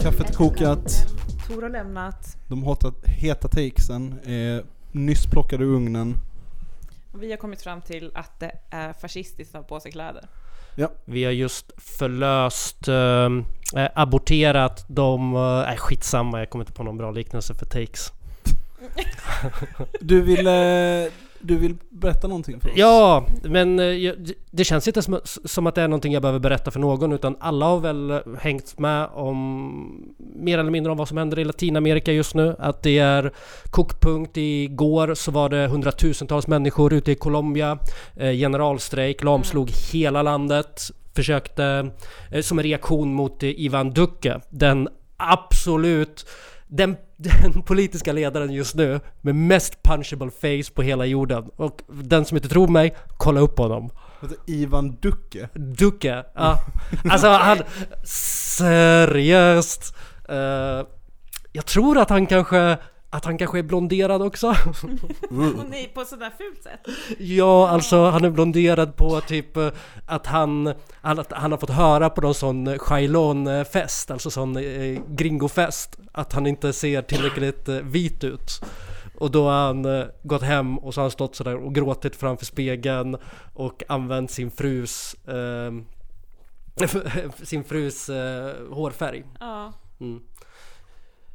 Kaffet 0.00 0.30
är 0.30 0.34
kokat. 0.34 0.92
Tor 1.46 1.62
har 1.62 1.68
lämnat. 1.68 2.36
De 2.48 2.64
hata, 2.64 2.92
heta 3.04 3.48
takesen 3.48 4.20
är 4.24 4.64
nyss 4.92 5.26
plockade 5.26 5.64
ur 5.64 5.74
ugnen. 5.74 6.14
Vi 7.14 7.30
har 7.30 7.36
kommit 7.36 7.62
fram 7.62 7.82
till 7.82 8.12
att 8.14 8.40
det 8.40 8.52
är 8.70 8.92
fascistiskt 8.92 9.54
att 9.54 9.62
ha 9.62 9.68
på 9.68 9.80
sig 9.80 9.92
kläder. 9.92 10.28
Vi 11.04 11.24
har 11.24 11.32
just 11.32 11.72
förlöst, 11.76 12.88
eh, 12.88 13.28
aborterat 13.94 14.84
de... 14.88 15.34
eh, 15.34 15.62
Nej 15.66 15.76
skitsamma, 15.76 16.38
jag 16.38 16.50
kommer 16.50 16.62
inte 16.62 16.72
på 16.72 16.82
någon 16.82 16.96
bra 16.96 17.10
liknelse 17.10 17.54
för 17.54 17.66
takes. 17.66 18.12
Du 20.00 20.20
vill, 20.22 20.46
eh, 20.46 21.12
du 21.40 21.56
vill 21.56 21.76
berätta 21.90 22.28
någonting 22.28 22.60
för 22.60 22.68
oss? 22.68 22.74
Ja, 22.76 23.26
men 23.42 23.78
eh, 23.78 24.12
det 24.50 24.64
känns 24.64 24.88
inte 24.88 25.02
som, 25.02 25.20
som 25.24 25.66
att 25.66 25.74
det 25.74 25.82
är 25.82 25.88
någonting 25.88 26.12
jag 26.12 26.22
behöver 26.22 26.38
berätta 26.38 26.70
för 26.70 26.80
någon 26.80 27.12
utan 27.12 27.36
alla 27.40 27.66
har 27.66 27.80
väl 27.80 28.10
eh, 28.10 28.18
hängt 28.38 28.78
med 28.78 29.08
om 29.12 30.14
mer 30.18 30.58
eller 30.58 30.70
mindre 30.70 30.92
om 30.92 30.98
vad 30.98 31.08
som 31.08 31.16
händer 31.16 31.38
i 31.38 31.44
Latinamerika 31.44 32.12
just 32.12 32.34
nu. 32.34 32.56
Att 32.58 32.82
det 32.82 32.98
är 32.98 33.32
kokpunkt. 33.70 34.36
Igår 34.36 35.14
så 35.14 35.30
var 35.30 35.48
det 35.48 35.66
hundratusentals 35.66 36.46
människor 36.46 36.92
ute 36.92 37.12
i 37.12 37.14
Colombia. 37.14 37.78
Eh, 38.16 38.32
generalstrejk, 38.32 39.22
lamslog 39.22 39.70
hela 39.92 40.22
landet. 40.22 40.90
Försökte, 41.14 41.90
som 42.42 42.58
en 42.58 42.62
reaktion 42.62 43.14
mot 43.14 43.42
Ivan 43.42 43.90
Duque, 43.90 44.40
den 44.50 44.88
absolut 45.16 46.26
den, 46.70 46.96
den 47.16 47.62
politiska 47.62 48.12
ledaren 48.12 48.52
just 48.52 48.74
nu 48.74 49.00
med 49.20 49.34
mest 49.34 49.82
punchable 49.82 50.30
face 50.30 50.72
på 50.74 50.82
hela 50.82 51.06
jorden. 51.06 51.50
Och 51.56 51.80
den 51.88 52.24
som 52.24 52.36
inte 52.36 52.48
tror 52.48 52.68
mig, 52.68 52.96
kolla 53.16 53.40
upp 53.40 53.58
honom. 53.58 53.90
Ivan 54.46 54.96
Ducke. 55.00 55.48
Duque, 55.54 56.24
ja. 56.34 56.58
Alltså 57.10 57.28
han... 57.28 57.58
Seriöst. 58.56 59.96
Eh, 60.28 60.86
jag 61.52 61.66
tror 61.66 61.98
att 61.98 62.10
han 62.10 62.26
kanske... 62.26 62.78
Att 63.12 63.24
han 63.24 63.38
kanske 63.38 63.58
är 63.58 63.62
blonderad 63.62 64.22
också. 64.22 64.48
Och 65.30 65.70
nej, 65.70 65.90
på 65.94 66.04
sådär 66.04 66.32
fult 66.38 66.62
sätt. 66.62 66.80
Ja, 67.18 67.68
alltså 67.68 68.04
han 68.04 68.24
är 68.24 68.30
blonderad 68.30 68.96
på 68.96 69.20
typ 69.20 69.56
eh, 69.56 69.68
att 70.06 70.26
han, 70.26 70.74
att 71.00 71.32
han 71.32 71.50
har 71.50 71.58
fått 71.58 71.70
höra 71.70 72.10
på 72.10 72.20
någon 72.20 72.34
sån 72.34 72.78
Shailon-fest, 72.78 74.10
alltså 74.10 74.30
sån 74.30 74.56
eh, 74.56 75.00
gringofest, 75.08 75.98
att 76.12 76.32
han 76.32 76.46
inte 76.46 76.72
ser 76.72 77.02
tillräckligt 77.02 77.68
eh, 77.68 77.76
vit 77.76 78.24
ut. 78.24 78.60
Och 79.20 79.30
då 79.30 79.44
har 79.44 79.66
han 79.66 79.84
eh, 79.84 80.06
gått 80.22 80.42
hem 80.42 80.78
och 80.78 80.94
så 80.94 81.00
har 81.00 81.04
han 81.04 81.10
stått 81.10 81.36
sådär 81.36 81.56
och 81.56 81.74
gråtit 81.74 82.16
framför 82.16 82.44
spegeln 82.44 83.16
och 83.54 83.82
använt 83.88 84.30
sin 84.30 84.50
frus 84.50 85.14
eh, 85.14 85.72
sin 87.42 87.64
frus 87.64 88.08
eh, 88.08 88.52
hårfärg. 88.70 89.24
Ja. 89.40 89.72
Mm. 90.00 90.20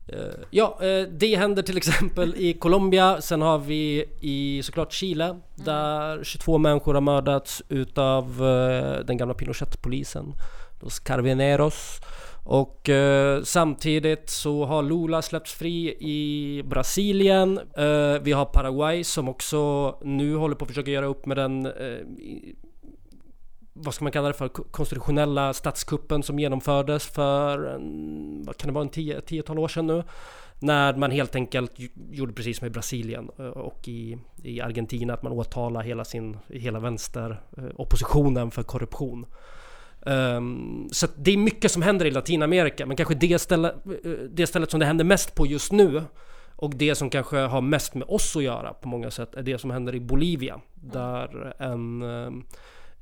Eh, 0.07 0.17
ja, 0.49 0.77
eh, 0.81 1.07
det 1.09 1.35
händer 1.35 1.63
till 1.63 1.77
exempel 1.77 2.35
i 2.37 2.53
Colombia. 2.53 3.21
Sen 3.21 3.41
har 3.41 3.57
vi 3.57 4.05
i 4.21 4.61
såklart 4.63 4.93
Chile 4.93 5.39
där 5.55 6.23
22 6.23 6.57
människor 6.57 6.93
har 6.93 7.01
mördats 7.01 7.63
utav 7.69 8.23
eh, 8.25 9.05
den 9.05 9.17
gamla 9.17 9.33
Pinochet-polisen. 9.33 10.33
Los 10.79 10.99
Carveneros. 10.99 12.01
Och 12.43 12.89
eh, 12.89 13.43
samtidigt 13.43 14.29
så 14.29 14.65
har 14.65 14.83
Lula 14.83 15.21
släppts 15.21 15.53
fri 15.53 15.95
i 15.99 16.63
Brasilien. 16.65 17.59
Eh, 17.77 18.21
vi 18.21 18.31
har 18.31 18.45
Paraguay 18.45 19.03
som 19.03 19.29
också 19.29 19.91
nu 20.01 20.35
håller 20.35 20.55
på 20.55 20.65
att 20.65 20.69
försöka 20.69 20.91
göra 20.91 21.05
upp 21.05 21.25
med 21.25 21.37
den 21.37 21.65
eh, 21.65 21.71
vad 23.77 23.93
ska 23.93 24.05
man 24.05 24.11
kalla 24.11 24.27
det 24.27 24.33
för, 24.33 24.47
konstitutionella 24.47 25.53
statskuppen 25.53 26.23
som 26.23 26.39
genomfördes 26.39 27.05
för, 27.05 27.75
en, 27.75 28.43
vad 28.45 28.57
kan 28.57 28.67
det 28.67 28.73
vara, 28.73 28.83
en 28.83 28.89
tio, 28.89 29.21
tiotal 29.21 29.59
år 29.59 29.67
sedan 29.67 29.87
nu? 29.87 30.03
När 30.59 30.95
man 30.95 31.11
helt 31.11 31.35
enkelt 31.35 31.71
gjorde 32.11 32.33
precis 32.33 32.57
som 32.57 32.67
i 32.67 32.69
Brasilien 32.69 33.29
och 33.53 33.87
i, 33.87 34.17
i 34.43 34.61
Argentina, 34.61 35.13
att 35.13 35.23
man 35.23 35.31
åtalar 35.31 35.81
hela 35.81 36.05
sin, 36.05 36.37
hela 36.49 36.79
vänsteroppositionen 36.79 38.51
för 38.51 38.63
korruption. 38.63 39.25
Um, 40.01 40.89
så 40.91 41.07
det 41.15 41.31
är 41.31 41.37
mycket 41.37 41.71
som 41.71 41.81
händer 41.81 42.05
i 42.05 42.11
Latinamerika, 42.11 42.85
men 42.85 42.97
kanske 42.97 43.15
det, 43.15 43.39
ställe, 43.39 43.75
det 44.29 44.47
stället 44.47 44.71
som 44.71 44.79
det 44.79 44.85
händer 44.85 45.05
mest 45.05 45.35
på 45.35 45.45
just 45.45 45.71
nu 45.71 46.03
och 46.55 46.75
det 46.75 46.95
som 46.95 47.09
kanske 47.09 47.37
har 47.37 47.61
mest 47.61 47.95
med 47.95 48.07
oss 48.07 48.35
att 48.35 48.43
göra 48.43 48.73
på 48.73 48.87
många 48.87 49.11
sätt 49.11 49.35
är 49.35 49.43
det 49.43 49.57
som 49.57 49.71
händer 49.71 49.95
i 49.95 49.99
Bolivia. 49.99 50.61
Där 50.73 51.55
en, 51.59 52.01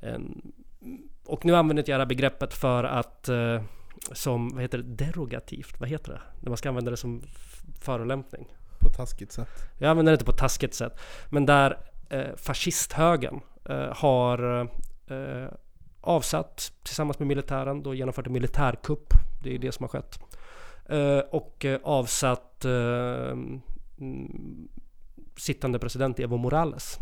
en 0.00 0.42
och 1.26 1.44
nu 1.44 1.56
använder 1.56 1.80
inte 1.80 1.90
jag 1.90 2.00
det 2.00 2.04
här 2.04 2.08
begreppet 2.08 2.54
för 2.54 2.84
att, 2.84 3.28
eh, 3.28 3.62
som, 4.12 4.48
vad 4.48 4.62
heter 4.62 4.78
det, 4.78 5.04
derogativt, 5.04 5.80
vad 5.80 5.88
heter 5.88 6.12
det? 6.12 6.20
När 6.40 6.50
man 6.50 6.56
ska 6.56 6.68
använda 6.68 6.90
det 6.90 6.96
som 6.96 7.22
förolämpning. 7.80 8.46
På 8.80 8.88
taskigt 8.88 9.32
sätt. 9.32 9.48
Jag 9.78 9.90
använder 9.90 10.12
det 10.12 10.14
inte 10.14 10.24
på 10.24 10.32
taskigt 10.32 10.74
sätt. 10.74 11.00
Men 11.28 11.46
där 11.46 11.78
eh, 12.08 12.36
fascisthögern 12.36 13.40
eh, 13.64 13.94
har 13.96 14.68
eh, 15.06 15.48
avsatt 16.00 16.72
tillsammans 16.82 17.18
med 17.18 17.28
militären, 17.28 17.82
då 17.82 17.94
genomfört 17.94 18.26
en 18.26 18.32
militärkupp. 18.32 19.14
Det 19.42 19.54
är 19.54 19.58
det 19.58 19.72
som 19.72 19.84
har 19.84 19.88
skett. 19.88 20.18
Och 21.30 21.66
avsatt 21.82 22.64
mm, 22.64 23.60
sittande 25.36 25.78
president 25.78 26.20
Evo 26.20 26.36
Morales. 26.36 26.98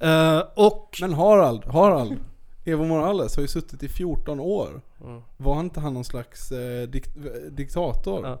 Eh, 0.00 0.42
och... 0.54 0.98
Men 1.00 1.12
Harald, 1.12 1.64
Harald. 1.64 2.16
Evo 2.64 2.84
Morales 2.84 3.36
har 3.36 3.42
ju 3.42 3.48
suttit 3.48 3.82
i 3.82 3.88
14 3.88 4.40
år. 4.40 4.80
Mm. 5.04 5.22
Var 5.36 5.60
inte 5.60 5.80
han 5.80 5.94
någon 5.94 6.04
slags 6.04 6.52
eh, 6.52 6.88
dikt, 6.88 7.10
diktator? 7.50 8.26
Ja. 8.26 8.40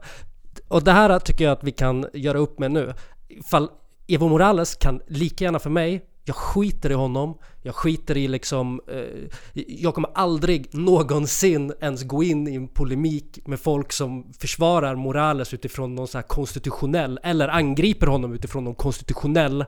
Och 0.68 0.84
det 0.84 0.92
här 0.92 1.18
tycker 1.18 1.44
jag 1.44 1.52
att 1.52 1.64
vi 1.64 1.72
kan 1.72 2.06
göra 2.12 2.38
upp 2.38 2.58
med 2.58 2.70
nu. 2.70 2.94
Ifall 3.28 3.70
Evo 4.06 4.28
Morales 4.28 4.74
kan 4.74 5.00
lika 5.06 5.44
gärna 5.44 5.58
för 5.58 5.70
mig, 5.70 6.04
jag 6.24 6.36
skiter 6.36 6.90
i 6.90 6.94
honom, 6.94 7.38
jag 7.62 7.74
skiter 7.74 8.16
i 8.16 8.28
liksom, 8.28 8.80
eh, 8.88 9.62
jag 9.66 9.94
kommer 9.94 10.10
aldrig 10.14 10.74
någonsin 10.74 11.72
ens 11.80 12.02
gå 12.02 12.22
in 12.22 12.48
i 12.48 12.54
en 12.54 12.68
polemik 12.68 13.38
med 13.46 13.60
folk 13.60 13.92
som 13.92 14.32
försvarar 14.38 14.94
Morales 14.94 15.54
utifrån 15.54 15.94
någon 15.94 16.08
så 16.08 16.18
här 16.18 16.22
konstitutionell, 16.22 17.20
eller 17.22 17.48
angriper 17.48 18.06
honom 18.06 18.32
utifrån 18.32 18.64
någon 18.64 18.74
konstitutionell 18.74 19.60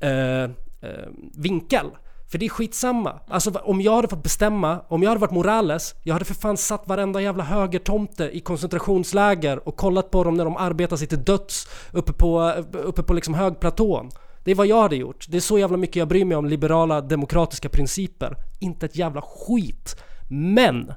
eh, 0.00 0.50
Eh, 0.84 1.08
vinkel. 1.34 1.86
För 2.30 2.38
det 2.38 2.46
är 2.46 2.50
skitsamma. 2.50 3.20
Alltså 3.28 3.50
om 3.50 3.80
jag 3.80 3.94
hade 3.94 4.08
fått 4.08 4.22
bestämma, 4.22 4.80
om 4.88 5.02
jag 5.02 5.10
hade 5.10 5.20
varit 5.20 5.30
Morales, 5.30 5.94
jag 6.02 6.12
hade 6.12 6.24
för 6.24 6.34
fan 6.34 6.56
satt 6.56 6.88
varenda 6.88 7.20
jävla 7.20 7.44
högertomte 7.44 8.30
i 8.32 8.40
koncentrationsläger 8.40 9.68
och 9.68 9.76
kollat 9.76 10.10
på 10.10 10.24
dem 10.24 10.34
när 10.34 10.44
de 10.44 10.56
arbetar 10.56 10.96
sig 10.96 11.06
till 11.06 11.24
döds 11.24 11.68
uppe 11.92 12.12
på, 12.12 12.54
eh, 12.56 12.64
uppe 12.72 13.02
på 13.02 13.14
liksom 13.14 13.34
högplatån. 13.34 14.10
Det 14.44 14.50
är 14.50 14.54
vad 14.54 14.66
jag 14.66 14.82
hade 14.82 14.96
gjort. 14.96 15.26
Det 15.28 15.36
är 15.36 15.40
så 15.40 15.58
jävla 15.58 15.76
mycket 15.76 15.96
jag 15.96 16.08
bryr 16.08 16.24
mig 16.24 16.36
om 16.36 16.46
liberala 16.46 17.00
demokratiska 17.00 17.68
principer. 17.68 18.36
Inte 18.60 18.86
ett 18.86 18.96
jävla 18.96 19.22
skit. 19.22 19.96
Men 20.28 20.92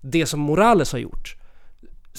det 0.00 0.26
som 0.26 0.40
Morales 0.40 0.92
har 0.92 0.98
gjort 0.98 1.36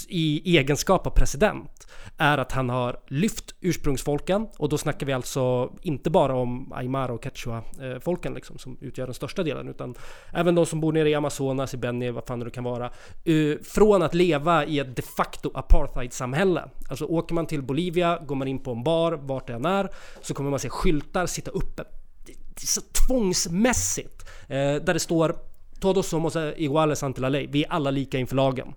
i 0.07 0.57
egenskap 0.57 1.07
av 1.07 1.11
president 1.11 1.72
är 2.17 2.37
att 2.37 2.51
han 2.51 2.69
har 2.69 2.99
lyft 3.07 3.55
ursprungsfolken 3.61 4.47
och 4.57 4.69
då 4.69 4.77
snackar 4.77 5.07
vi 5.07 5.13
alltså 5.13 5.73
inte 5.81 6.09
bara 6.09 6.35
om 6.35 6.73
Aymara 6.73 7.13
och 7.13 7.23
Quechua-folken 7.23 8.31
eh, 8.31 8.35
liksom, 8.35 8.57
som 8.57 8.77
utgör 8.81 9.05
den 9.05 9.13
största 9.13 9.43
delen 9.43 9.67
utan 9.67 9.95
även 10.33 10.55
de 10.55 10.65
som 10.65 10.81
bor 10.81 10.93
nere 10.93 11.09
i 11.09 11.15
Amazonas, 11.15 11.73
i 11.73 11.77
Benny, 11.77 12.11
vad 12.11 12.25
fan 12.27 12.39
det 12.39 12.45
nu 12.45 12.51
kan 12.51 12.63
vara. 12.63 12.85
Eh, 13.23 13.57
från 13.63 14.01
att 14.01 14.13
leva 14.13 14.65
i 14.65 14.79
ett 14.79 14.95
de 14.95 15.01
facto 15.01 15.51
apartheidsamhälle. 15.53 16.63
Alltså 16.89 17.05
åker 17.05 17.35
man 17.35 17.47
till 17.47 17.61
Bolivia, 17.61 18.19
går 18.25 18.35
man 18.35 18.47
in 18.47 18.59
på 18.59 18.71
en 18.71 18.83
bar, 18.83 19.11
vart 19.11 19.47
det 19.47 19.53
än 19.53 19.65
är, 19.65 19.89
så 20.21 20.33
kommer 20.33 20.49
man 20.49 20.59
se 20.59 20.69
skyltar 20.69 21.25
sitta 21.25 21.51
uppe. 21.51 21.83
Det 22.25 22.63
är 22.63 22.67
så 22.67 22.81
tvångsmässigt. 23.07 24.29
Eh, 24.47 24.57
där 24.57 24.93
det 24.93 24.99
står 24.99 25.35
Todos 25.83 26.07
somos 26.07 26.35
iguales 26.55 27.03
ante 27.03 27.21
la 27.21 27.29
ley. 27.29 27.47
Vi 27.47 27.63
är 27.63 27.71
alla 27.71 27.91
lika 27.91 28.17
inför 28.17 28.35
lagen. 28.35 28.73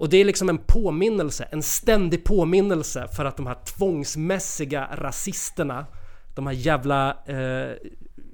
Och 0.00 0.08
det 0.08 0.16
är 0.16 0.24
liksom 0.24 0.48
en 0.48 0.58
påminnelse, 0.58 1.48
en 1.50 1.62
ständig 1.62 2.24
påminnelse 2.24 3.08
för 3.16 3.24
att 3.24 3.36
de 3.36 3.46
här 3.46 3.56
tvångsmässiga 3.64 4.88
rasisterna, 4.92 5.86
de 6.34 6.46
här 6.46 6.54
jävla 6.54 7.10
eh, 7.26 7.76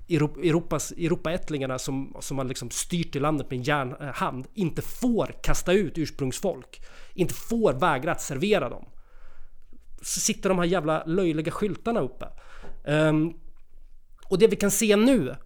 Europas, 0.08 0.92
Europaättlingarna 0.92 1.78
som, 1.78 2.16
som 2.20 2.38
har 2.38 2.44
liksom 2.44 2.70
styrt 2.70 3.16
i 3.16 3.20
landet 3.20 3.50
med 3.50 3.56
en 3.56 3.62
järnhand, 3.62 4.46
inte 4.54 4.82
får 4.82 5.34
kasta 5.42 5.72
ut 5.72 5.98
ursprungsfolk. 5.98 6.80
Inte 7.14 7.34
får 7.34 7.72
vägra 7.72 8.12
att 8.12 8.22
servera 8.22 8.68
dem. 8.68 8.84
Så 10.02 10.20
sitter 10.20 10.48
de 10.48 10.58
här 10.58 10.66
jävla 10.66 11.04
löjliga 11.04 11.52
skyltarna 11.52 12.00
uppe. 12.00 12.26
Um, 12.84 13.34
och 14.28 14.38
det 14.38 14.46
vi 14.46 14.56
kan 14.56 14.70
se 14.70 14.96
nu 14.96 15.36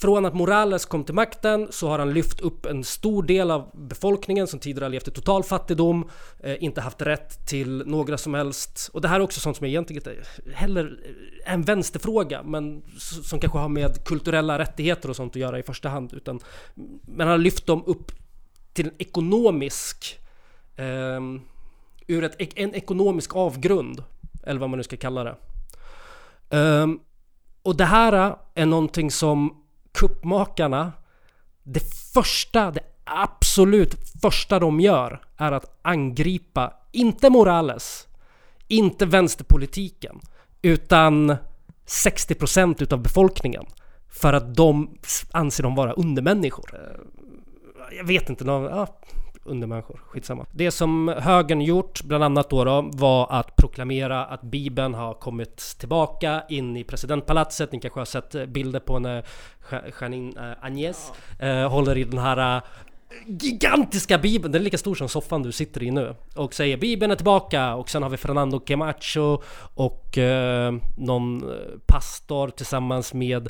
från 0.00 0.26
att 0.26 0.34
Morales 0.34 0.84
kom 0.84 1.04
till 1.04 1.14
makten 1.14 1.68
så 1.70 1.88
har 1.88 1.98
han 1.98 2.12
lyft 2.12 2.40
upp 2.40 2.66
en 2.66 2.84
stor 2.84 3.22
del 3.22 3.50
av 3.50 3.70
befolkningen 3.74 4.46
som 4.46 4.60
tidigare 4.60 4.84
har 4.84 4.90
levt 4.90 5.08
i 5.08 5.10
total 5.10 5.44
fattigdom, 5.44 6.08
eh, 6.40 6.64
inte 6.64 6.80
haft 6.80 7.02
rätt 7.02 7.46
till 7.46 7.82
några 7.86 8.18
som 8.18 8.34
helst. 8.34 8.90
Och 8.92 9.00
det 9.00 9.08
här 9.08 9.16
är 9.16 9.20
också 9.20 9.40
sånt 9.40 9.56
som 9.56 9.66
egentligen 9.66 10.00
inte 10.00 10.12
eh, 10.12 10.54
heller 10.54 10.98
är 11.44 11.52
en 11.52 11.62
vänsterfråga, 11.62 12.42
men 12.42 12.82
som 13.22 13.40
kanske 13.40 13.58
har 13.58 13.68
med 13.68 14.04
kulturella 14.04 14.58
rättigheter 14.58 15.08
och 15.10 15.16
sånt 15.16 15.32
att 15.32 15.40
göra 15.40 15.58
i 15.58 15.62
första 15.62 15.88
hand. 15.88 16.12
Utan, 16.12 16.40
men 17.06 17.20
han 17.20 17.28
har 17.28 17.38
lyft 17.38 17.66
dem 17.66 17.82
upp 17.86 18.12
till 18.72 18.86
en 18.86 18.94
ekonomisk 18.98 20.20
Eh, 20.80 21.20
ur 22.06 22.24
ett, 22.24 22.58
en 22.58 22.74
ekonomisk 22.74 23.36
avgrund, 23.36 24.04
eller 24.42 24.60
vad 24.60 24.70
man 24.70 24.76
nu 24.76 24.82
ska 24.82 24.96
kalla 24.96 25.24
det. 25.24 25.36
Eh, 26.58 26.86
och 27.62 27.76
det 27.76 27.84
här 27.84 28.12
eh, 28.12 28.36
är 28.54 28.66
någonting 28.66 29.10
som 29.10 29.59
kuppmakarna, 29.92 30.92
det 31.62 31.94
första, 32.14 32.70
det 32.70 32.80
absolut 33.04 33.94
första 34.22 34.58
de 34.58 34.80
gör 34.80 35.20
är 35.36 35.52
att 35.52 35.78
angripa, 35.82 36.72
inte 36.92 37.30
Morales, 37.30 38.08
inte 38.68 39.06
vänsterpolitiken, 39.06 40.20
utan 40.62 41.36
60% 41.86 42.82
utav 42.82 43.02
befolkningen. 43.02 43.64
För 44.08 44.32
att 44.32 44.54
de 44.54 44.98
anser 45.30 45.62
dem 45.62 45.74
vara 45.74 45.92
undermänniskor. 45.92 46.70
Eh, 46.74 47.96
jag 47.96 48.04
vet 48.04 48.30
inte, 48.30 48.44
någon, 48.44 48.62
ja, 48.62 48.86
undermänniskor, 49.50 50.00
skitsamma. 50.06 50.46
Det 50.50 50.70
som 50.70 51.08
högern 51.18 51.60
gjort, 51.60 52.02
bland 52.02 52.24
annat 52.24 52.50
då, 52.50 52.64
då 52.64 52.90
var 52.92 53.26
att 53.30 53.56
proklamera 53.56 54.24
att 54.24 54.42
Bibeln 54.42 54.94
har 54.94 55.14
kommit 55.14 55.76
tillbaka 55.78 56.42
in 56.48 56.76
i 56.76 56.84
presidentpalatset. 56.84 57.72
Ni 57.72 57.80
kanske 57.80 58.00
har 58.00 58.04
sett 58.04 58.34
eh, 58.34 58.46
bilder 58.46 58.80
på 58.80 58.98
när 58.98 59.24
Ja- 59.70 59.80
Janine 60.00 60.32
eh, 60.36 60.64
Agnes 60.64 61.12
eh, 61.38 61.68
håller 61.70 61.98
i 61.98 62.04
den 62.04 62.18
här 62.18 62.62
gigantiska 63.26 64.18
bibeln, 64.18 64.52
den 64.52 64.60
är 64.62 64.64
lika 64.64 64.78
stor 64.78 64.94
som 64.94 65.08
soffan 65.08 65.42
du 65.42 65.52
sitter 65.52 65.82
i 65.82 65.90
nu. 65.90 66.14
Och 66.36 66.54
säger 66.54 66.76
bibeln 66.76 67.12
är 67.12 67.16
tillbaka 67.16 67.74
och 67.74 67.90
sen 67.90 68.02
har 68.02 68.10
vi 68.10 68.16
Fernando 68.16 68.60
Camacho 68.60 69.42
och 69.74 70.18
eh, 70.18 70.74
någon 70.96 71.52
pastor 71.86 72.48
tillsammans 72.48 73.14
med 73.14 73.48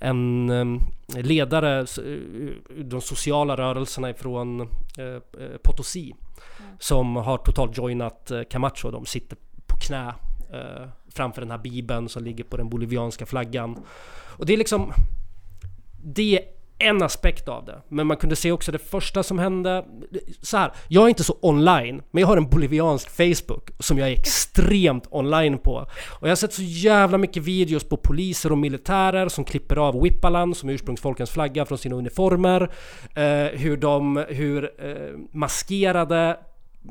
en 0.00 0.50
eh, 0.50 1.22
ledare 1.22 1.86
ur 1.98 2.84
de 2.84 3.00
sociala 3.00 3.56
rörelserna 3.56 4.10
ifrån 4.10 4.60
eh, 4.98 5.04
eh, 5.04 5.56
Potosí. 5.62 6.14
Som 6.78 7.16
har 7.16 7.38
totalt 7.38 7.78
joinat 7.78 8.30
eh, 8.30 8.42
Camacho. 8.42 8.90
De 8.90 9.06
sitter 9.06 9.38
på 9.66 9.76
knä 9.76 10.14
eh, 10.52 10.88
framför 11.08 11.40
den 11.40 11.50
här 11.50 11.58
bibeln 11.58 12.08
som 12.08 12.24
ligger 12.24 12.44
på 12.44 12.56
den 12.56 12.68
bolivianska 12.68 13.26
flaggan. 13.26 13.78
Och 14.38 14.46
det 14.46 14.52
är 14.52 14.56
liksom 14.56 14.92
det 16.02 16.38
är 16.38 16.55
en 16.78 17.02
aspekt 17.02 17.48
av 17.48 17.64
det. 17.64 17.82
Men 17.88 18.06
man 18.06 18.16
kunde 18.16 18.36
se 18.36 18.52
också 18.52 18.72
det 18.72 18.78
första 18.78 19.22
som 19.22 19.38
hände. 19.38 19.84
Så 20.42 20.56
här, 20.56 20.72
jag 20.88 21.04
är 21.04 21.08
inte 21.08 21.24
så 21.24 21.38
online, 21.42 22.02
men 22.10 22.20
jag 22.20 22.28
har 22.28 22.36
en 22.36 22.48
boliviansk 22.48 23.10
Facebook 23.10 23.70
som 23.78 23.98
jag 23.98 24.08
är 24.08 24.12
extremt 24.12 25.06
online 25.10 25.58
på. 25.58 25.86
Och 26.20 26.22
jag 26.22 26.28
har 26.28 26.36
sett 26.36 26.52
så 26.52 26.62
jävla 26.62 27.18
mycket 27.18 27.42
videos 27.42 27.84
på 27.84 27.96
poliser 27.96 28.52
och 28.52 28.58
militärer 28.58 29.28
som 29.28 29.44
klipper 29.44 29.76
av 29.76 30.02
Whippalan, 30.02 30.54
som 30.54 30.68
är 30.68 30.72
ursprungsfolkens 30.72 31.30
flagga, 31.30 31.66
från 31.66 31.78
sina 31.78 31.96
uniformer. 31.96 32.70
Eh, 33.14 33.58
hur 33.58 33.76
de, 33.76 34.24
hur 34.28 34.64
eh, 34.64 35.18
maskerade 35.32 36.36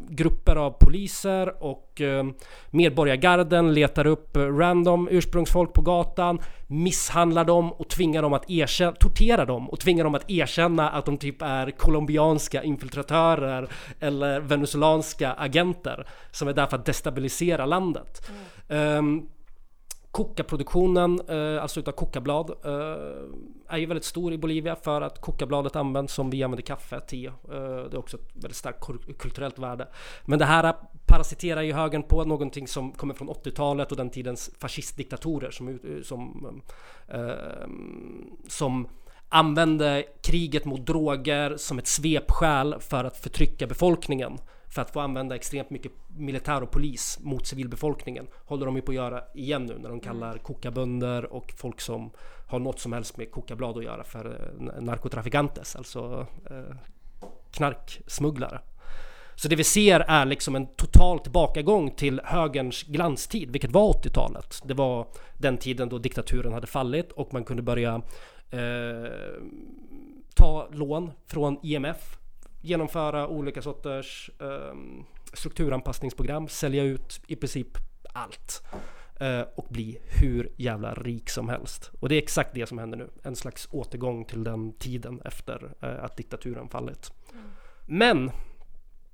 grupper 0.10 0.56
av 0.56 0.72
poliser 0.72 1.64
och 1.64 2.02
eh, 2.02 2.26
medborgargarden 2.70 3.74
letar 3.74 4.08
upp 4.08 4.38
eh, 4.38 4.42
random 4.42 5.08
ursprungsfolk 5.12 5.74
på 5.74 5.82
gatan, 5.82 6.40
misshandlar 6.68 7.46
dem 7.46 7.72
och 7.72 7.90
tvingar 7.90 8.22
dem 8.22 8.34
att 8.34 8.50
erkänna, 8.50 8.92
torterar 8.92 9.46
dem 9.46 9.70
och 9.70 9.80
tvingar 9.80 10.04
dem 10.04 10.16
att 10.16 10.30
erkänna 10.30 10.90
att 10.90 11.06
de 11.06 11.18
typ 11.18 11.42
är 11.42 11.72
colombianska 11.72 12.64
infiltratörer 12.64 13.68
eller 14.00 14.40
venezuelanska 14.40 15.34
agenter 15.34 16.08
som 16.32 16.48
är 16.48 16.54
där 16.54 16.66
för 16.66 16.78
att 16.78 16.86
destabilisera 16.86 17.66
landet. 17.66 18.30
Ehm, 18.70 19.28
Kokaproduktionen, 20.16 21.20
eh, 21.28 21.62
alltså 21.62 21.80
utav 21.80 21.92
kokablad, 21.92 22.50
eh, 22.50 23.74
är 23.74 23.78
ju 23.78 23.86
väldigt 23.86 24.06
stor 24.06 24.34
i 24.34 24.38
Bolivia 24.38 24.76
för 24.76 25.02
att 25.02 25.22
kokabladet 25.22 25.76
används 25.76 26.14
som 26.14 26.30
vi 26.30 26.44
använder 26.44 26.64
kaffe, 26.64 27.00
te. 27.00 27.26
Eh, 27.26 27.34
det 27.48 27.94
är 27.94 27.98
också 27.98 28.18
ett 28.18 28.30
väldigt 28.34 28.56
starkt 28.56 28.80
kulturellt 29.18 29.60
värde. 29.60 29.88
Men 30.26 30.40
det 30.40 30.46
här 30.46 30.76
parasiterar 31.06 31.62
ju 31.62 31.74
högern 31.74 32.04
på 32.04 32.24
någonting 32.24 32.68
som 32.68 32.92
kommer 32.92 33.14
från 33.14 33.30
80-talet 33.30 33.92
och 33.92 33.98
den 33.98 34.10
tidens 34.10 34.52
fascistdiktatorer 34.60 35.52
som, 35.52 35.80
som, 36.04 36.62
som 38.48 38.88
använde 39.30 40.04
kriget 40.22 40.66
mot 40.66 40.86
droger 40.86 41.58
som 41.58 41.80
ett 41.80 41.88
svepskäl 41.88 42.76
för 42.80 43.04
att 43.04 43.18
förtrycka 43.18 43.68
befolkningen. 43.68 44.38
För 44.76 44.82
att 44.82 44.92
få 44.92 45.00
använda 45.00 45.36
extremt 45.36 45.70
mycket 45.70 45.92
militär 46.08 46.64
och 46.64 46.72
polis 46.72 47.20
mot 47.22 47.48
civilbefolkningen. 47.48 48.28
Håller 48.46 48.66
de 48.66 48.76
ju 48.76 48.82
på 48.82 48.92
att 48.92 48.96
göra 48.96 49.24
igen 49.34 49.66
nu 49.66 49.78
när 49.78 49.90
de 49.90 50.00
kallar 50.00 50.38
kokabönder 50.38 51.34
och 51.34 51.54
folk 51.58 51.82
som 51.82 52.12
har 52.48 52.60
något 52.60 52.80
som 52.80 52.94
helst 52.94 53.18
med 53.18 53.32
kokablad 53.32 53.78
att 53.78 53.84
göra 53.84 54.04
för 54.04 54.26
eh, 54.26 54.82
narkotrafikantes. 54.82 55.76
Alltså 55.76 56.28
eh, 56.50 56.76
knarksmugglare. 57.52 58.60
Så 59.36 59.48
det 59.48 59.56
vi 59.56 59.64
ser 59.64 60.00
är 60.00 60.26
liksom 60.26 60.56
en 60.56 60.68
total 60.68 61.20
tillbakagång 61.20 61.92
till 61.92 62.22
högerns 62.24 62.84
glanstid, 62.84 63.52
vilket 63.52 63.72
var 63.72 63.94
80-talet. 63.94 64.62
Det 64.66 64.74
var 64.74 65.08
den 65.38 65.58
tiden 65.58 65.90
då 65.90 65.98
diktaturen 65.98 66.54
hade 66.54 66.68
fallit 66.68 67.12
och 67.12 67.34
man 67.34 67.44
kunde 67.44 67.64
börja 67.64 68.02
eh, 68.50 69.12
ta 70.36 70.68
lån 70.72 71.12
från 71.28 71.60
IMF, 71.64 72.18
genomföra 72.66 73.28
olika 73.28 73.62
sorters 73.62 74.32
eh, 74.40 74.76
strukturanpassningsprogram, 75.34 76.48
sälja 76.48 76.84
ut 76.84 77.22
i 77.28 77.36
princip 77.36 77.78
allt 78.14 78.64
eh, 79.20 79.42
och 79.56 79.66
bli 79.70 79.98
hur 80.22 80.52
jävla 80.58 80.94
rik 80.94 81.30
som 81.30 81.50
helst. 81.50 81.92
Och 82.00 82.10
det 82.10 82.16
är 82.16 82.22
exakt 82.22 82.54
det 82.54 82.66
som 82.66 82.78
händer 82.78 82.98
nu. 82.98 83.10
En 83.24 83.36
slags 83.36 83.68
återgång 83.72 84.26
till 84.26 84.44
den 84.44 84.74
tiden 84.74 85.22
efter 85.26 85.74
eh, 85.82 86.04
att 86.04 86.18
diktaturen 86.18 86.70
fallit. 86.70 87.12
Men 87.86 88.32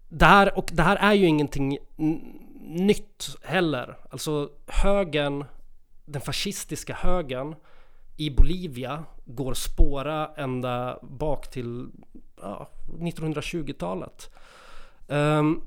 det 0.10 0.26
här, 0.26 0.58
och 0.58 0.70
det 0.74 0.84
här 0.84 0.96
är 0.96 1.14
ju 1.14 1.26
ingenting 1.26 1.78
nytt 2.62 3.38
heller. 3.44 3.98
Alltså 4.10 4.50
högern, 4.68 5.46
den 6.06 6.22
fascistiska 6.22 6.94
högern 6.94 7.56
i 8.18 8.30
Bolivia 8.30 9.04
går 9.26 9.54
spåra 9.54 10.32
ända 10.38 11.00
bak 11.02 11.50
till 11.50 11.90
ja, 12.42 12.68
1920-talet. 13.00 14.30
Um, 15.08 15.18
ehm, 15.18 15.62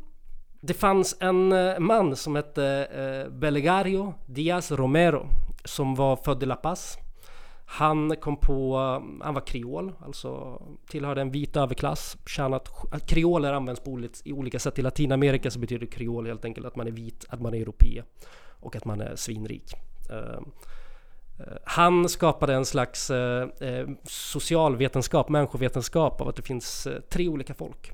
det 0.67 0.75
fanns 0.75 1.17
en 1.21 1.53
eh, 1.53 1.79
man 1.79 2.17
som 2.17 2.37
hette 2.37 2.65
eh, 2.85 3.33
Belegario 3.33 4.15
Diaz 4.27 4.73
Romero 4.73 5.27
som 5.65 5.95
var 5.95 6.17
född 6.17 6.43
i 6.43 6.47
La 6.47 6.57
Paz. 6.57 6.99
Han 7.67 8.17
kom 8.17 8.37
på, 8.37 8.77
eh, 8.77 9.25
han 9.25 9.35
var 9.35 9.47
kreol, 9.47 9.93
alltså 10.05 10.63
tillhörde 10.89 11.21
en 11.21 11.31
vit 11.31 11.57
överklass. 11.57 12.17
Tjänat, 12.27 12.69
kreoler 13.07 13.53
används 13.53 13.81
på 13.81 13.91
olika, 13.91 14.15
i 14.25 14.33
olika 14.33 14.59
sätt. 14.59 14.79
I 14.79 14.83
Latinamerika 14.83 15.51
så 15.51 15.59
betyder 15.59 15.87
kreol 15.87 16.27
helt 16.27 16.45
enkelt 16.45 16.67
att 16.67 16.77
man 16.77 16.87
är 16.87 16.93
vit, 16.93 17.25
att 17.29 17.41
man 17.41 17.55
är 17.55 17.59
europé 17.59 18.03
och 18.61 18.77
att 18.77 18.85
man 18.85 19.01
är 19.01 19.17
svinrik. 19.17 19.75
Eh, 20.11 20.41
han 21.65 22.09
skapade 22.09 22.55
en 22.55 22.65
slags 22.67 23.11
eh, 23.11 23.49
eh, 23.61 23.89
socialvetenskap, 24.05 25.29
människovetenskap 25.29 26.21
av 26.21 26.29
att 26.29 26.37
det 26.37 26.43
finns 26.43 26.87
eh, 26.87 27.01
tre 27.01 27.29
olika 27.29 27.55
folk 27.55 27.93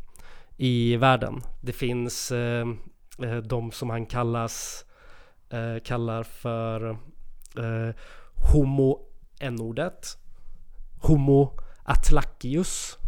i 0.56 0.96
världen. 0.96 1.42
Det 1.60 1.72
finns 1.72 2.32
eh, 2.32 2.68
eh, 3.22 3.36
de 3.36 3.72
som 3.72 3.90
han 3.90 4.06
kallas, 4.06 4.84
eh, 5.50 5.82
kallar 5.84 6.22
för 6.22 6.90
eh, 7.58 7.94
Homo 8.52 8.98
n-ordet, 9.40 10.18
Homo 11.02 11.58
atlacius, 11.84 12.98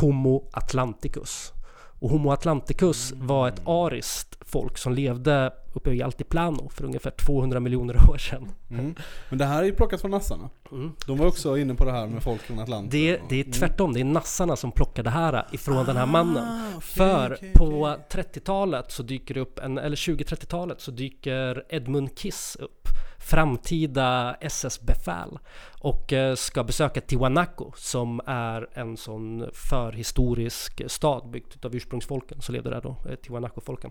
Homo 0.00 0.50
atlanticus. 0.52 1.52
Och 2.00 2.10
Homo 2.10 2.30
atlanticus 2.30 3.12
var 3.16 3.48
ett 3.48 3.62
ariskt 3.66 4.37
folk 4.48 4.78
som 4.78 4.92
levde 4.92 5.52
uppe 5.72 5.90
i 5.90 6.02
Altiplano 6.02 6.68
för 6.68 6.84
ungefär 6.84 7.10
200 7.10 7.60
miljoner 7.60 7.96
år 8.10 8.18
sedan. 8.18 8.48
Mm. 8.70 8.94
Men 9.28 9.38
det 9.38 9.44
här 9.44 9.62
är 9.62 9.66
ju 9.66 9.72
plockat 9.72 10.00
från 10.00 10.10
nassarna. 10.10 10.50
Mm. 10.72 10.92
De 11.06 11.18
var 11.18 11.26
också 11.26 11.58
inne 11.58 11.74
på 11.74 11.84
det 11.84 11.92
här 11.92 12.06
med 12.06 12.22
folk 12.22 12.40
från 12.40 12.58
Atlanten. 12.58 12.90
Det, 12.90 13.20
det 13.28 13.40
är 13.40 13.52
tvärtom, 13.52 13.92
det 13.92 14.00
är 14.00 14.04
nassarna 14.04 14.56
som 14.56 14.72
plockar 14.72 15.02
det 15.02 15.10
här 15.10 15.46
ifrån 15.52 15.86
den 15.86 15.96
här 15.96 16.06
mannen. 16.06 16.44
Ah, 16.44 16.68
okej, 16.68 16.80
För 16.80 17.32
okej, 17.32 17.52
på 17.52 17.64
okej. 17.64 18.24
30-talet 18.24 18.90
så 18.92 19.02
dyker 19.02 19.34
det 19.34 19.40
upp, 19.40 19.58
en, 19.58 19.78
eller 19.78 19.96
20-30-talet 19.96 20.80
så 20.80 20.90
dyker 20.90 21.64
Edmund 21.68 22.18
Kiss 22.18 22.56
upp. 22.60 22.88
Framtida 23.20 24.36
SS-befäl. 24.40 25.38
Och 25.80 26.12
eh, 26.12 26.34
ska 26.34 26.64
besöka 26.64 27.00
Tiwanaku 27.00 27.64
som 27.76 28.20
är 28.26 28.68
en 28.72 28.96
sån 28.96 29.50
förhistorisk 29.52 30.82
stad 30.86 31.30
byggd 31.30 31.64
av 31.64 31.76
ursprungsfolken 31.76 32.40
som 32.40 32.54
levde 32.54 32.70
där 32.70 32.80
då. 32.80 32.96
Eh, 33.08 33.14
Tiwanaku-folken. 33.14 33.90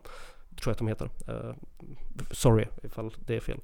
Tror 0.62 0.70
jag 0.70 0.72
att 0.72 0.78
de 0.78 0.88
heter. 0.88 1.10
Eh, 1.28 1.56
sorry 2.32 2.66
ifall 2.84 3.14
det 3.26 3.36
är 3.36 3.40
fel. 3.40 3.60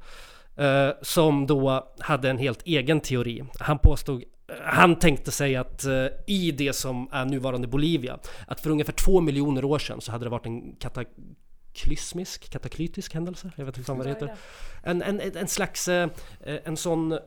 Eh, 0.56 0.90
som 1.02 1.48
då 1.48 1.94
hade 2.00 2.30
en 2.30 2.38
helt 2.38 2.62
egen 2.66 3.00
teori. 3.00 3.44
Han 3.60 3.80
påstod 3.80 4.24
han 4.64 4.96
tänkte 5.00 5.32
sig 5.32 5.56
att 5.56 5.84
eh, 5.86 6.06
i 6.28 6.52
det 6.52 6.74
som 6.74 7.10
är 7.12 7.26
nuvarande 7.26 7.68
Bolivia, 7.68 8.20
att 8.48 8.60
för 8.60 8.70
ungefär 8.70 8.94
två 8.94 9.22
miljoner 9.22 9.66
år 9.66 9.80
sedan 9.80 10.02
så 10.02 10.12
hade 10.12 10.26
det 10.26 10.30
varit 10.30 10.46
en 10.46 10.76
kataklysmisk, 10.76 12.50
kataklytisk 12.50 13.14
händelse, 13.14 13.52
jag 13.56 13.66
vet 13.66 13.78
inte 13.78 13.92
vad 13.92 14.06
det 14.06 14.10
heter. 14.10 14.36
En, 14.84 15.02
en, 15.02 15.20
en 15.38 15.48
slags, 15.48 15.88
eh, 15.88 16.10
en 16.44 16.78
sån 16.78 17.12
eh, 17.12 17.18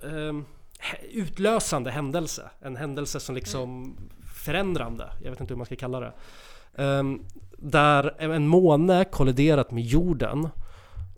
he- 0.81 1.07
utlösande 1.13 1.91
händelse. 1.91 2.51
En 2.61 2.77
händelse 2.77 3.21
som 3.21 3.35
liksom 3.35 3.97
förändrande, 4.35 5.11
jag 5.23 5.31
vet 5.31 5.41
inte 5.41 5.55
hur 5.55 5.59
man 5.59 5.67
ska 5.67 5.77
kalla 5.77 6.01
det. 6.01 6.13
Ehm, 6.79 7.21
där 7.59 8.15
en 8.19 8.49
måne 8.49 9.05
kolliderat 9.05 9.71
med 9.71 9.85
jorden 9.85 10.49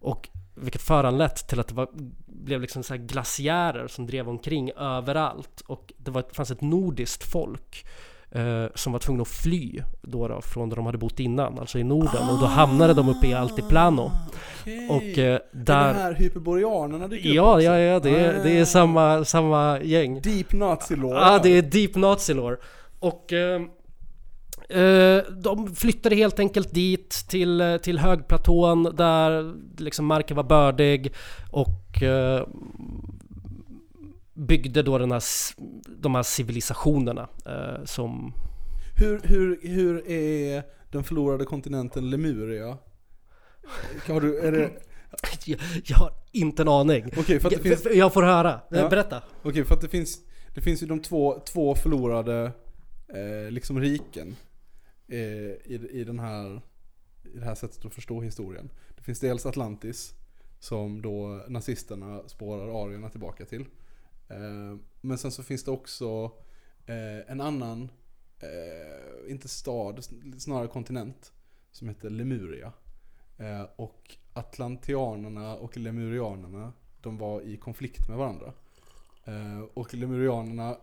och 0.01 0.29
vilket 0.55 0.83
föranlett 0.83 1.49
till 1.49 1.61
att 1.61 1.69
det 1.69 1.75
var, 1.75 1.89
blev 2.27 2.61
liksom 2.61 2.83
så 2.83 2.95
här 2.95 3.01
glaciärer 3.01 3.87
som 3.89 4.07
drev 4.07 4.29
omkring 4.29 4.71
överallt 4.71 5.61
och 5.67 5.93
det 5.99 6.11
var, 6.11 6.25
fanns 6.33 6.51
ett 6.51 6.61
nordiskt 6.61 7.25
folk 7.25 7.87
eh, 8.31 8.65
som 8.75 8.93
var 8.93 8.99
tvungna 8.99 9.23
att 9.23 9.29
fly 9.29 9.83
då, 10.03 10.29
då 10.29 10.41
från 10.41 10.69
där 10.69 10.77
de 10.77 10.87
hade 10.87 10.99
bott 10.99 11.21
innan, 11.21 11.59
alltså 11.59 11.79
i 11.79 11.85
Norden 11.85 12.29
och 12.31 12.39
då 12.41 12.47
hamnade 12.47 12.95
de 12.95 13.09
uppe 13.09 13.27
i 13.27 13.35
Altiplano 13.35 14.11
Okej. 14.63 14.89
och 14.91 15.19
eh, 15.19 15.35
Är 15.35 15.41
där 15.53 15.95
det 15.95 16.01
här 16.01 16.15
hyperboreanerna 16.15 17.09
dyker 17.09 17.29
upp 17.29 17.35
Ja, 17.35 17.53
också? 17.55 17.63
ja, 17.65 17.79
ja, 17.79 18.01
det 18.01 18.11
är, 18.11 18.45
det 18.45 18.51
är 18.51 18.63
Ah. 18.63 18.67
samma, 18.67 19.25
samma 19.25 19.81
gäng. 19.81 20.21
Deep 20.21 20.53
nazi 20.53 20.97
lore. 20.97 21.19
Ja, 21.19 21.41
det 21.43 21.49
är 21.49 21.63
deep 21.63 21.95
nazi 21.97 22.35
lore. 22.35 22.57
Och 22.99 23.33
eh, 23.33 23.61
de 25.43 25.75
flyttade 25.75 26.17
helt 26.17 26.39
enkelt 26.39 26.75
dit 26.75 27.11
till, 27.29 27.61
eh, 27.61 27.77
till 27.77 27.99
högplatån 27.99 28.83
där 28.83 29.55
liksom 29.79 30.07
marken 30.07 30.37
var 30.37 30.45
bördig 30.45 31.13
och 31.51 32.03
eh, 32.03 32.47
byggde 34.35 34.83
då 34.83 34.99
den 34.99 35.13
här, 35.13 35.23
de 36.03 36.15
här 36.15 36.23
civilisationerna 36.23 37.29
eh, 37.47 37.85
som... 37.85 38.33
Hur, 38.97 39.21
hur, 39.25 39.59
hur 39.63 40.11
är 40.11 40.63
den 40.91 41.05
förlorade 41.05 41.45
kontinenten 41.45 42.11
Lemuria? 42.11 42.79
Har 44.07 44.21
du, 44.21 44.39
är 44.39 44.53
det, 44.53 44.71
Jag, 45.45 45.59
jag 45.85 45.97
har 45.97 46.13
inte 46.33 46.63
en 46.63 46.69
aning. 46.69 47.11
okej 47.19 47.41
för 47.41 47.49
att 47.49 47.63
det 47.63 47.69
Jag, 47.69 47.79
finns, 47.79 47.97
jag 47.97 48.13
får 48.13 48.23
höra. 48.23 48.61
Ja. 48.71 48.89
Berätta. 48.89 49.23
okej 49.43 49.65
för 49.65 49.75
att 49.75 49.81
det 49.81 49.89
finns, 49.89 50.19
det 50.55 50.61
finns 50.61 50.83
ju 50.83 50.87
de 50.87 51.01
två, 51.03 51.43
två 51.53 51.75
förlorade 51.75 52.53
eh, 53.15 53.51
liksom 53.51 53.81
riken 53.81 54.29
eh, 54.29 54.48
Eh, 55.09 55.19
i, 55.19 55.89
i 55.93 56.05
den 56.05 56.19
här, 56.19 56.61
i 57.35 57.39
det 57.39 57.45
här 57.45 57.55
sättet 57.55 57.85
att 57.85 57.95
förstå 57.95 58.21
historien. 58.21 58.71
Det 58.97 59.03
finns 59.03 59.21
dels 59.21 59.47
Atlantis 59.47 60.15
som 60.59 61.03
då 61.03 61.45
nazisterna 61.49 62.29
spårar 62.29 62.85
arierna 62.85 63.11
tillbaka 63.11 63.45
till. 63.45 63.65
Eh, 64.29 64.77
men 65.01 65.19
sen 65.19 65.33
så 65.33 65.43
finns 65.43 65.65
det 65.65 65.71
också 65.71 66.33
eh, 66.87 67.31
en 67.31 67.41
annan, 67.41 67.91
eh, 68.41 69.31
inte 69.31 69.49
stad, 69.49 70.05
snarare 70.39 70.69
kontinent, 70.69 71.33
som 71.71 71.89
heter 71.89 72.11
Lemuria. 72.11 72.73
Eh, 73.37 73.67
och 73.77 74.17
Atlantianerna 74.33 75.57
och 75.57 75.77
Lemurianerna, 75.77 76.73
de 77.01 77.19
var 77.19 77.41
i 77.41 77.57
konflikt 77.57 78.09
med 78.09 78.19
varandra. 78.19 78.53
Eh, 79.25 79.61
och 79.75 79.95
Lemurianerna, 79.95 80.77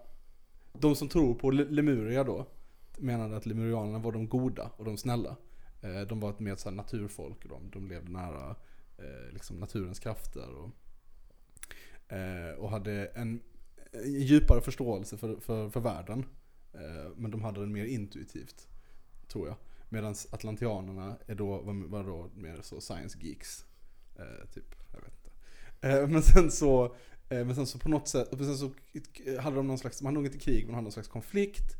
de 0.73 0.95
som 0.95 1.09
tror 1.09 1.33
på 1.33 1.51
Lemuria 1.51 2.23
då, 2.23 2.45
menade 2.99 3.37
att 3.37 3.45
Lemurianerna 3.45 3.99
var 3.99 4.11
de 4.11 4.27
goda 4.29 4.71
och 4.77 4.85
de 4.85 4.97
snälla. 4.97 5.35
Eh, 5.81 6.01
de 6.01 6.19
var 6.19 6.29
ett 6.29 6.39
mer 6.39 6.55
så 6.55 6.69
här 6.69 6.75
naturfolk 6.75 7.43
och 7.43 7.49
de, 7.49 7.69
de 7.69 7.87
levde 7.87 8.11
nära 8.11 8.55
eh, 8.97 9.33
liksom 9.33 9.57
naturens 9.57 9.99
krafter. 9.99 10.49
Och, 10.49 10.71
eh, 12.13 12.53
och 12.55 12.69
hade 12.69 13.05
en, 13.05 13.41
en 13.91 14.21
djupare 14.21 14.61
förståelse 14.61 15.17
för, 15.17 15.39
för, 15.39 15.69
för 15.69 15.79
världen. 15.79 16.25
Men 17.15 17.31
de 17.31 17.41
hade 17.41 17.59
den 17.59 17.71
mer 17.71 17.85
intuitivt, 17.85 18.67
tror 19.27 19.47
jag. 19.47 19.55
Medan 19.89 20.15
atlantianerna 20.31 21.17
är 21.27 21.35
då, 21.35 21.61
var, 21.61 21.87
var 21.87 22.03
då 22.03 22.29
mer 22.35 22.59
så 22.61 22.81
science 22.81 23.17
geeks. 23.21 23.65
Typ, 24.53 24.75
jag 24.93 25.01
vet 25.01 25.13
inte. 25.17 26.07
Men 26.13 26.21
sen 26.21 26.51
så, 26.51 26.95
men 27.29 27.55
sen 27.55 27.67
så 27.67 27.79
på 27.79 27.89
något 27.89 28.07
sätt, 28.07 28.33
och 28.33 28.39
sen 28.39 28.57
så 28.57 28.71
hade 29.39 29.55
de 29.55 29.67
någon 29.67 29.77
slags, 29.77 30.01
man 30.01 30.07
hade 30.07 30.15
nog 30.15 30.25
inte 30.25 30.39
krig, 30.39 30.63
men 30.63 30.67
de 30.67 30.73
hade 30.73 30.83
någon 30.83 30.91
slags 30.91 31.07
konflikt. 31.07 31.77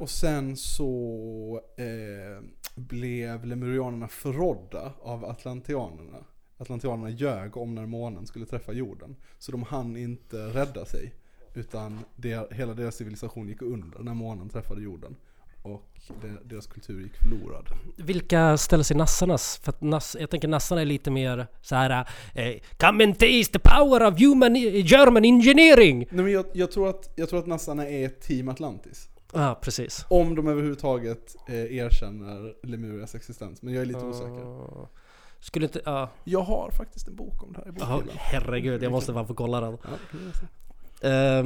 Och 0.00 0.10
sen 0.10 0.56
så 0.56 1.60
eh, 1.76 2.44
blev 2.74 3.44
lemurianerna 3.44 4.08
förrådda 4.08 4.92
av 5.00 5.24
atlantianerna. 5.24 6.18
Atlantianerna 6.58 7.10
ljög 7.10 7.56
om 7.56 7.74
när 7.74 7.86
månen 7.86 8.26
skulle 8.26 8.46
träffa 8.46 8.72
jorden. 8.72 9.16
Så 9.38 9.52
de 9.52 9.62
hann 9.62 9.96
inte 9.96 10.36
rädda 10.36 10.84
sig. 10.84 11.14
Utan 11.54 11.98
det, 12.16 12.52
hela 12.52 12.74
deras 12.74 12.96
civilisation 12.96 13.48
gick 13.48 13.62
under 13.62 13.98
när 13.98 14.14
månen 14.14 14.48
träffade 14.48 14.82
jorden. 14.82 15.16
Och 15.62 15.98
det, 16.22 16.48
deras 16.54 16.66
kultur 16.66 17.02
gick 17.02 17.16
förlorad. 17.16 17.66
Vilka 17.96 18.56
ställer 18.56 18.84
sig 18.84 18.96
nassarnas? 18.96 19.60
För 19.62 19.72
att 19.72 19.80
nass, 19.80 20.16
jag 20.20 20.30
tänker 20.30 20.48
nassarna 20.48 20.80
är 20.80 20.84
lite 20.84 21.10
mer 21.10 21.46
så 21.62 21.74
här. 21.74 22.08
Eh, 22.34 22.54
Come 22.76 23.04
and 23.04 23.18
taste 23.18 23.52
the 23.52 23.58
power 23.58 24.06
of 24.06 24.20
human 24.20 24.54
German 24.56 25.24
engineering! 25.24 25.98
Nej 25.98 26.24
men 26.24 26.32
jag, 26.32 26.46
jag, 26.52 26.70
tror 26.70 26.88
att, 26.88 27.12
jag 27.16 27.28
tror 27.28 27.38
att 27.38 27.46
nassarna 27.46 27.88
är 27.88 28.08
Team 28.08 28.48
Atlantis. 28.48 29.08
Ja, 29.36 29.58
precis. 29.62 30.06
Om 30.08 30.34
de 30.34 30.48
överhuvudtaget 30.48 31.36
eh, 31.48 31.76
erkänner 31.76 32.54
Lemurias 32.62 33.14
existens, 33.14 33.62
men 33.62 33.74
jag 33.74 33.82
är 33.82 33.86
lite 33.86 34.04
osäker. 34.04 34.40
Ja. 34.40 34.88
Skulle 35.40 35.66
inte, 35.66 35.80
ja. 35.84 36.10
Jag 36.24 36.42
har 36.42 36.70
faktiskt 36.70 37.08
en 37.08 37.16
bok 37.16 37.42
om 37.42 37.52
det 37.52 37.58
här 37.58 37.68
i 37.68 37.72
bokhyllan. 37.72 38.10
herregud, 38.14 38.82
jag 38.82 38.92
måste 38.92 39.12
bara 39.12 39.26
få 39.26 39.34
kolla 39.34 39.60
den. 39.60 39.78
Ja, 39.82 41.08
eh, 41.08 41.44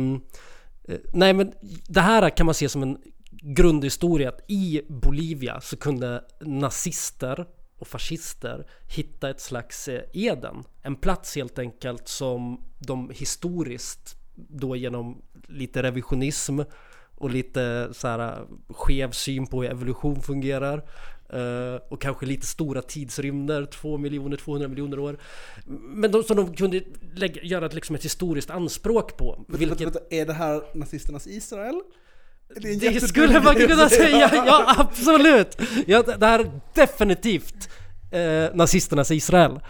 nej 1.12 1.32
men 1.32 1.52
det 1.88 2.00
här 2.00 2.30
kan 2.30 2.46
man 2.46 2.54
se 2.54 2.68
som 2.68 2.82
en 2.82 2.98
grundhistoria 3.30 4.28
att 4.28 4.40
i 4.46 4.82
Bolivia 4.88 5.60
så 5.60 5.76
kunde 5.76 6.24
nazister 6.40 7.46
och 7.78 7.88
fascister 7.88 8.66
hitta 8.88 9.30
ett 9.30 9.40
slags 9.40 9.88
eh, 9.88 10.02
Eden. 10.12 10.64
En 10.82 10.96
plats 10.96 11.36
helt 11.36 11.58
enkelt 11.58 12.08
som 12.08 12.64
de 12.78 13.10
historiskt 13.10 14.16
då 14.34 14.76
genom 14.76 15.22
lite 15.48 15.82
revisionism 15.82 16.60
och 17.20 17.30
lite 17.30 17.88
så 17.92 18.08
här 18.08 18.38
skev 18.68 19.10
syn 19.10 19.46
på 19.46 19.62
hur 19.62 19.70
evolution 19.70 20.22
fungerar 20.22 20.82
eh, 21.32 21.80
och 21.88 22.02
kanske 22.02 22.26
lite 22.26 22.46
stora 22.46 22.82
tidsrymder, 22.82 23.64
2 23.64 23.98
miljoner, 23.98 24.36
200 24.36 24.68
miljoner 24.68 24.98
år. 24.98 25.18
Men 25.94 26.10
de, 26.10 26.22
som 26.22 26.36
de 26.36 26.54
kunde 26.54 26.80
lägga, 27.14 27.42
göra 27.42 27.66
ett, 27.66 27.74
liksom 27.74 27.96
ett 27.96 28.04
historiskt 28.04 28.50
anspråk 28.50 29.16
på. 29.16 29.44
Vänta, 29.48 29.58
Vilket, 29.58 29.80
vänta, 29.80 30.00
är 30.10 30.26
det 30.26 30.32
här 30.32 30.62
nazisternas 30.74 31.26
Israel? 31.26 31.80
Det 32.56 32.68
jättedum 32.72 33.08
skulle 33.08 33.40
man 33.40 33.54
kunna 33.54 33.88
säga, 33.88 34.30
ja 34.32 34.74
absolut! 34.78 35.58
Ja, 35.86 36.02
det 36.02 36.16
det 36.16 36.26
här 36.26 36.38
är 36.38 36.50
definitivt 36.74 37.68
eh, 38.10 38.54
nazisternas 38.54 39.10
Israel. 39.10 39.60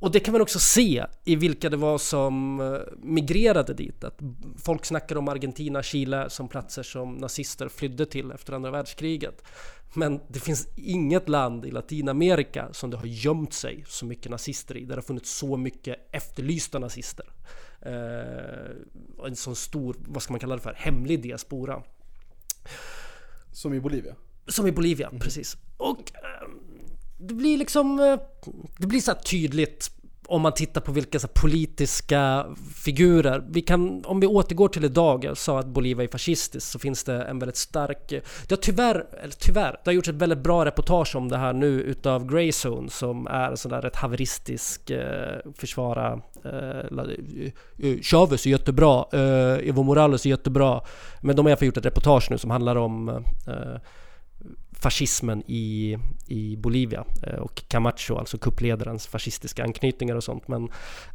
Och 0.00 0.10
det 0.10 0.20
kan 0.20 0.32
man 0.32 0.40
också 0.40 0.58
se 0.58 1.06
i 1.24 1.36
vilka 1.36 1.70
det 1.70 1.76
var 1.76 1.98
som 1.98 2.60
eh, 2.60 2.78
migrerade 3.02 3.74
dit. 3.74 4.04
Att 4.04 4.18
folk 4.64 4.84
snackar 4.84 5.16
om 5.16 5.28
Argentina, 5.28 5.82
Chile 5.82 6.30
som 6.30 6.48
platser 6.48 6.82
som 6.82 7.14
nazister 7.16 7.68
flydde 7.68 8.06
till 8.06 8.30
efter 8.30 8.52
andra 8.52 8.70
världskriget. 8.70 9.42
Men 9.94 10.20
det 10.28 10.40
finns 10.40 10.68
inget 10.76 11.28
land 11.28 11.66
i 11.66 11.70
Latinamerika 11.70 12.68
som 12.72 12.90
det 12.90 12.96
har 12.96 13.06
gömt 13.06 13.52
sig 13.52 13.84
så 13.88 14.06
mycket 14.06 14.30
nazister 14.30 14.76
i. 14.76 14.80
Där 14.80 14.88
det 14.88 14.94
har 14.94 15.02
funnits 15.02 15.38
så 15.38 15.56
mycket 15.56 16.08
efterlysta 16.12 16.78
nazister. 16.78 17.26
Eh, 17.80 19.26
en 19.26 19.36
sån 19.36 19.56
stor, 19.56 19.96
vad 19.98 20.22
ska 20.22 20.32
man 20.32 20.40
kalla 20.40 20.56
det 20.56 20.62
för, 20.62 20.74
hemlig 20.76 21.22
diaspora. 21.22 21.82
Som 23.52 23.74
i 23.74 23.80
Bolivia? 23.80 24.14
Som 24.46 24.66
i 24.66 24.72
Bolivia, 24.72 25.10
precis. 25.20 25.56
Och 25.76 26.12
eh, 26.14 26.48
det 27.18 27.34
blir 27.34 27.58
liksom... 27.58 28.00
Eh, 28.00 28.18
det 28.78 28.86
blir 28.86 29.00
så 29.00 29.10
här 29.10 29.18
tydligt 29.18 29.90
om 30.28 30.42
man 30.42 30.52
tittar 30.52 30.80
på 30.80 30.92
vilka 30.92 31.18
så 31.18 31.26
här 31.26 31.42
politiska 31.42 32.46
figurer. 32.74 33.44
Vi 33.48 33.62
kan, 33.62 34.04
om 34.04 34.20
vi 34.20 34.26
återgår 34.26 34.68
till 34.68 34.84
idag, 34.84 35.24
jag 35.24 35.36
sa 35.36 35.58
att 35.58 35.66
Bolivia 35.66 36.04
är 36.04 36.08
fascistiskt, 36.08 36.70
så 36.70 36.78
finns 36.78 37.04
det 37.04 37.22
en 37.22 37.38
väldigt 37.38 37.56
stark... 37.56 38.08
Det 38.08 38.50
har 38.50 38.56
tyvärr, 38.56 39.06
eller 39.22 39.34
tyvärr, 39.34 39.70
det 39.70 39.90
har 39.90 39.92
gjorts 39.92 40.08
ett 40.08 40.14
väldigt 40.14 40.38
bra 40.38 40.64
reportage 40.64 41.16
om 41.16 41.28
det 41.28 41.36
här 41.36 41.52
nu 41.52 41.80
utav 41.80 42.26
Greyzone 42.26 42.90
som 42.90 43.26
är 43.26 43.50
en 43.50 43.56
sån 43.56 43.70
där 43.70 43.82
rätt 43.82 43.96
haveristisk 43.96 44.90
eh, 44.90 45.38
försvara... 45.56 46.20
Eh, 46.44 46.78
eh 47.78 48.00
Chavez 48.02 48.46
är 48.46 48.50
jättebra, 48.50 49.04
eh, 49.12 49.68
Evo 49.68 49.82
Morales 49.82 50.26
är 50.26 50.30
jättebra. 50.30 50.80
Men 51.20 51.36
de 51.36 51.46
har 51.46 51.50
i 51.50 51.52
alla 51.52 51.58
fall 51.58 51.66
gjort 51.66 51.76
ett 51.76 51.86
reportage 51.86 52.30
nu 52.30 52.38
som 52.38 52.50
handlar 52.50 52.76
om 52.76 53.08
eh, 53.46 53.80
fascismen 54.82 55.42
i, 55.46 55.98
i 56.26 56.56
Bolivia 56.56 57.04
eh, 57.22 57.38
och 57.38 57.62
Camacho, 57.68 58.16
alltså 58.16 58.38
kuppledarens 58.38 59.06
fascistiska 59.06 59.64
anknytningar 59.64 60.16
och 60.16 60.24
sånt. 60.24 60.48
Men 60.48 60.64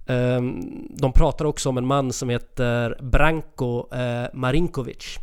eh, 0.05 0.41
de 0.89 1.13
pratar 1.13 1.45
också 1.45 1.69
om 1.69 1.77
en 1.77 1.85
man 1.85 2.13
som 2.13 2.29
heter 2.29 2.97
Branko 3.01 3.95
eh, 3.95 4.25
Marinkovic 4.33 5.19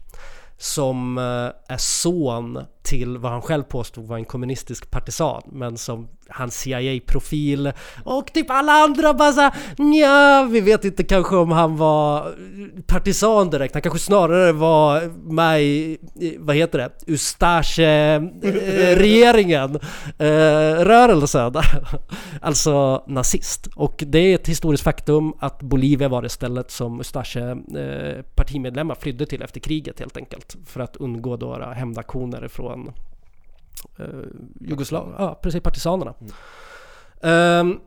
som 0.61 1.19
eh, 1.19 1.75
är 1.75 1.77
son 1.77 2.65
till 2.83 3.19
vad 3.19 3.33
han 3.33 3.43
själv 3.43 3.63
påstod 3.63 4.07
var 4.07 4.17
en 4.17 4.25
kommunistisk 4.25 4.91
partisan 4.91 5.43
men 5.53 5.79
som 5.79 6.09
hans 6.31 6.61
CIA-profil 6.61 7.73
och 8.05 8.33
typ 8.33 8.51
alla 8.51 8.73
andra 8.73 9.15
bara 9.15 9.33
såhär 9.33 9.55
Nja, 9.79 10.49
vi 10.51 10.61
vet 10.61 10.85
inte 10.85 11.05
kanske 11.05 11.37
om 11.37 11.51
han 11.51 11.77
var 11.77 12.35
partisan 12.87 13.51
direkt. 13.51 13.75
Han 13.75 13.83
kanske 13.83 13.99
snarare 13.99 14.53
var 14.53 15.01
med 15.33 15.63
i, 15.63 15.99
vad 16.39 16.57
heter 16.57 16.79
det, 16.79 16.91
Ustache-regeringen, 17.07 19.75
eh, 20.19 20.85
rörelsen. 20.85 21.41
alltså 22.41 23.05
nazist. 23.07 23.67
Och 23.77 24.05
det 24.07 24.19
är 24.19 24.35
ett 24.35 24.49
historiskt 24.49 24.85
faktum 24.85 25.35
att 25.39 25.63
Bolivia 25.63 26.09
var 26.09 26.23
det 26.23 26.29
stället 26.29 26.71
som 26.71 27.01
Ustache 27.01 27.51
eh, 27.51 28.23
partimedlemmar 28.35 28.95
flydde 28.95 29.27
till 29.27 29.43
efter 29.43 29.61
kriget 29.61 30.01
helt 30.01 30.17
enkelt. 30.17 30.57
För 30.67 30.81
att 30.81 30.97
undgå 30.97 31.37
då 31.37 31.73
hämndaktioner 31.77 32.49
från 32.49 32.93
eh, 33.99 34.07
Jugoslavien, 34.61 35.15
ja 35.19 35.41
precis 35.43 35.63
partisanerna. 35.63 36.15
Ehm, 37.23 37.81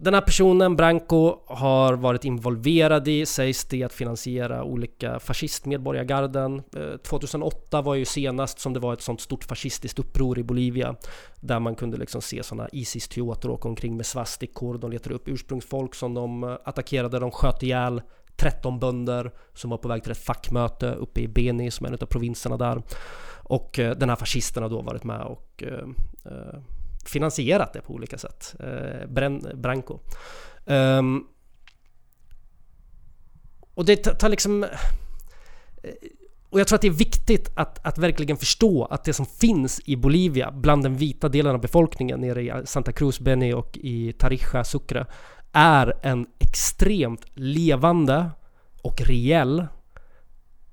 den 0.00 0.14
här 0.14 0.20
personen, 0.20 0.76
Branco, 0.76 1.38
har 1.46 1.94
varit 1.94 2.24
involverad 2.24 3.08
i, 3.08 3.26
sägs 3.26 3.64
det, 3.64 3.84
att 3.84 3.92
finansiera 3.92 4.64
olika 4.64 5.20
fascistmedborgargarden. 5.20 6.62
Eh, 6.76 6.96
2008 6.96 7.82
var 7.82 7.94
ju 7.94 8.04
senast 8.04 8.58
som 8.58 8.72
det 8.72 8.80
var 8.80 8.92
ett 8.92 9.02
sånt 9.02 9.20
stort 9.20 9.44
fascistiskt 9.44 9.98
uppror 9.98 10.38
i 10.38 10.42
Bolivia. 10.42 10.96
Där 11.40 11.60
man 11.60 11.74
kunde 11.74 11.96
liksom 11.96 12.22
se 12.22 12.42
sådana 12.42 12.68
Isis-teater 12.72 13.50
åka 13.50 13.68
omkring 13.68 13.96
med 13.96 14.06
svastikor. 14.06 14.78
De 14.78 14.90
letade 14.90 15.14
upp 15.14 15.28
ursprungsfolk 15.28 15.94
som 15.94 16.14
de 16.14 16.44
eh, 16.44 16.56
attackerade. 16.64 17.18
De 17.18 17.30
sköt 17.30 17.62
ihjäl 17.62 18.02
13 18.36 18.78
bönder 18.78 19.32
som 19.54 19.70
var 19.70 19.78
på 19.78 19.88
väg 19.88 20.02
till 20.02 20.12
ett 20.12 20.24
fackmöte 20.24 20.94
uppe 20.94 21.20
i 21.20 21.28
Beni 21.28 21.70
som 21.70 21.86
är 21.86 21.90
en 21.90 21.98
av 22.00 22.06
provinserna 22.06 22.56
där. 22.56 22.82
Och 23.48 23.78
eh, 23.78 23.96
den 23.96 24.08
här 24.08 24.16
fascisten 24.16 24.62
har 24.62 24.70
då 24.70 24.82
varit 24.82 25.04
med 25.04 25.20
och 25.20 25.62
eh, 25.66 25.88
eh, 26.24 26.60
finansierat 27.04 27.72
det 27.72 27.80
på 27.80 27.92
olika 27.92 28.18
sätt. 28.18 28.54
Branco. 29.54 29.98
Ehm, 30.66 31.24
och 33.74 33.84
det 33.84 33.96
tar 33.96 34.28
liksom... 34.28 34.66
Och 36.50 36.60
jag 36.60 36.66
tror 36.66 36.76
att 36.76 36.82
det 36.82 36.88
är 36.88 36.92
viktigt 36.92 37.50
att, 37.54 37.86
att 37.86 37.98
verkligen 37.98 38.36
förstå 38.36 38.84
att 38.84 39.04
det 39.04 39.12
som 39.12 39.26
finns 39.26 39.80
i 39.84 39.96
Bolivia 39.96 40.50
bland 40.50 40.82
den 40.82 40.96
vita 40.96 41.28
delen 41.28 41.54
av 41.54 41.60
befolkningen 41.60 42.20
nere 42.20 42.42
i 42.42 42.52
Santa 42.64 42.92
Cruz, 42.92 43.20
Beni 43.20 43.52
och 43.52 43.78
i 43.78 44.12
Tarija, 44.12 44.64
Sucre 44.64 45.06
är 45.52 45.94
en 46.02 46.26
extremt 46.38 47.24
levande 47.34 48.30
och 48.82 49.00
reell 49.00 49.66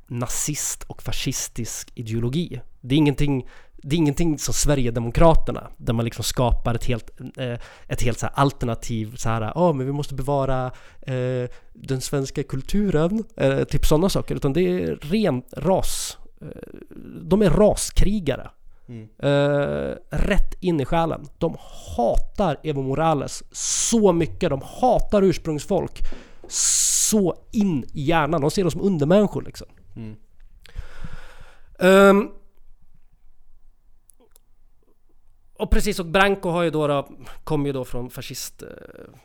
nazist 0.08 0.84
och 0.84 1.02
fascistisk 1.02 1.92
ideologi. 1.96 2.62
Det 2.82 2.96
är 2.96 2.98
ingenting, 2.98 3.48
det 3.76 3.96
är 3.96 3.98
ingenting 3.98 4.40
som 4.40 4.54
Sverigedemokraterna 4.54 5.72
där 5.78 5.94
man 5.94 6.06
liksom 6.06 6.24
skapar 6.24 6.76
ett 6.76 6.86
helt, 6.86 7.20
eh, 7.38 7.60
ett 7.88 8.02
helt 8.02 8.20
så 8.20 8.28
alternativ 8.28 9.16
så 9.16 9.30
här, 9.30 9.52
ja 9.56 9.74
men 9.74 9.86
vi 9.86 9.92
måste 9.92 10.16
bevara 10.16 10.72
eh, 11.02 11.50
den 11.74 12.02
svenska 12.02 12.44
kulturen, 12.44 13.24
eh, 13.38 13.64
typ 13.64 13.86
sådana 13.86 14.10
saker, 14.10 14.36
utan 14.36 14.54
det 14.54 14.62
är 14.62 14.96
ren 14.96 15.44
ras. 15.58 16.18
Eh, 16.42 16.48
de 17.22 17.42
är 17.42 17.50
raskrigare. 17.50 18.50
Mm. 18.88 19.08
Eh, 19.20 19.96
rätt 20.10 20.54
in 20.62 20.80
i 20.80 20.86
själen. 20.86 21.28
De 21.38 21.58
hatar 21.98 22.58
Evo 22.64 22.82
Morales 22.82 23.44
så 23.52 24.14
mycket. 24.14 24.50
De 24.50 24.62
hatar 24.64 25.22
ursprungsfolk 25.22 26.00
så 26.48 27.36
in 27.52 27.86
i 27.94 28.02
hjärnan. 28.02 28.42
De 28.42 28.52
ser 28.52 28.62
dem 28.64 28.72
som 28.72 28.82
undermänniskor 28.82 29.42
liksom. 29.42 29.68
Mm. 29.96 30.18
Ehm, 31.80 32.32
och 35.58 35.70
precis, 35.72 36.00
och 36.00 36.06
Branco 36.06 36.50
har 36.50 36.64
ju 36.64 36.70
då, 36.70 36.88
då 36.88 37.08
kommer 37.44 37.66
ju 37.66 37.74
då 37.74 37.86
från 37.86 38.10
fascist, 38.10 38.62
eh, 38.64 38.68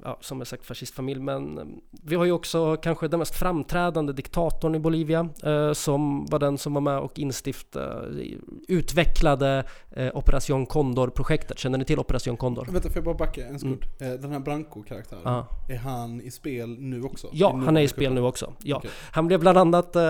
ja 0.05 0.19
som 0.21 0.39
jag 0.39 0.47
sagt 0.47 0.67
fascistfamilj 0.67 1.21
men 1.21 1.59
eh, 1.59 1.65
vi 2.03 2.15
har 2.17 2.25
ju 2.25 2.33
också 2.33 2.77
kanske 2.77 3.09
den 3.09 3.19
mest 3.19 3.35
framträdande 3.39 4.13
diktatorn 4.13 4.75
i 4.75 4.79
Bolivia 4.79 5.29
eh, 5.45 5.73
som 5.73 6.27
var 6.27 6.39
den 6.39 6.59
som 6.59 6.75
var 6.75 6.81
med 6.81 6.99
och 6.99 7.19
instiftade, 7.19 8.25
utvecklade 8.69 9.65
eh, 9.91 10.17
Operation 10.17 10.67
Condor-projektet. 10.67 11.59
Känner 11.59 11.79
ni 11.79 11.85
till 11.85 11.99
Operation 11.99 12.37
Condor? 12.37 12.67
Vänta, 12.71 12.89
får 12.89 12.97
jag 12.97 13.05
bara 13.05 13.15
backa 13.15 13.47
en 13.47 13.59
sekund? 13.59 13.85
Eh, 14.01 14.09
Den 14.13 14.33
här 14.33 14.39
Branco-karaktären, 14.41 15.21
Ja. 15.25 15.47
är 15.69 15.77
han 15.79 16.21
i 16.21 16.31
spel 16.31 16.77
nu 16.79 17.03
också? 17.03 17.29
Ja, 17.33 17.61
han 17.65 17.77
är 17.77 17.81
i 17.81 17.89
spel 17.89 18.15
nu 18.15 18.21
också. 18.21 18.53
Ja. 18.63 18.77
Okej. 18.77 18.91
Han 19.13 19.27
blev 19.27 19.41
bland 19.41 19.59
annat... 19.59 19.97
eh, 19.97 20.03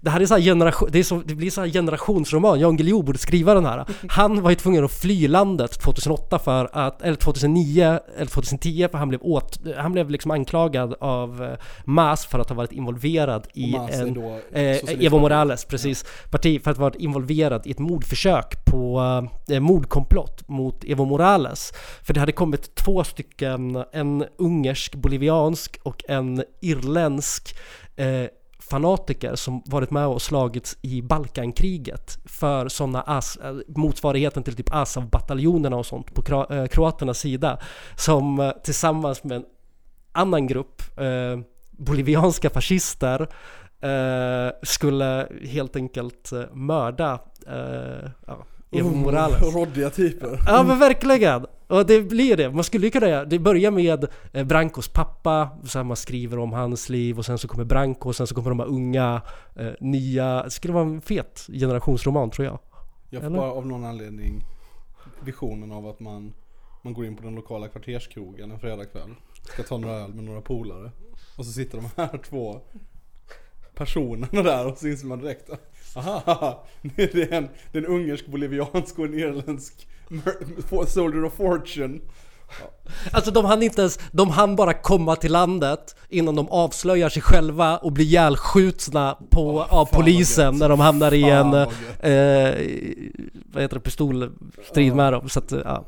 det 0.00 0.10
här 0.10 0.20
är 0.20 0.26
så 0.26 0.34
här 0.34 0.42
generation, 0.42 0.88
det, 0.92 0.98
är 0.98 1.02
så, 1.02 1.22
det 1.24 1.34
blir 1.34 1.50
så 1.50 1.60
här 1.60 1.68
generationsroman. 1.68 2.60
Jan 2.60 2.76
Guillou 2.76 3.02
borde 3.02 3.18
skriva 3.18 3.54
den 3.54 3.64
här. 3.64 3.84
Han 4.08 4.42
var 4.42 4.50
ju 4.50 4.56
tvungen 4.56 4.84
att 4.84 4.92
fly 4.92 5.28
landet 5.28 5.55
2008 5.58 6.38
för 6.38 6.68
att... 6.72 7.02
Eller 7.02 7.16
2009 7.16 7.98
eller 8.16 8.26
2010 8.26 8.88
för 8.90 8.98
han 8.98 9.08
blev 9.08 9.22
åt... 9.22 9.58
Han 9.76 9.92
blev 9.92 10.10
liksom 10.10 10.30
anklagad 10.30 10.94
av 11.00 11.42
eh, 11.42 11.50
MAS 11.84 12.26
för 12.26 12.38
att 12.38 12.48
ha 12.48 12.56
varit 12.56 12.72
involverad 12.72 13.46
i 13.54 13.74
en... 13.74 14.16
Eh. 14.52 15.04
Evo 15.06 15.18
Morales, 15.18 15.64
precis. 15.64 16.04
Parti 16.30 16.62
för 16.62 16.70
att 16.70 16.76
ha 16.76 16.84
varit 16.84 17.00
involverad 17.00 17.66
i 17.66 17.70
ett 17.70 17.78
mordförsök 17.78 18.64
på 18.64 19.00
eh, 19.50 19.60
mordkomplott 19.60 20.48
mot 20.48 20.84
Evo 20.84 21.04
Morales. 21.04 21.72
För 22.02 22.14
det 22.14 22.20
hade 22.20 22.32
kommit 22.32 22.74
två 22.74 23.04
stycken, 23.04 23.84
en 23.92 24.24
ungersk 24.38 24.94
boliviansk 24.94 25.78
och 25.82 26.02
en 26.08 26.44
irländsk 26.60 27.56
eh, 27.96 28.26
fanatiker 28.70 29.34
som 29.34 29.62
varit 29.66 29.90
med 29.90 30.06
och 30.06 30.22
slagits 30.22 30.78
i 30.82 31.02
Balkankriget 31.02 32.18
för 32.24 32.68
sådana 32.68 33.02
as, 33.02 33.38
motsvarigheten 33.68 34.42
till 34.42 34.56
typ 34.56 34.74
Azov-bataljonerna 34.74 35.76
och 35.76 35.86
sånt 35.86 36.14
på 36.14 36.22
kro- 36.22 36.52
eh, 36.52 36.66
kroaternas 36.66 37.18
sida 37.18 37.58
som 37.96 38.40
eh, 38.40 38.50
tillsammans 38.64 39.24
med 39.24 39.36
en 39.36 39.44
annan 40.12 40.46
grupp 40.46 40.82
eh, 40.98 41.40
bolivianska 41.70 42.50
fascister 42.50 43.28
eh, 43.80 44.54
skulle 44.62 45.28
helt 45.44 45.76
enkelt 45.76 46.32
eh, 46.32 46.42
mörda 46.54 47.18
eh, 47.46 48.10
ja, 48.26 48.44
Evo 48.70 48.90
Morales. 48.90 49.54
Råddiga 49.54 49.90
typer. 49.90 50.40
Ja 50.46 50.62
men 50.62 50.78
verkligen! 50.78 51.46
Och 51.68 51.86
det 51.86 52.02
blir 52.02 52.36
det. 52.36 52.50
Man 52.50 52.64
skulle 52.64 52.86
ju 52.86 52.90
kunna 52.90 53.08
göra, 53.08 53.24
det 53.24 53.38
börjar 53.38 53.70
med 53.70 54.06
eh, 54.32 54.44
Brancos 54.44 54.88
pappa, 54.88 55.50
så 55.64 55.78
här 55.78 55.84
man 55.84 55.96
skriver 55.96 56.38
om 56.38 56.52
hans 56.52 56.88
liv 56.88 57.18
och 57.18 57.24
sen 57.26 57.38
så 57.38 57.48
kommer 57.48 57.64
Branco 57.64 58.08
och 58.08 58.16
sen 58.16 58.26
så 58.26 58.34
kommer 58.34 58.48
de 58.48 58.60
här 58.60 58.66
unga, 58.66 59.22
eh, 59.56 59.72
nya, 59.80 60.42
det 60.42 60.50
skulle 60.50 60.74
vara 60.74 60.84
en 60.84 61.00
fet 61.00 61.46
generationsroman 61.52 62.30
tror 62.30 62.46
jag. 62.46 62.58
Jag 63.10 63.22
får 63.22 63.26
Eller? 63.26 63.38
bara 63.38 63.52
av 63.52 63.66
någon 63.66 63.84
anledning 63.84 64.44
visionen 65.20 65.72
av 65.72 65.86
att 65.86 66.00
man, 66.00 66.32
man 66.82 66.94
går 66.94 67.06
in 67.06 67.16
på 67.16 67.22
den 67.22 67.34
lokala 67.34 67.68
kvarterskrogen 67.68 68.50
en 68.50 68.58
fredagkväll. 68.58 69.14
Ska 69.42 69.62
ta 69.62 69.78
några 69.78 69.94
öl 69.94 70.14
med 70.14 70.24
några 70.24 70.40
polare. 70.40 70.90
Och 71.36 71.46
så 71.46 71.52
sitter 71.52 71.78
de 71.78 71.88
här 71.96 72.18
två 72.28 72.60
personerna 73.74 74.42
där 74.42 74.66
och 74.66 74.78
så 74.78 74.88
inser 74.88 75.06
man 75.06 75.18
direkt 75.18 75.50
Aha, 75.96 76.64
det 76.82 77.14
är 77.14 77.32
en, 77.32 77.48
det 77.72 77.78
är 77.78 77.82
en 77.82 77.86
ungersk, 77.86 78.26
boliviansk 78.26 78.98
och 78.98 79.04
en 79.04 79.14
irländsk 79.14 79.86
Soldier 80.86 81.24
of 81.24 81.34
Fortune. 81.34 81.98
Alltså 83.12 83.30
de 83.30 83.44
hann 83.44 83.62
inte 83.62 83.80
ens, 83.80 83.98
de 84.12 84.30
hann 84.30 84.56
bara 84.56 84.74
komma 84.74 85.16
till 85.16 85.32
landet 85.32 85.96
innan 86.08 86.34
de 86.34 86.48
avslöjar 86.48 87.08
sig 87.08 87.22
själva 87.22 87.76
och 87.76 87.92
blir 87.92 88.04
ihjälskjutna 88.04 89.16
på, 89.30 89.54
Åh, 89.56 89.74
av 89.74 89.86
polisen 89.86 90.58
när 90.58 90.68
de 90.68 90.80
hamnar 90.80 91.14
i 91.14 91.22
Fan 91.22 91.54
en, 91.54 91.54
eh, 91.54 92.54
vad 93.52 93.62
heter 93.62 93.74
det, 93.74 93.80
pistolstrid 93.80 94.94
med 94.94 95.12
dem. 95.12 95.28
Så 95.28 95.38
att, 95.38 95.52
ja. 95.64 95.84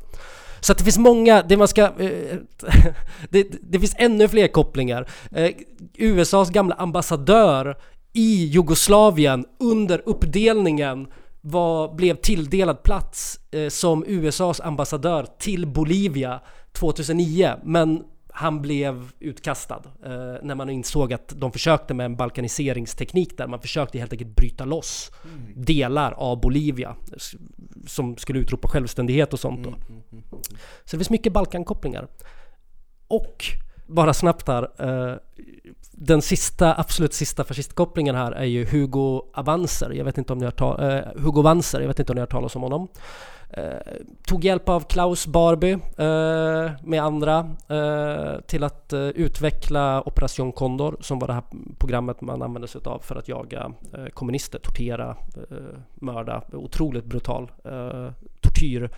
Så 0.59 0.71
att 0.71 0.77
det 0.77 0.83
finns 0.83 0.97
många, 0.97 1.41
det 1.41 1.57
man 1.57 1.67
ska... 1.67 1.81
Eh, 1.83 2.37
det, 3.29 3.47
det 3.61 3.79
finns 3.79 3.95
ännu 3.97 4.27
fler 4.27 4.47
kopplingar. 4.47 5.09
Eh, 5.31 5.51
USAs 5.97 6.49
gamla 6.49 6.75
ambassadör 6.75 7.77
i 8.13 8.45
Jugoslavien 8.45 9.45
under 9.59 10.01
uppdelningen 10.05 11.07
var, 11.41 11.95
blev 11.95 12.15
tilldelad 12.15 12.83
plats 12.83 13.39
eh, 13.51 13.69
som 13.69 14.03
USAs 14.07 14.61
ambassadör 14.61 15.27
till 15.39 15.67
Bolivia 15.67 16.41
2009 16.71 17.53
men 17.63 18.03
han 18.33 18.61
blev 18.61 19.11
utkastad 19.19 19.81
eh, 20.03 20.11
när 20.43 20.55
man 20.55 20.69
insåg 20.69 21.13
att 21.13 21.33
de 21.35 21.51
försökte 21.51 21.93
med 21.93 22.05
en 22.05 22.15
balkaniseringsteknik 22.15 23.37
där 23.37 23.47
man 23.47 23.61
försökte 23.61 23.99
helt 23.99 24.11
enkelt 24.11 24.35
bryta 24.35 24.65
loss 24.65 25.11
delar 25.55 26.11
av 26.11 26.41
Bolivia 26.41 26.95
som 27.87 28.17
skulle 28.17 28.39
utropa 28.39 28.67
självständighet 28.67 29.33
och 29.33 29.39
sånt 29.39 29.63
då. 29.63 29.73
Så 30.85 30.95
det 30.95 30.97
finns 30.97 31.09
mycket 31.09 31.33
Balkankopplingar. 31.33 32.07
Och 33.07 33.43
bara 33.89 34.13
snabbt 34.13 34.47
här. 34.47 34.69
Eh, 34.79 35.15
den 35.91 36.21
sista, 36.21 36.79
absolut 36.79 37.13
sista 37.13 37.43
fascistkopplingen 37.43 38.15
här 38.15 38.31
är 38.31 38.45
ju 38.45 38.65
Hugo 38.65 39.21
Avanzer. 39.33 39.89
Jag 39.91 40.05
vet 40.05 40.17
inte 40.17 40.33
om 40.33 40.39
ni 40.39 40.45
har 40.45 40.51
ta- 40.51 40.89
eh, 40.91 41.03
Hugo 41.15 41.41
Wanzer, 41.41 41.79
jag 41.79 41.87
vet 41.87 41.99
inte 41.99 42.11
om 42.11 42.15
ni 42.15 42.19
har 42.19 42.23
hört 42.27 42.31
talas 42.31 42.55
om 42.55 42.61
honom. 42.61 42.87
Eh, 43.49 43.63
tog 44.27 44.43
hjälp 44.45 44.69
av 44.69 44.81
Klaus 44.81 45.27
Barbie 45.27 45.77
med 46.83 47.03
andra 47.03 47.49
till 48.47 48.63
att 48.63 48.93
utveckla 48.93 50.01
Operation 50.07 50.51
Condor 50.51 50.97
som 51.01 51.19
var 51.19 51.27
det 51.27 51.33
här 51.33 51.43
programmet 51.77 52.21
man 52.21 52.41
använde 52.41 52.67
sig 52.67 52.81
av 52.85 52.99
för 52.99 53.15
att 53.15 53.27
jaga 53.27 53.71
kommunister, 54.13 54.59
tortera, 54.59 55.15
mörda. 55.95 56.41
Otroligt 56.53 57.05
brutal 57.05 57.51
tortyr 58.41 58.89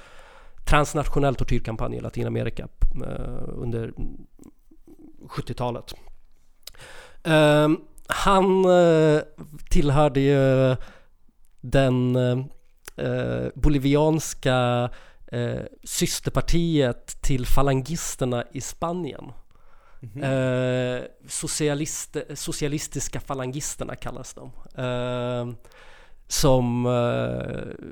transnationell 0.65 1.35
tortyrkampanj 1.35 1.95
i 1.95 1.99
Latinamerika 1.99 2.67
under 3.47 3.93
70-talet. 5.27 5.93
Ehm, 7.23 7.77
han 8.07 8.65
eh, 8.65 9.21
tillhörde 9.69 10.19
ju 10.19 10.75
den 11.61 12.15
eh, 12.95 13.47
bolivianska 13.55 14.89
eh, 15.31 15.61
systerpartiet 15.83 17.21
till 17.21 17.45
falangisterna 17.45 18.43
i 18.51 18.61
Spanien. 18.61 19.31
Eh, 20.21 21.03
socialist, 21.27 22.17
socialistiska 22.33 23.19
falangisterna 23.19 23.95
kallas 23.95 24.33
de. 24.33 24.51
Eh, 24.83 25.47
som 26.27 26.85
eh, 26.85 27.85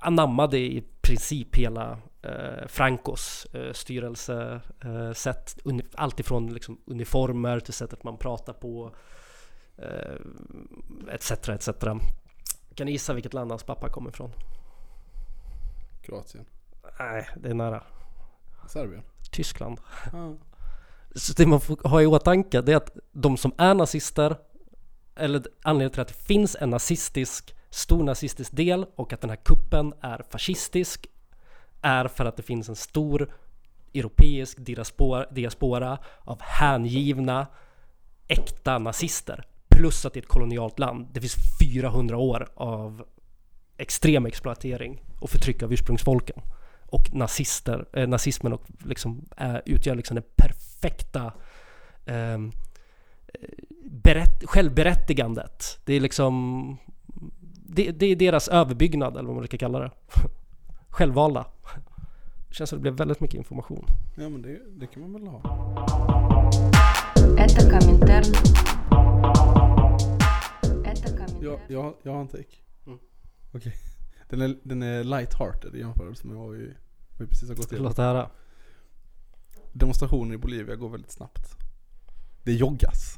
anammade 0.00 0.58
i 0.58 0.84
princip 1.00 1.56
hela 1.56 1.98
eh, 2.26 2.66
Francos 2.68 3.46
eh, 3.52 3.72
styrelsesätt. 3.72 5.58
Uni- 5.64 5.86
allt 5.94 6.20
ifrån 6.20 6.54
liksom, 6.54 6.80
uniformer 6.86 7.60
till 7.60 7.74
sättet 7.74 8.04
man 8.04 8.16
pratar 8.18 8.52
på. 8.52 8.94
Eh, 9.78 10.16
etc, 11.12 11.30
etc. 11.48 11.68
Kan 12.74 12.86
ni 12.86 12.92
gissa 12.92 13.14
vilket 13.14 13.34
land 13.34 13.50
hans 13.50 13.62
pappa 13.64 13.88
kommer 13.88 14.10
ifrån? 14.10 14.32
Kroatien. 16.02 16.44
Nej, 16.98 17.28
det 17.36 17.48
är 17.50 17.54
nära. 17.54 17.82
Serbien. 18.68 19.02
Tyskland. 19.30 19.80
Ah. 20.12 20.32
Så 21.14 21.32
det 21.32 21.46
man 21.46 21.60
får 21.60 21.88
ha 21.88 22.02
i 22.02 22.06
åtanke 22.06 22.60
det 22.60 22.72
är 22.72 22.76
att 22.76 22.96
de 23.12 23.36
som 23.36 23.52
är 23.58 23.74
nazister 23.74 24.36
eller 25.16 25.42
anledningen 25.62 25.90
till 25.90 26.00
att 26.00 26.08
det 26.08 26.14
finns 26.14 26.56
en 26.60 26.70
nazistisk, 26.70 27.54
stor 27.70 28.02
nazistisk 28.02 28.56
del 28.56 28.86
och 28.96 29.12
att 29.12 29.20
den 29.20 29.30
här 29.30 29.36
kuppen 29.36 29.94
är 30.00 30.24
fascistisk 30.30 31.06
är 31.82 32.08
för 32.08 32.24
att 32.24 32.36
det 32.36 32.42
finns 32.42 32.68
en 32.68 32.76
stor 32.76 33.30
europeisk 33.94 34.58
diaspora, 34.60 35.26
diaspora 35.30 35.98
av 36.20 36.40
hängivna 36.42 37.46
äkta 38.28 38.78
nazister. 38.78 39.44
Plus 39.68 40.06
att 40.06 40.12
det 40.12 40.18
är 40.18 40.22
ett 40.22 40.28
kolonialt 40.28 40.78
land. 40.78 41.06
Det 41.12 41.20
finns 41.20 41.36
400 41.62 42.16
år 42.16 42.48
av 42.54 43.04
extrem 43.76 44.26
exploatering 44.26 45.02
och 45.20 45.30
förtryck 45.30 45.62
av 45.62 45.72
ursprungsfolken. 45.72 46.42
Och 46.86 47.14
nazister, 47.14 47.86
eh, 47.92 48.08
nazismen 48.08 48.52
och 48.52 48.62
liksom, 48.84 49.24
eh, 49.36 49.56
utgör 49.64 49.94
liksom 49.94 50.14
det 50.14 50.36
perfekta 50.36 51.32
ehm, 52.06 52.52
eh, 53.28 53.48
berätt, 53.84 54.44
självberättigandet. 54.44 55.78
Det 55.84 55.94
är 55.94 56.00
liksom 56.00 56.76
det, 57.68 57.90
det 57.90 58.06
är 58.06 58.16
deras 58.16 58.48
överbyggnad 58.48 59.16
eller 59.16 59.26
vad 59.26 59.36
man 59.36 59.46
ska 59.46 59.58
kalla 59.58 59.78
det. 59.78 59.90
självvalda. 60.96 61.46
Det 62.48 62.54
känns 62.54 62.70
som 62.70 62.78
det 62.78 62.82
blev 62.82 62.94
väldigt 62.94 63.20
mycket 63.20 63.36
information. 63.36 63.86
Ja 64.14 64.28
men 64.28 64.42
det, 64.42 64.60
det 64.68 64.86
kan 64.86 65.02
man 65.02 65.12
väl 65.12 65.26
ha. 65.26 65.42
Jag, 71.40 71.60
jag, 71.68 71.94
jag 72.02 72.12
har 72.12 72.20
en 72.20 72.28
take. 72.28 72.56
Mm. 72.86 72.98
Okej. 73.52 73.58
Okay. 73.58 73.72
Den 74.28 74.40
är, 74.40 74.56
den 74.62 74.82
är 74.82 75.04
light-hearted 75.04 75.76
i 75.76 75.78
jämförelse 75.78 76.26
med 76.26 76.36
vad 76.36 76.50
vi, 76.50 76.74
vi 77.18 77.26
precis 77.26 77.48
har 77.48 77.56
gått 77.56 77.72
igenom. 77.72 77.88
Låt 77.88 77.98
höra. 77.98 78.30
Demonstrationer 79.72 80.34
i 80.34 80.38
Bolivia 80.38 80.76
går 80.76 80.88
väldigt 80.88 81.12
snabbt. 81.12 81.56
Det 82.44 82.52
joggas. 82.52 83.16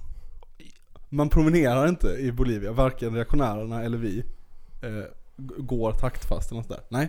Man 1.08 1.28
promenerar 1.28 1.88
inte 1.88 2.08
i 2.08 2.32
Bolivia, 2.32 2.72
varken 2.72 3.14
reaktionärerna 3.14 3.82
eller 3.82 3.98
vi 3.98 4.24
eh, 4.82 5.04
går 5.36 5.92
taktfast 5.92 6.50
eller 6.50 6.60
något 6.60 6.68
där. 6.68 6.80
Nej, 6.88 7.08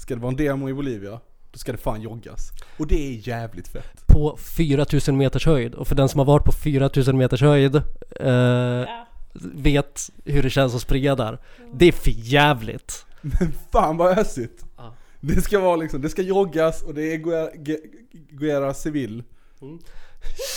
Ska 0.00 0.14
det 0.14 0.20
vara 0.20 0.30
en 0.30 0.36
demo 0.36 0.68
i 0.68 0.74
Bolivia, 0.74 1.20
då 1.52 1.58
ska 1.58 1.72
det 1.72 1.78
fan 1.78 2.02
joggas. 2.02 2.50
Och 2.78 2.86
det 2.86 2.94
är 3.08 3.28
jävligt 3.28 3.68
fett. 3.68 4.06
På 4.06 4.36
4000 4.36 5.16
meters 5.16 5.46
höjd. 5.46 5.74
Och 5.74 5.88
för 5.88 5.94
den 5.94 6.08
som 6.08 6.18
har 6.18 6.24
varit 6.26 6.44
på 6.44 6.52
4000 6.52 7.18
meters 7.18 7.40
höjd 7.42 7.76
eh, 7.76 7.82
Ja. 8.30 9.06
vet 9.54 10.10
hur 10.24 10.42
det 10.42 10.50
känns 10.50 10.74
att 10.74 10.80
springa 10.82 11.14
där. 11.14 11.38
Det 11.74 11.86
är 11.86 11.92
för 11.92 12.10
jävligt. 12.16 13.06
Men 13.20 13.52
fan 13.72 13.96
vad 13.96 14.18
ösigt. 14.18 14.64
Ja. 14.76 14.94
Det 15.20 15.42
ska 15.42 15.58
vara 15.60 15.76
liksom, 15.76 16.00
det 16.02 16.08
ska 16.08 16.22
joggas 16.22 16.82
och 16.82 16.94
det 16.94 17.12
är 17.14 17.16
Guerra, 17.16 17.50
Gue- 17.50 17.86
Guerra 18.30 18.74
Civil. 18.74 19.22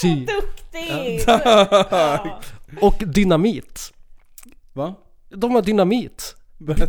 Sy. 0.01 0.15
Duktig! 0.25 1.23
Ja. 1.27 2.41
Och 2.81 2.95
dynamit. 3.07 3.93
Va? 4.73 4.95
De 5.29 5.51
har 5.55 5.61
dynamit. 5.61 6.35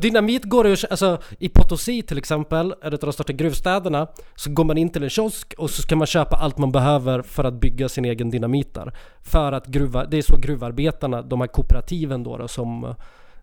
Dynamit 0.01 0.45
går 0.45 0.69
ju, 0.69 0.77
alltså 0.91 1.19
i 1.39 1.49
Potosi 1.49 2.03
till 2.03 2.19
exempel, 2.19 2.73
ett 2.73 2.93
av 2.93 2.99
de 2.99 3.13
största 3.13 3.33
gruvstäderna, 3.33 4.07
så 4.35 4.51
går 4.51 4.65
man 4.65 4.79
in 4.79 4.91
till 4.91 5.03
en 5.03 5.11
kiosk 5.11 5.55
och 5.59 5.71
så 5.71 5.83
ska 5.83 5.97
man 5.97 6.07
köpa 6.07 6.37
allt 6.37 6.59
man 6.59 6.73
behöver 6.73 7.23
för 7.23 7.45
att 7.45 7.55
bygga 7.55 7.89
sin 7.89 8.05
egen 8.05 8.31
dynamit 8.31 8.75
där. 8.75 8.93
För 9.23 9.53
att 9.53 9.67
gruva, 9.67 10.05
det 10.05 10.19
är 10.19 10.23
så 10.23 10.37
gruvarbetarna, 10.37 11.23
de 11.23 11.41
här 11.41 11.49
kooperativen 11.49 12.23
då, 12.23 12.37
då 12.37 12.49
som, 12.49 12.95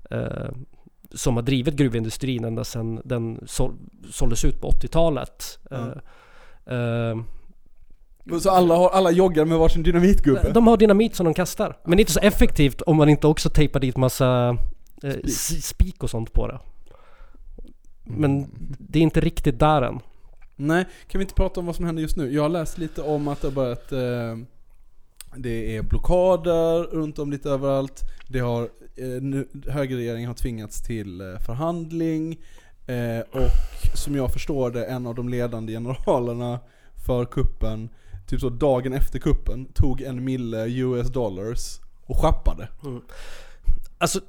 eh, 0.10 0.50
som 1.14 1.36
har 1.36 1.44
drivit 1.44 1.76
gruvindustrin 1.76 2.44
ända 2.44 2.64
sedan 2.64 3.02
den 3.06 3.40
sål, 3.46 3.74
såldes 4.12 4.46
ut 4.46 4.62
på 4.62 4.68
80-talet. 4.70 5.60
Mm. 5.72 5.90
Eh, 6.66 6.78
eh, 6.78 8.40
Så 8.40 8.50
alla, 8.50 8.76
har, 8.76 8.90
alla 8.90 9.12
joggar 9.12 9.46
med 9.46 9.58
varsin 9.58 9.84
dynamitgubbe? 9.84 10.52
De 10.54 10.68
har 10.68 10.78
dynamit 10.78 11.16
som 11.16 11.26
de 11.26 11.34
kastar. 11.34 11.78
Men 11.84 11.98
det 11.98 12.00
är 12.00 12.04
inte 12.04 12.12
så 12.12 12.20
effektivt 12.20 12.82
om 12.82 12.98
man 12.98 13.10
inte 13.10 13.28
också 13.28 13.50
tejpar 13.50 13.80
dit 13.80 13.98
massa 13.98 14.58
eh, 15.04 15.28
spik 15.62 16.04
och 16.04 16.10
sånt 16.10 16.34
på 16.34 16.48
det. 16.48 16.60
Men 18.04 18.48
det 18.80 19.00
är 19.00 19.04
inte 19.04 19.20
riktigt 19.20 19.60
där 19.60 19.82
än. 19.82 20.00
Nej, 20.56 20.86
kan 21.08 21.20
vi 21.20 21.24
inte 21.24 21.34
prata 21.34 21.60
om 21.60 21.66
vad 21.66 21.76
som 21.76 21.86
händer 21.86 22.02
just 22.02 22.16
nu? 22.16 22.34
Jag 22.34 22.42
har 22.42 22.50
läst 22.50 22.78
lite 22.78 23.02
om 23.02 23.28
att 23.28 23.42
det 23.42 23.48
har 23.48 23.54
börjat 23.54 23.92
eh, 23.92 24.38
Det 25.36 25.76
är 25.76 25.82
blockader 25.82 26.84
runt 26.84 27.20
om 27.20 27.32
lite 27.32 27.50
överallt 27.50 28.02
Det 28.28 28.40
har 28.40 28.62
eh, 28.96 29.22
nu, 29.22 29.48
Högerregeringen 29.68 30.28
har 30.28 30.36
tvingats 30.36 30.82
till 30.82 31.22
eh, 31.22 31.40
förhandling 31.46 32.40
eh, 32.88 33.20
Och 33.32 33.98
som 33.98 34.16
jag 34.16 34.34
förstår 34.34 34.72
det, 34.72 34.86
en 34.86 35.08
av 35.08 35.16
de 35.16 35.30
ledande 35.30 35.74
generalerna 35.74 36.60
för 37.06 37.26
kuppen 37.26 37.90
Typ 38.28 38.40
så 38.40 38.50
dagen 38.50 38.94
efter 38.94 39.20
kuppen 39.20 39.66
tog 39.66 40.02
en 40.02 40.24
mille 40.24 40.66
US 40.68 41.08
dollars 41.08 41.80
och 42.06 42.18
schappade 42.18 42.68
Alltså, 43.98 44.20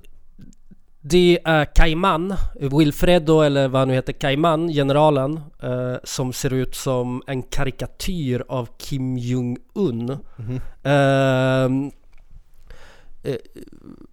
det 1.04 1.38
är 1.44 1.64
Cayman, 1.64 2.34
Wilfredo 2.60 3.40
eller 3.40 3.68
vad 3.68 3.80
han 3.80 3.88
nu 3.88 3.94
heter, 3.94 4.12
Cayman, 4.12 4.68
generalen, 4.68 5.40
eh, 5.62 5.94
som 6.04 6.32
ser 6.32 6.52
ut 6.52 6.74
som 6.74 7.22
en 7.26 7.42
karikatyr 7.42 8.44
av 8.48 8.68
Kim 8.78 9.18
Jong-Un. 9.18 10.18
Ehm, 10.82 11.90
eh, 13.22 13.36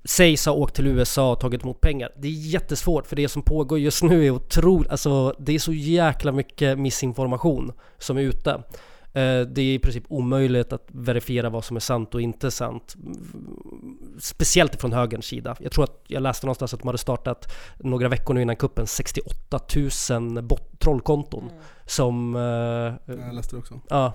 sägs 0.03 0.45
ha 0.45 0.53
åkt 0.53 0.75
till 0.75 0.87
USA 0.87 1.31
och 1.31 1.39
tagit 1.39 1.63
emot 1.63 1.81
pengar. 1.81 2.11
Det 2.17 2.27
är 2.27 2.31
jättesvårt 2.31 3.07
för 3.07 3.15
det 3.15 3.29
som 3.29 3.41
pågår 3.41 3.79
just 3.79 4.03
nu 4.03 4.25
är 4.25 4.31
otroligt, 4.31 4.91
alltså 4.91 5.35
det 5.39 5.55
är 5.55 5.59
så 5.59 5.73
jäkla 5.73 6.31
mycket 6.31 6.79
missinformation 6.79 7.71
som 7.97 8.17
är 8.17 8.21
ute. 8.21 8.63
Eh, 9.13 9.41
Det 9.41 9.61
är 9.61 9.73
i 9.73 9.79
princip 9.79 10.03
omöjligt 10.07 10.73
att 10.73 10.87
verifiera 10.87 11.49
vad 11.49 11.63
som 11.65 11.75
är 11.75 11.79
sant 11.79 12.15
och 12.15 12.21
inte 12.21 12.51
sant. 12.51 12.95
Speciellt 14.19 14.81
från 14.81 14.93
högerns 14.93 15.25
sida. 15.25 15.55
Jag 15.59 15.71
tror 15.71 15.83
att 15.83 16.03
jag 16.07 16.23
läste 16.23 16.45
någonstans 16.45 16.73
att 16.73 16.79
de 16.79 16.87
hade 16.87 16.97
startat 16.97 17.51
några 17.79 18.07
veckor 18.09 18.33
nu 18.33 18.41
innan 18.41 18.55
kuppen 18.55 18.87
68 18.87 19.59
000 20.09 20.43
bot- 20.43 20.79
trollkonton. 20.79 21.49
Som... 21.85 22.35
eh, 22.35 22.41
Jag 23.15 23.35
läste 23.35 23.55
det 23.55 23.59
också 23.59 23.79
Ja. 23.89 24.13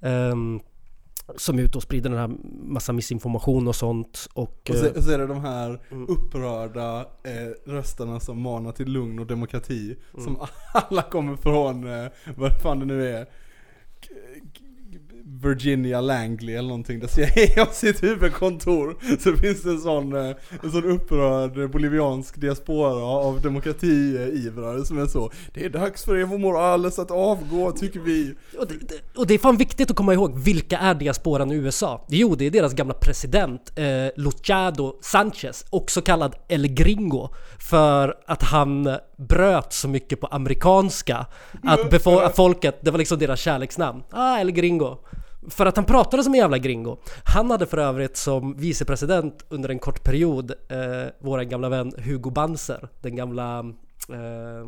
ehm, 0.00 0.60
som 1.36 1.58
är 1.58 1.62
ute 1.62 1.78
och 1.78 1.82
sprider 1.82 2.10
den 2.10 2.18
här 2.18 2.30
massa 2.72 2.92
missinformation 2.92 3.68
och 3.68 3.76
sånt. 3.76 4.28
Och, 4.32 4.60
Och 4.70 4.76
så, 4.76 4.86
eh, 4.86 4.92
och 4.92 5.02
så 5.04 5.10
är 5.10 5.18
det 5.18 5.26
de 5.26 5.40
här 5.40 5.80
Mm. 5.90 6.06
upprörda 6.08 7.00
eh, 7.00 7.70
rösterna 7.72 8.20
som 8.20 8.40
manar 8.42 8.72
till 8.72 8.88
lugn 8.92 9.18
och 9.18 9.26
demokrati. 9.26 9.96
Mm. 10.14 10.24
Som 10.24 10.36
alla 10.74 11.02
kommer 11.02 11.36
från, 11.36 12.00
eh, 12.04 12.06
vad 12.36 12.60
fan 12.62 12.78
det 12.78 12.84
nu 12.86 13.08
är. 13.08 13.26
Virginia 15.42 16.00
Langley 16.00 16.54
eller 16.54 16.68
någonting. 16.68 17.00
Där 17.00 17.08
CIA 17.08 17.64
har 17.64 17.72
sitt 17.72 18.02
huvudkontor. 18.02 18.96
Så 19.18 19.36
finns 19.36 19.62
det 19.62 19.70
en 19.70 19.80
sån, 19.80 20.16
eh, 20.16 20.36
en 20.62 20.72
sån 20.72 20.84
upprörd 20.84 21.70
boliviansk 21.70 22.40
diaspora 22.40 23.04
av 23.04 23.40
demokratiivrare 23.40 24.84
som 24.84 24.98
är 24.98 25.06
så. 25.06 25.30
Det 25.54 25.64
är 25.64 25.70
dags 25.70 26.04
för 26.04 26.16
Evo 26.16 26.38
Morales 26.38 26.98
att 26.98 27.10
avgå 27.10 27.72
tycker 27.72 28.00
vi. 28.00 28.34
Och 28.58 28.66
det, 28.66 28.74
och 29.14 29.26
det 29.26 29.34
är 29.34 29.38
fan 29.38 29.56
viktigt 29.56 29.90
att 29.90 29.96
komma 29.96 30.14
ihåg, 30.14 30.38
vilka 30.38 30.78
är 30.78 30.94
diasporan 30.94 31.52
i 31.52 31.54
USA? 31.54 32.06
Jo, 32.08 32.34
det 32.34 32.46
är 32.46 32.50
deras 32.50 32.72
gamla 32.72 32.94
president 32.94 33.72
eh, 33.78 33.84
Luciado 34.16 34.98
Sanchez, 35.02 35.64
också 35.70 36.02
kallad 36.02 36.34
El 36.48 36.66
Gringo, 36.66 37.28
för 37.58 38.14
att 38.26 38.42
han 38.42 38.98
bröt 39.16 39.72
så 39.72 39.88
mycket 39.88 40.20
på 40.20 40.26
amerikanska 40.26 41.26
att 41.62 41.80
befo- 41.90 42.20
att 42.20 42.36
folket, 42.36 42.78
det 42.80 42.90
var 42.90 42.98
liksom 42.98 43.18
deras 43.18 43.40
kärleksnamn. 43.40 44.02
Ah, 44.10 44.38
El 44.38 44.50
Gringo. 44.50 44.96
För 45.48 45.66
att 45.66 45.76
han 45.76 45.84
pratade 45.84 46.24
som 46.24 46.34
en 46.34 46.40
jävla 46.40 46.58
gringo. 46.58 46.96
Han 47.24 47.50
hade 47.50 47.66
för 47.66 47.78
övrigt 47.78 48.16
som 48.16 48.56
vicepresident 48.56 49.44
under 49.48 49.68
en 49.68 49.78
kort 49.78 50.04
period 50.04 50.50
eh, 50.50 51.06
vår 51.20 51.40
gamla 51.40 51.68
vän 51.68 51.92
Hugo 51.98 52.30
Banzer, 52.30 52.88
den 53.00 53.16
gamla 53.16 53.58
eh, 54.08 54.66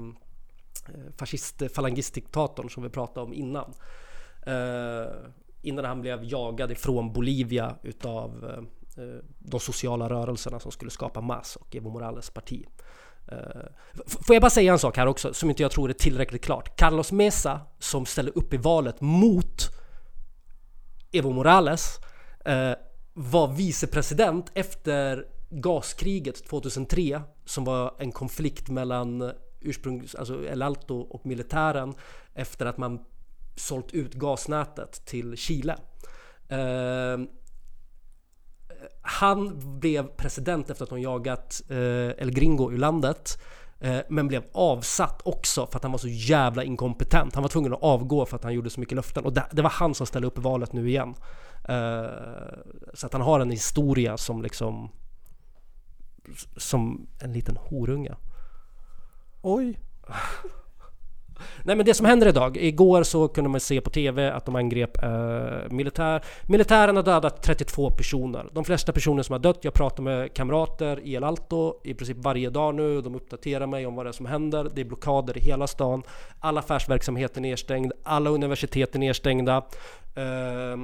fascist-falangistdiktatorn 1.17 2.71
som 2.71 2.83
vi 2.83 2.89
pratade 2.89 3.27
om 3.27 3.33
innan. 3.33 3.73
Eh, 4.47 5.13
innan 5.63 5.85
han 5.85 6.01
blev 6.01 6.25
jagad 6.25 6.71
ifrån 6.71 7.13
Bolivia 7.13 7.75
utav 7.83 8.45
eh, 8.45 9.05
eh, 9.05 9.19
de 9.39 9.61
sociala 9.61 10.09
rörelserna 10.09 10.61
som 10.61 10.73
skulle 10.73 10.91
skapa 10.91 11.21
MAS 11.21 11.57
och 11.57 11.77
Evo 11.77 11.91
Morales 11.91 12.31
parti. 12.31 12.67
Eh, 13.33 13.63
får 14.07 14.35
jag 14.35 14.43
bara 14.43 14.51
säga 14.51 14.73
en 14.73 14.79
sak 14.79 14.97
här 14.97 15.07
också 15.07 15.35
som 15.35 15.51
inte 15.51 15.63
jag 15.63 15.71
tror 15.71 15.91
är 15.91 15.95
tillräckligt 15.95 16.45
klart. 16.45 16.77
Carlos 16.77 17.13
Mesa 17.13 17.61
som 17.79 18.07
ställer 18.07 18.39
upp 18.39 18.55
i 18.55 18.57
valet 18.57 19.01
mot 19.01 19.69
Evo 21.13 21.33
Morales 21.33 21.99
eh, 22.45 22.73
var 23.13 23.49
vicepresident 23.49 24.51
efter 24.55 25.27
gaskriget 25.51 26.49
2003 26.49 27.23
som 27.45 27.65
var 27.65 27.95
en 27.99 28.13
konflikt 28.13 28.69
mellan 28.69 29.33
ursprungs, 29.61 30.15
alltså 30.15 30.45
El 30.45 30.63
Alto 30.63 31.01
och 31.01 31.27
militären 31.27 31.95
efter 32.35 32.67
att 32.67 32.79
man 32.79 33.05
sålt 33.57 33.93
ut 33.93 34.15
gasnätet 34.15 35.05
till 35.05 35.37
Chile. 35.37 35.77
Eh, 36.49 37.19
han 39.03 39.61
blev 39.81 40.07
president 40.07 40.71
efter 40.71 40.85
att 40.85 40.91
de 40.91 41.01
jagat 41.01 41.63
eh, 41.69 41.77
El 42.23 42.31
Gringo 42.31 42.73
ur 42.73 42.79
landet 42.79 43.39
eh, 43.81 43.99
men 44.09 44.29
blev 44.29 44.43
avsatt 44.53 45.21
också 45.25 45.67
för 45.67 45.77
att 45.77 45.83
han 45.83 45.93
var 45.93 45.99
så 45.99 46.09
jävla 46.09 46.65
inkompetent. 46.65 47.35
Han 47.35 47.43
var 47.43 47.49
tvungen 47.49 47.73
att 47.73 47.83
avgå 47.83 48.27
för 48.27 48.37
att 48.37 48.45
han 48.45 48.55
gjorde 48.55 48.71
så 48.71 48.81
mycket 48.81 48.97
löften 48.97 49.25
och 49.25 49.33
det, 49.33 49.47
det 49.53 49.63
var 49.63 49.71
han 49.71 49.95
som 49.95 50.07
ställde 50.07 50.29
upp 50.29 50.39
i 50.39 50.41
valet 50.41 50.73
nu 50.73 50.89
igen. 50.89 51.15
Eh, 51.69 52.07
så 52.95 53.07
att 53.07 53.13
han 53.13 53.23
har 53.23 53.41
en 53.41 53.51
historia 53.51 54.17
som 54.17 54.43
liksom 54.43 54.91
som 56.57 57.07
en 57.19 57.33
liten 57.33 57.57
horunge. 57.57 58.15
Oj. 59.43 59.79
Nej 61.65 61.77
men 61.77 61.87
det 61.87 61.95
som 61.95 62.07
händer 62.07 62.27
idag, 62.27 62.57
igår 62.57 63.03
så 63.03 63.29
kunde 63.29 63.51
man 63.51 63.61
se 63.61 63.81
på 63.81 63.91
TV 63.91 64.31
att 64.31 64.47
de 64.47 64.57
angrep 64.57 65.03
eh, 65.03 65.71
militär. 65.71 66.25
Militären 66.47 66.97
har 66.97 67.03
dödat 67.03 67.43
32 67.43 67.91
personer. 67.91 68.47
De 68.53 68.65
flesta 68.65 68.93
personer 68.93 69.23
som 69.23 69.33
har 69.33 69.41
dött, 69.41 69.59
jag 69.63 69.75
pratar 69.75 70.03
med 70.03 70.35
kamrater 70.35 71.01
i 71.01 71.15
El 71.15 71.25
Alto 71.25 71.81
i 71.85 71.95
princip 71.95 72.17
varje 72.17 72.51
dag 72.51 72.75
nu. 72.75 73.01
De 73.01 73.15
uppdaterar 73.15 73.67
mig 73.67 73.87
om 73.87 73.95
vad 73.95 74.07
det 74.07 74.11
är 74.11 74.13
som 74.13 74.27
händer. 74.27 74.71
Det 74.75 74.81
är 74.81 74.85
blockader 74.85 75.39
i 75.39 75.41
hela 75.41 75.67
stan. 75.67 76.03
Alla 76.41 76.61
affärsverksamheter 76.61 77.37
är 77.37 77.43
nedstängd. 77.43 77.93
Alla 78.03 78.31
universitet 78.31 78.95
är 78.95 78.99
nedstängda. 78.99 79.57
Eh, 80.15 80.77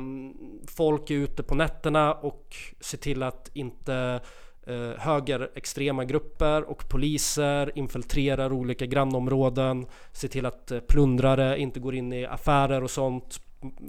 folk 0.66 1.11
är 1.11 1.14
ute 1.14 1.42
på 1.42 1.55
nätterna 1.55 2.14
och 2.14 2.57
ser 2.80 2.98
till 2.98 3.22
att 3.22 3.50
inte 3.52 4.20
eh, 4.66 4.98
högerextrema 4.98 6.04
grupper 6.04 6.62
och 6.62 6.88
poliser 6.88 7.78
infiltrerar 7.78 8.52
olika 8.52 8.86
grannområden, 8.86 9.86
ser 10.12 10.28
till 10.28 10.46
att 10.46 10.70
eh, 10.70 10.80
plundrare 10.80 11.58
inte 11.58 11.80
går 11.80 11.94
in 11.94 12.12
i 12.12 12.26
affärer 12.26 12.82
och 12.82 12.90
sånt. 12.90 13.40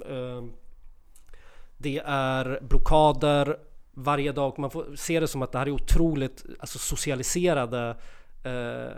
Eh, 0.08 0.44
det 1.78 2.02
är 2.06 2.58
blockader 2.62 3.56
varje 3.94 4.32
dag. 4.32 4.58
Man 4.58 4.70
får 4.70 4.96
se 4.96 5.20
det 5.20 5.28
som 5.28 5.42
att 5.42 5.52
det 5.52 5.58
här 5.58 5.66
är 5.66 5.70
otroligt 5.70 6.44
alltså, 6.60 6.78
socialiserade 6.78 7.96
eh, 8.44 8.92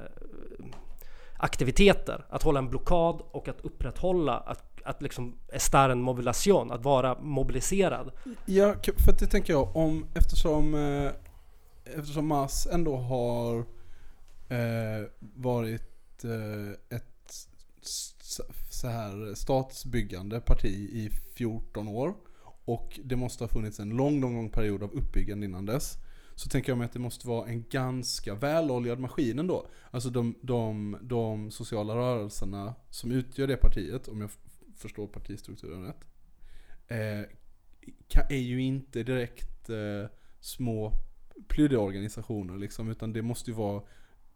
aktiviteter. 1.36 2.24
Att 2.28 2.42
hålla 2.42 2.58
en 2.58 2.70
blockad 2.70 3.22
och 3.30 3.48
att 3.48 3.60
upprätthålla 3.60 4.36
att, 4.36 4.80
att 4.84 5.02
liksom 5.02 5.38
estar 5.52 5.90
en 5.90 6.02
mobilisation, 6.02 6.72
att 6.72 6.84
vara 6.84 7.18
mobiliserad. 7.20 8.10
Ja, 8.46 8.74
för 9.04 9.12
det 9.18 9.26
tänker 9.26 9.52
jag 9.52 9.76
om, 9.76 10.06
eftersom, 10.14 10.74
eh, 10.74 11.10
eftersom 11.97 12.26
Mars 12.26 12.66
ändå 12.66 12.97
har 12.97 13.59
eh, 14.49 15.07
varit 15.20 16.24
eh, 16.24 16.97
ett 16.97 17.49
så 18.70 18.89
här 18.89 19.34
statsbyggande 19.34 20.41
parti 20.41 20.91
i 20.93 21.11
14 21.34 21.89
år 21.89 22.14
och 22.64 23.01
det 23.05 23.16
måste 23.16 23.45
ha 23.45 23.49
funnits 23.49 23.80
en 23.80 23.89
lång, 23.89 24.20
lång, 24.20 24.34
lång 24.34 24.51
period 24.51 24.82
av 24.82 24.93
uppbyggande 24.93 25.47
innan 25.47 25.66
dess. 25.66 25.97
Så 26.34 26.49
tänker 26.49 26.70
jag 26.70 26.78
mig 26.78 26.84
att 26.84 26.93
det 26.93 26.99
måste 26.99 27.28
vara 27.28 27.49
en 27.49 27.64
ganska 27.70 28.34
väloljad 28.34 28.99
maskin 28.99 29.39
ändå. 29.39 29.66
Alltså 29.91 30.11
de, 30.11 30.34
de, 30.43 30.97
de 31.03 31.51
sociala 31.51 31.97
rörelserna 31.97 32.74
som 32.91 33.12
utgör 33.12 33.47
det 33.47 33.57
partiet, 33.57 34.09
om 34.09 34.20
jag 34.20 34.30
förstår 34.76 35.07
partistrukturen 35.07 35.84
rätt. 35.86 36.05
Eh, 36.89 37.24
är 38.28 38.41
ju 38.41 38.62
inte 38.62 39.03
direkt 39.03 39.70
eh, 39.70 40.11
små 40.41 40.93
plyddiga 41.49 41.80
organisationer 41.80 42.59
liksom, 42.59 42.91
utan 42.91 43.12
det 43.12 43.22
måste 43.22 43.51
ju 43.51 43.57
vara 43.57 43.82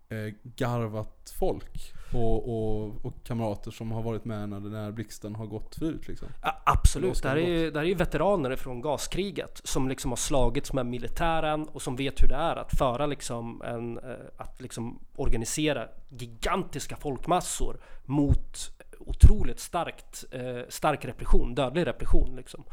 eh, 0.09 0.35
garvat 0.43 1.35
folk 1.39 1.93
och, 2.13 2.49
och, 2.49 3.05
och 3.05 3.25
kamrater 3.25 3.71
som 3.71 3.93
har 3.93 4.03
varit 4.03 4.25
med 4.25 4.49
när 4.49 4.61
den 4.61 4.75
här 4.75 4.93
blixten 4.93 5.35
har 5.35 5.47
gått 5.47 5.75
förut 5.75 6.09
liksom. 6.09 6.29
Ja, 6.43 6.63
absolut, 6.65 7.25
här, 7.25 7.37
är 7.37 7.49
ju, 7.49 7.71
det 7.71 7.79
här 7.79 7.85
är 7.85 7.89
ju 7.89 7.95
veteraner 7.95 8.57
från 8.57 8.81
gaskriget 8.81 9.61
som 9.65 9.89
liksom 9.89 10.11
har 10.11 10.17
slagits 10.17 10.73
med 10.73 10.87
militären 10.87 11.69
och 11.69 11.83
som 11.83 11.97
vet 11.97 12.23
hur 12.23 12.29
det 12.29 12.35
är 12.35 12.57
att 12.57 12.79
föra 12.79 13.07
liksom 13.07 13.63
en, 13.63 13.99
eh, 13.99 14.27
att 14.37 14.61
liksom 14.61 14.99
organisera 15.17 15.89
gigantiska 16.09 16.97
folkmassor 16.97 17.81
mot 18.05 18.73
otroligt 19.07 19.61
starkt, 19.61 20.25
eh, 20.31 20.61
stark 20.69 21.05
repression, 21.05 21.55
dödlig 21.55 21.87
repression 21.87 22.37
liksom. 22.37 22.65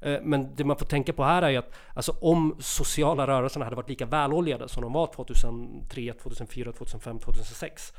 Eh, 0.00 0.18
Men 0.22 0.54
det 0.54 0.64
man 0.64 0.76
får 0.76 0.86
tänka 0.86 1.12
på 1.12 1.24
här 1.24 1.42
är 1.42 1.50
ju 1.50 1.56
att 1.56 1.72
alltså, 1.94 2.12
om 2.20 2.56
sociala 2.60 3.26
rörelserna 3.26 3.64
hade 3.64 3.76
varit 3.76 3.88
lika 3.88 4.06
väloljade 4.06 4.68
som 4.68 4.82
de 4.82 4.92
var 4.92 5.06
2003, 5.06 6.12
2004, 6.12 6.72
2005, 6.72 7.18
2006 7.18 7.92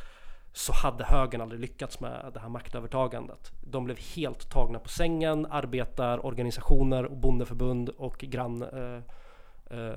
så 0.54 0.74
hade 0.74 1.04
högern 1.04 1.42
aldrig 1.42 1.62
lyckats 1.62 2.00
med 2.00 2.32
det 2.34 2.40
här 2.40 2.50
maktövertagandet. 2.50 3.52
De 3.62 3.86
blev 3.86 3.98
helt 4.16 4.50
tagna 4.50 4.80
på 4.80 4.90
sängen, 4.90 5.46
arbetarorganisationer, 5.46 7.06
och 7.06 7.18
bondeförbund 7.18 7.90
och 7.90 8.18
grann, 8.18 8.64
eh, 8.64 8.80
eh, 8.80 9.02
Eh, 9.72 9.91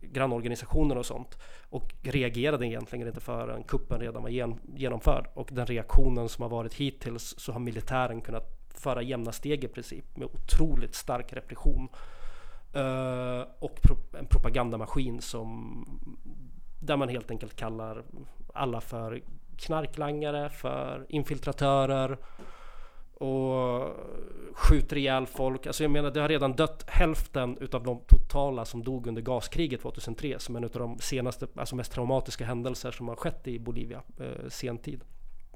grannorganisationer 0.00 0.98
och 0.98 1.06
sånt. 1.06 1.38
Och 1.70 1.94
reagerade 2.02 2.66
egentligen 2.66 3.08
inte 3.08 3.20
förrän 3.20 3.62
kuppen 3.62 4.00
redan 4.00 4.22
var 4.22 4.30
gen, 4.30 4.60
genomförd. 4.76 5.26
Och 5.34 5.48
den 5.52 5.66
reaktionen 5.66 6.28
som 6.28 6.42
har 6.42 6.48
varit 6.48 6.74
hittills 6.74 7.34
så 7.38 7.52
har 7.52 7.60
militären 7.60 8.20
kunnat 8.20 8.68
föra 8.74 9.02
jämna 9.02 9.32
steg 9.32 9.64
i 9.64 9.68
princip 9.68 10.16
med 10.16 10.28
otroligt 10.32 10.94
stark 10.94 11.32
repression. 11.32 11.88
Eh, 12.74 13.40
och 13.58 13.82
pro- 13.82 14.18
en 14.18 14.26
propagandamaskin 14.26 15.20
som 15.20 15.84
där 16.80 16.96
man 16.96 17.08
helt 17.08 17.30
enkelt 17.30 17.56
kallar 17.56 18.04
alla 18.54 18.80
för 18.80 19.22
knarklangare, 19.56 20.50
för 20.50 21.06
infiltratörer 21.08 22.18
och 23.20 23.96
skjuter 24.52 24.96
ihjäl 24.96 25.26
folk. 25.26 25.66
Alltså 25.66 25.84
jag 25.84 25.90
menar 25.90 26.10
det 26.10 26.20
har 26.20 26.28
redan 26.28 26.52
dött 26.52 26.84
hälften 26.86 27.58
utav 27.60 27.82
de 27.82 28.00
totala 28.06 28.64
som 28.64 28.82
dog 28.82 29.06
under 29.06 29.22
gaskriget 29.22 29.80
2003 29.80 30.38
som 30.38 30.56
en 30.56 30.64
utav 30.64 30.82
de 30.82 30.98
senaste, 30.98 31.46
alltså 31.54 31.76
mest 31.76 31.92
traumatiska 31.92 32.44
händelser 32.44 32.90
som 32.90 33.08
har 33.08 33.16
skett 33.16 33.48
i 33.48 33.58
Bolivia 33.58 34.02
eh, 34.20 34.48
sentid. 34.48 35.00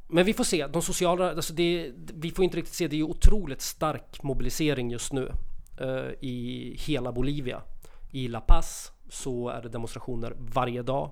Men 0.09 0.25
vi 0.25 0.35
får 0.35 0.45
se, 0.45 0.67
de 0.67 0.83
sociala, 0.83 1.31
alltså 1.31 1.53
det, 1.53 1.93
vi 1.97 2.31
får 2.31 2.45
inte 2.45 2.57
riktigt 2.57 2.75
se, 2.75 2.89
det 2.89 2.97
är 2.97 2.99
ju 2.99 3.05
otroligt 3.05 3.61
stark 3.61 4.23
mobilisering 4.23 4.91
just 4.91 5.13
nu 5.13 5.33
eh, 5.81 6.11
i 6.21 6.77
hela 6.87 7.13
Bolivia. 7.13 7.63
I 8.11 8.29
La 8.29 8.41
Paz 8.41 8.93
så 9.09 9.49
är 9.49 9.63
det 9.63 9.69
demonstrationer 9.69 10.37
varje 10.39 10.83
dag. 10.83 11.11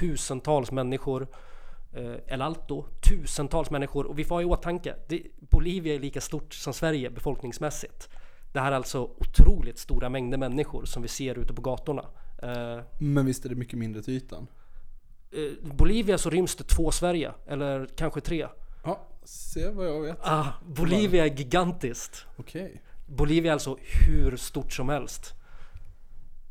Tusentals 0.00 0.70
människor. 0.70 1.28
Eh, 1.94 2.14
El 2.26 2.42
Alto, 2.42 2.86
tusentals 3.08 3.70
människor. 3.70 4.04
Och 4.06 4.18
vi 4.18 4.24
får 4.24 4.34
ha 4.34 4.42
i 4.42 4.44
åtanke, 4.44 4.94
det, 5.08 5.22
Bolivia 5.50 5.94
är 5.94 5.98
lika 5.98 6.20
stort 6.20 6.54
som 6.54 6.72
Sverige 6.72 7.10
befolkningsmässigt. 7.10 8.08
Det 8.52 8.60
här 8.60 8.72
är 8.72 8.76
alltså 8.76 9.02
otroligt 9.02 9.78
stora 9.78 10.08
mängder 10.08 10.38
människor 10.38 10.84
som 10.84 11.02
vi 11.02 11.08
ser 11.08 11.38
ute 11.38 11.54
på 11.54 11.62
gatorna. 11.62 12.04
Eh, 12.42 12.80
Men 12.98 13.26
visst 13.26 13.44
är 13.44 13.48
det 13.48 13.54
mycket 13.54 13.78
mindre 13.78 14.02
till 14.02 14.14
ytan? 14.14 14.46
eh, 15.32 15.68
Bolivia 15.74 16.18
så 16.18 16.30
ryms 16.30 16.56
det 16.56 16.64
två 16.64 16.90
Sverige, 16.90 17.32
eller 17.46 17.86
kanske 17.96 18.20
tre. 18.20 18.46
Ja, 18.84 19.06
se 19.24 19.68
vad 19.70 19.86
jag 19.86 20.00
vet. 20.02 20.18
Ah, 20.20 20.46
Bolivia 20.66 21.26
är 21.26 21.30
gigantiskt. 21.38 22.26
Okej. 22.36 22.82
Bolivia 23.06 23.50
är 23.50 23.52
alltså 23.52 23.76
hur 24.08 24.36
stort 24.36 24.72
som 24.72 24.88
helst. 24.88 25.34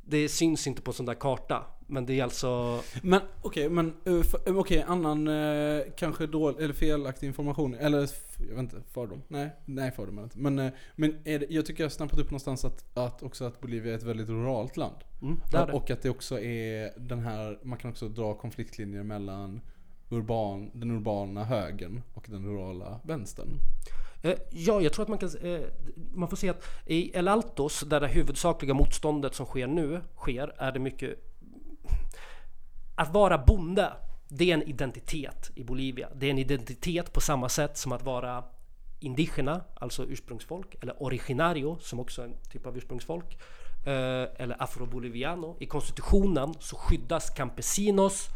Det 0.06 0.30
syns 0.30 0.68
inte 0.68 0.82
på 0.82 0.92
en 0.92 0.96
sån 0.96 1.06
där 1.06 1.14
karta. 1.14 1.64
Men 1.88 2.06
det 2.06 2.20
är 2.20 2.24
alltså... 2.24 2.82
Men 3.02 3.22
okej, 3.42 3.70
men 3.70 3.94
eh, 4.06 4.14
eh, 4.46 4.58
okej, 4.58 4.86
annan 4.88 5.28
eh, 5.28 5.82
kanske 5.98 6.28
dålig 6.28 6.64
eller 6.64 6.74
felaktig 6.74 7.28
information. 7.28 7.76
Eller 7.76 8.10
jag 8.40 8.56
vet 8.56 8.60
inte, 8.60 8.82
fördom. 8.92 9.22
Nej, 9.28 9.50
nej 9.66 9.92
fördom 9.92 10.20
inte. 10.20 10.40
Men, 10.40 10.72
men 10.96 11.16
det, 11.24 11.46
jag 11.50 11.66
tycker 11.66 11.84
jag 11.84 11.86
har 11.86 11.92
snappat 11.92 12.20
upp 12.20 12.32
någonstans 12.32 12.66
att, 12.66 12.98
att 12.98 13.24
också 13.24 13.46
att 13.46 13.62
Bolivia 13.62 13.94
är 13.94 13.98
ett 13.98 14.04
väldigt 14.04 14.30
ruralt 14.30 14.78
land. 14.78 14.96
Mm, 15.22 15.40
det 15.52 15.58
är 15.58 15.68
det. 15.68 15.74
Och 15.74 15.92
att 15.92 16.02
det 16.02 16.10
också 16.10 16.40
är 16.40 17.00
den 17.00 17.20
här, 17.20 17.60
man 17.64 17.78
kan 17.78 17.92
också 17.92 18.10
dra 18.10 18.34
konfliktlinjer 18.34 19.04
mellan 19.04 19.62
urban, 20.10 20.72
den 20.74 20.92
urbana 20.92 21.44
högern 21.44 22.02
och 22.14 22.26
den 22.30 22.46
rurala 22.46 23.00
vänstern. 23.04 23.60
Ja, 24.52 24.82
jag 24.82 24.94
tror 24.94 25.04
att 25.04 25.10
man 25.10 25.18
kan... 25.18 25.30
Man 26.14 26.30
får 26.30 26.38
se 26.38 26.50
att 26.50 26.64
i 26.86 27.18
El 27.18 27.28
Altos, 27.28 27.80
där 27.80 28.00
det 28.00 28.08
huvudsakliga 28.08 28.74
motståndet 28.74 29.36
som 29.36 29.46
sker 29.46 29.68
nu 29.68 30.02
sker, 30.18 30.54
är 30.58 30.72
det 30.72 30.80
mycket... 30.80 31.33
Att 32.96 33.14
vara 33.14 33.38
bonde, 33.38 33.94
det 34.28 34.50
är 34.50 34.54
en 34.54 34.64
identitet 34.64 35.52
i 35.56 35.64
Bolivia. 35.64 36.10
Det 36.16 36.26
är 36.26 36.32
en 36.32 36.38
identitet 36.38 37.14
på 37.14 37.22
samma 37.22 37.50
sätt 37.50 37.78
som 37.78 37.92
att 37.92 38.04
vara 38.04 38.44
indigena, 39.00 39.62
alltså 39.74 40.06
ursprungsfolk, 40.06 40.76
eller 40.82 41.04
originario, 41.04 41.78
som 41.82 42.00
också 42.00 42.22
är 42.22 42.26
en 42.26 42.36
typ 42.52 42.66
av 42.66 42.78
ursprungsfolk, 42.78 43.38
eh, 43.86 44.42
eller 44.42 44.64
afroboliviano. 44.64 45.58
I 45.60 45.66
konstitutionen 45.66 46.54
så 46.60 46.76
skyddas 46.76 47.30
campesinos, 47.30 48.28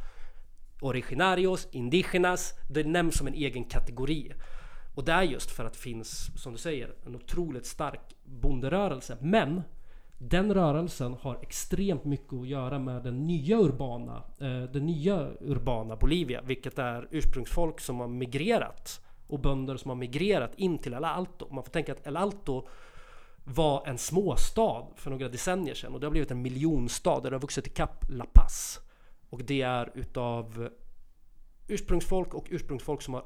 originarios, 0.82 1.68
indigenas, 1.72 2.53
det 2.70 2.84
nämns 2.84 3.18
som 3.18 3.28
en 3.28 3.34
egen 3.34 3.64
kategori. 3.64 4.34
Och 4.95 5.03
det 5.03 5.12
är 5.12 5.24
just 5.24 5.51
för 5.51 5.66
att 5.66 5.74
det 5.74 5.80
finns, 5.80 6.41
som 6.41 6.53
du 6.53 6.60
säger, 6.60 6.93
en 7.05 7.16
otroligt 7.16 7.66
stark 7.66 8.01
bonderörelse. 8.24 9.18
Men 9.22 9.62
den 10.18 10.53
rörelsen 10.53 11.13
har 11.13 11.39
extremt 11.41 12.05
mycket 12.05 12.34
att 12.34 12.47
göra 12.47 12.80
med 12.80 13.03
den 13.03 13.28
nya 13.28 13.57
urbana, 13.57 14.24
eh, 14.39 14.63
den 14.63 14.86
nya 14.86 15.30
urbana 15.39 15.95
Bolivia, 15.95 16.41
vilket 16.41 16.80
är 16.80 17.07
ursprungsfolk 17.11 17.80
som 17.80 17.99
har 17.99 18.07
migrerat 18.07 19.01
och 19.28 19.39
bönder 19.39 19.78
som 19.78 19.89
har 19.89 19.95
migrerat 19.95 20.55
in 20.55 20.78
till 20.78 20.93
El 20.93 21.03
Alto. 21.03 21.53
Man 21.53 21.63
får 21.63 21.72
tänka 21.72 21.91
att 21.91 22.07
El 22.07 22.18
Alto 22.18 22.68
var 23.43 23.88
en 23.88 23.97
småstad 23.97 24.88
för 24.95 25.09
några 25.09 25.30
decennier 25.30 25.76
sedan 25.76 25.93
och 25.93 25.99
det 25.99 26.05
har 26.05 26.11
blivit 26.11 26.32
en 26.32 26.41
miljonstad 26.41 27.20
där 27.20 27.30
det 27.30 27.36
har 27.36 27.41
vuxit 27.41 27.68
ikapp 27.68 28.05
La 28.09 28.26
Paz. 28.34 28.80
Och 29.30 29.43
det 29.43 29.61
är 29.61 29.91
utav 29.95 30.70
ursprungsfolk 31.68 32.34
och 32.34 32.47
ursprungsfolk 32.49 33.01
som 33.01 33.13
har 33.13 33.24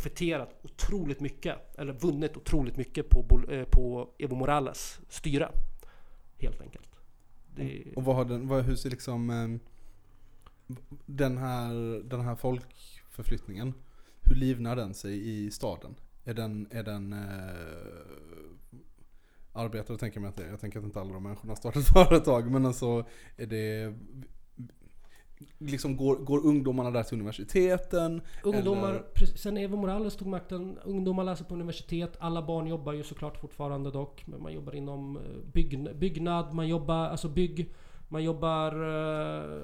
profiterat 0.00 0.54
otroligt 0.62 1.20
mycket 1.20 1.78
eller 1.78 1.92
vunnit 1.92 2.36
otroligt 2.36 2.76
mycket 2.76 3.08
på, 3.08 3.42
eh, 3.50 3.64
på 3.64 4.10
Evo 4.18 4.34
Morales 4.34 5.00
styre. 5.08 5.52
Helt 6.38 6.60
enkelt. 6.60 6.90
Det, 7.56 7.84
Och 7.96 8.04
vad 8.04 8.16
har 8.16 8.24
den, 8.24 8.48
vad, 8.48 8.64
hur 8.64 8.76
ser 8.76 8.90
liksom 8.90 9.30
ehm, 9.30 9.60
den 11.06 11.38
här, 11.38 12.02
den 12.02 12.20
här 12.20 12.34
folkförflyttningen, 12.34 13.74
hur 14.20 14.34
livnar 14.34 14.76
den 14.76 14.94
sig 14.94 15.30
i 15.30 15.50
staden? 15.50 15.94
Är 16.24 16.34
den, 16.34 16.68
är 16.70 16.82
den 16.82 17.12
eh, 17.12 17.18
arbetare 19.52 19.98
tänker 19.98 20.16
jag 20.16 20.22
mig 20.22 20.28
att 20.28 20.36
det 20.36 20.44
är. 20.44 20.50
Jag 20.50 20.60
tänker 20.60 20.78
att 20.78 20.84
inte 20.84 21.00
alla 21.00 21.12
de 21.12 21.22
människorna 21.22 21.56
startar 21.56 21.80
företag. 22.04 22.50
Men 22.50 22.66
alltså, 22.66 23.06
är 23.36 23.46
det 23.46 23.94
liksom 25.58 25.96
går, 25.96 26.16
går 26.16 26.46
ungdomarna 26.46 26.90
där 26.90 27.02
till 27.02 27.14
universiteten? 27.14 28.20
ungdomar, 28.44 28.90
eller- 28.90 29.36
sen 29.36 29.56
Evo 29.56 29.76
Morales 29.76 30.16
tog 30.16 30.28
makten, 30.28 30.78
ungdomar 30.84 31.24
läser 31.24 31.44
på 31.44 31.54
universitet, 31.54 32.16
alla 32.18 32.42
barn 32.42 32.66
jobbar 32.66 32.92
ju 32.92 33.02
såklart 33.02 33.36
fortfarande 33.36 33.90
dock, 33.90 34.24
men 34.26 34.42
man 34.42 34.52
jobbar 34.52 34.74
inom 34.74 35.16
eh, 35.16 35.22
bygg, 35.52 35.96
byggnad, 35.96 36.54
man 36.54 36.68
jobbar, 36.68 37.06
alltså 37.08 37.28
bygg, 37.28 37.70
man 38.08 38.24
jobbar 38.24 38.72
eh, 38.72 39.60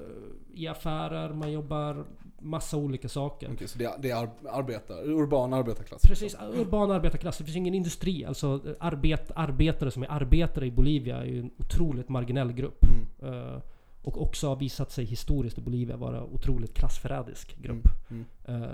i 0.53 0.67
affärer, 0.67 1.33
man 1.33 1.51
jobbar 1.51 2.05
massa 2.39 2.77
olika 2.77 3.09
saker. 3.09 3.49
Okej, 3.53 3.67
så 3.67 3.77
det 3.79 3.85
är, 3.85 3.97
det 3.99 4.09
är 4.09 4.15
ar- 4.15 4.29
arbetar, 4.49 5.09
urban 5.09 5.53
arbetarklass? 5.53 6.01
Precis, 6.01 6.35
urban 6.53 6.91
arbetarklass. 6.91 7.37
Det 7.37 7.43
finns 7.43 7.57
ingen 7.57 7.73
industri. 7.73 8.25
Alltså 8.25 8.61
arbet, 8.79 9.31
arbetare 9.35 9.91
som 9.91 10.03
är 10.03 10.07
arbetare 10.11 10.65
i 10.65 10.71
Bolivia 10.71 11.17
är 11.17 11.25
ju 11.25 11.39
en 11.39 11.51
otroligt 11.57 12.09
marginell 12.09 12.51
grupp. 12.53 12.85
Mm. 13.21 13.33
Eh, 13.33 13.59
och 14.01 14.21
också 14.21 14.47
har 14.47 14.55
visat 14.55 14.91
sig 14.91 15.05
historiskt 15.05 15.57
i 15.57 15.61
Bolivia 15.61 15.97
vara 15.97 16.23
otroligt 16.23 16.73
klassförrädisk 16.73 17.57
grupp. 17.57 17.87
Mm. 18.09 18.25
Eh, 18.45 18.69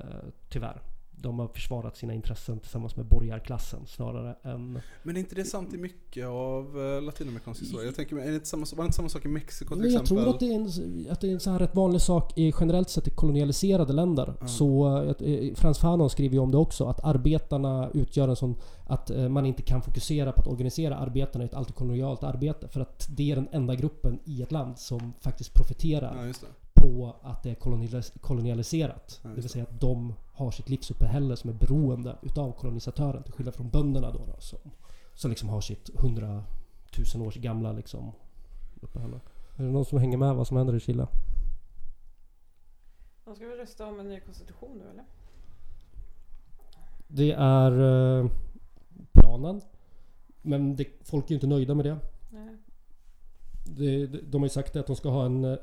tyvärr. 0.50 0.82
De 1.24 1.40
har 1.40 1.48
försvarat 1.48 1.98
sina 1.98 2.14
intressen 2.14 2.60
tillsammans 2.60 2.96
med 2.96 3.06
borgarklassen 3.06 3.80
snarare 3.88 4.36
än... 4.44 4.80
Men 5.04 5.16
är 5.16 5.20
inte 5.20 5.36
det 5.36 5.46
sant 5.46 5.74
i 5.74 5.78
mycket 5.78 6.28
av 6.28 6.82
eh, 6.82 7.02
latinamerikansk 7.02 7.62
historia? 7.62 7.86
Jag 7.86 7.96
tänker, 7.96 8.18
är 8.18 8.30
det 8.30 8.36
inte 8.36 8.48
samma, 8.48 8.66
var 8.76 8.84
det 8.84 8.86
inte 8.86 8.96
samma 8.96 9.10
sak 9.10 9.26
i 9.26 9.28
Mexiko 9.28 9.76
till 9.76 9.84
jag 9.84 10.02
exempel? 10.02 10.24
tror 10.24 10.34
att 10.34 10.40
det 10.40 10.46
är 10.46 10.56
en, 10.56 11.12
att 11.12 11.22
det 11.22 11.28
är 11.28 11.34
en 11.34 11.40
så 11.40 11.52
här 11.52 11.60
rätt 11.60 11.76
vanlig 11.76 12.02
sak 12.02 12.38
i 12.38 12.54
generellt 12.60 12.90
sett 12.90 13.08
i 13.08 13.12
kolonialiserade 13.12 13.94
länder. 13.94 14.34
Så 14.48 14.98
eh, 15.20 15.56
Frans 15.56 15.80
Fanon 15.80 16.10
skriver 16.10 16.34
ju 16.34 16.40
om 16.40 16.52
det 16.52 16.58
också, 16.58 16.86
att 16.86 17.04
arbetarna 17.04 17.90
utgör 17.94 18.28
en 18.28 18.36
sån... 18.36 18.56
Att 18.88 19.10
eh, 19.10 19.30
man 19.30 19.46
inte 19.46 19.62
kan 19.62 19.82
fokusera 19.82 20.32
på 20.32 20.42
att 20.42 20.48
organisera 20.48 20.98
arbetarna 20.98 21.44
i 21.44 21.48
ett 21.48 21.54
antikolonialt 21.54 22.24
arbete. 22.24 22.68
För 22.68 22.82
att 22.82 23.08
det 23.10 23.32
är 23.32 23.36
den 23.36 23.48
enda 23.52 23.76
gruppen 23.76 24.20
i 24.26 24.42
ett 24.42 24.52
land 24.52 24.80
som 24.80 25.14
faktiskt 25.20 25.54
profiterar 25.54 26.16
Ja, 26.20 26.26
just 26.26 26.42
det. 26.42 26.48
På 26.84 27.16
att 27.22 27.44
det 27.44 27.50
är 27.50 27.56
kolonialis- 27.56 28.20
kolonialiserat. 28.20 29.20
Ja, 29.24 29.30
det 29.30 29.36
vill 29.36 29.50
säga 29.50 29.64
att 29.64 29.80
de 29.82 30.14
har 30.34 30.52
sitt 30.52 30.70
livsuppehälle 30.70 31.38
som 31.38 31.50
är 31.50 31.54
beroende 31.54 32.18
utav 32.22 32.52
kolonisatören. 32.52 33.24
Till 33.24 33.34
skillnad 33.34 33.56
från 33.56 33.70
bönderna 33.70 34.12
då, 34.12 34.26
då 34.26 34.36
som, 34.40 34.60
som 35.14 35.30
liksom 35.30 35.50
har 35.50 35.62
sitt 35.62 35.90
hundratusen 36.00 37.22
års 37.22 37.36
gamla 37.36 37.72
liksom 37.72 38.12
uppehälle. 38.82 39.20
Är 39.56 39.64
det 39.64 39.70
någon 39.72 39.86
som 39.86 40.00
hänger 40.00 40.18
med 40.18 40.36
vad 40.36 40.48
som 40.48 40.58
händer 40.58 40.76
i 40.76 40.80
Chile? 40.80 41.08
De 43.26 43.36
ska 43.36 43.48
väl 43.48 43.58
rösta 43.58 43.88
om 43.88 44.00
en 44.00 44.08
ny 44.08 44.20
konstitution 44.20 44.78
nu 44.78 44.90
eller? 44.90 45.04
Det 47.08 47.32
är 47.32 47.72
eh, 48.22 48.30
planen. 49.12 49.62
Men 50.42 50.76
det, 50.76 50.88
folk 51.04 51.26
är 51.26 51.30
ju 51.30 51.36
inte 51.36 51.48
nöjda 51.48 51.76
med 51.76 51.86
det. 51.86 51.98
Nej 52.30 52.58
det. 53.64 54.06
De 54.06 54.42
har 54.42 54.46
ju 54.46 54.50
sagt 54.50 54.76
att 54.76 54.88
de 54.88 54.96
ska 54.96 55.10
ha 55.10 55.26
en 55.26 55.46
eh, 55.46 55.58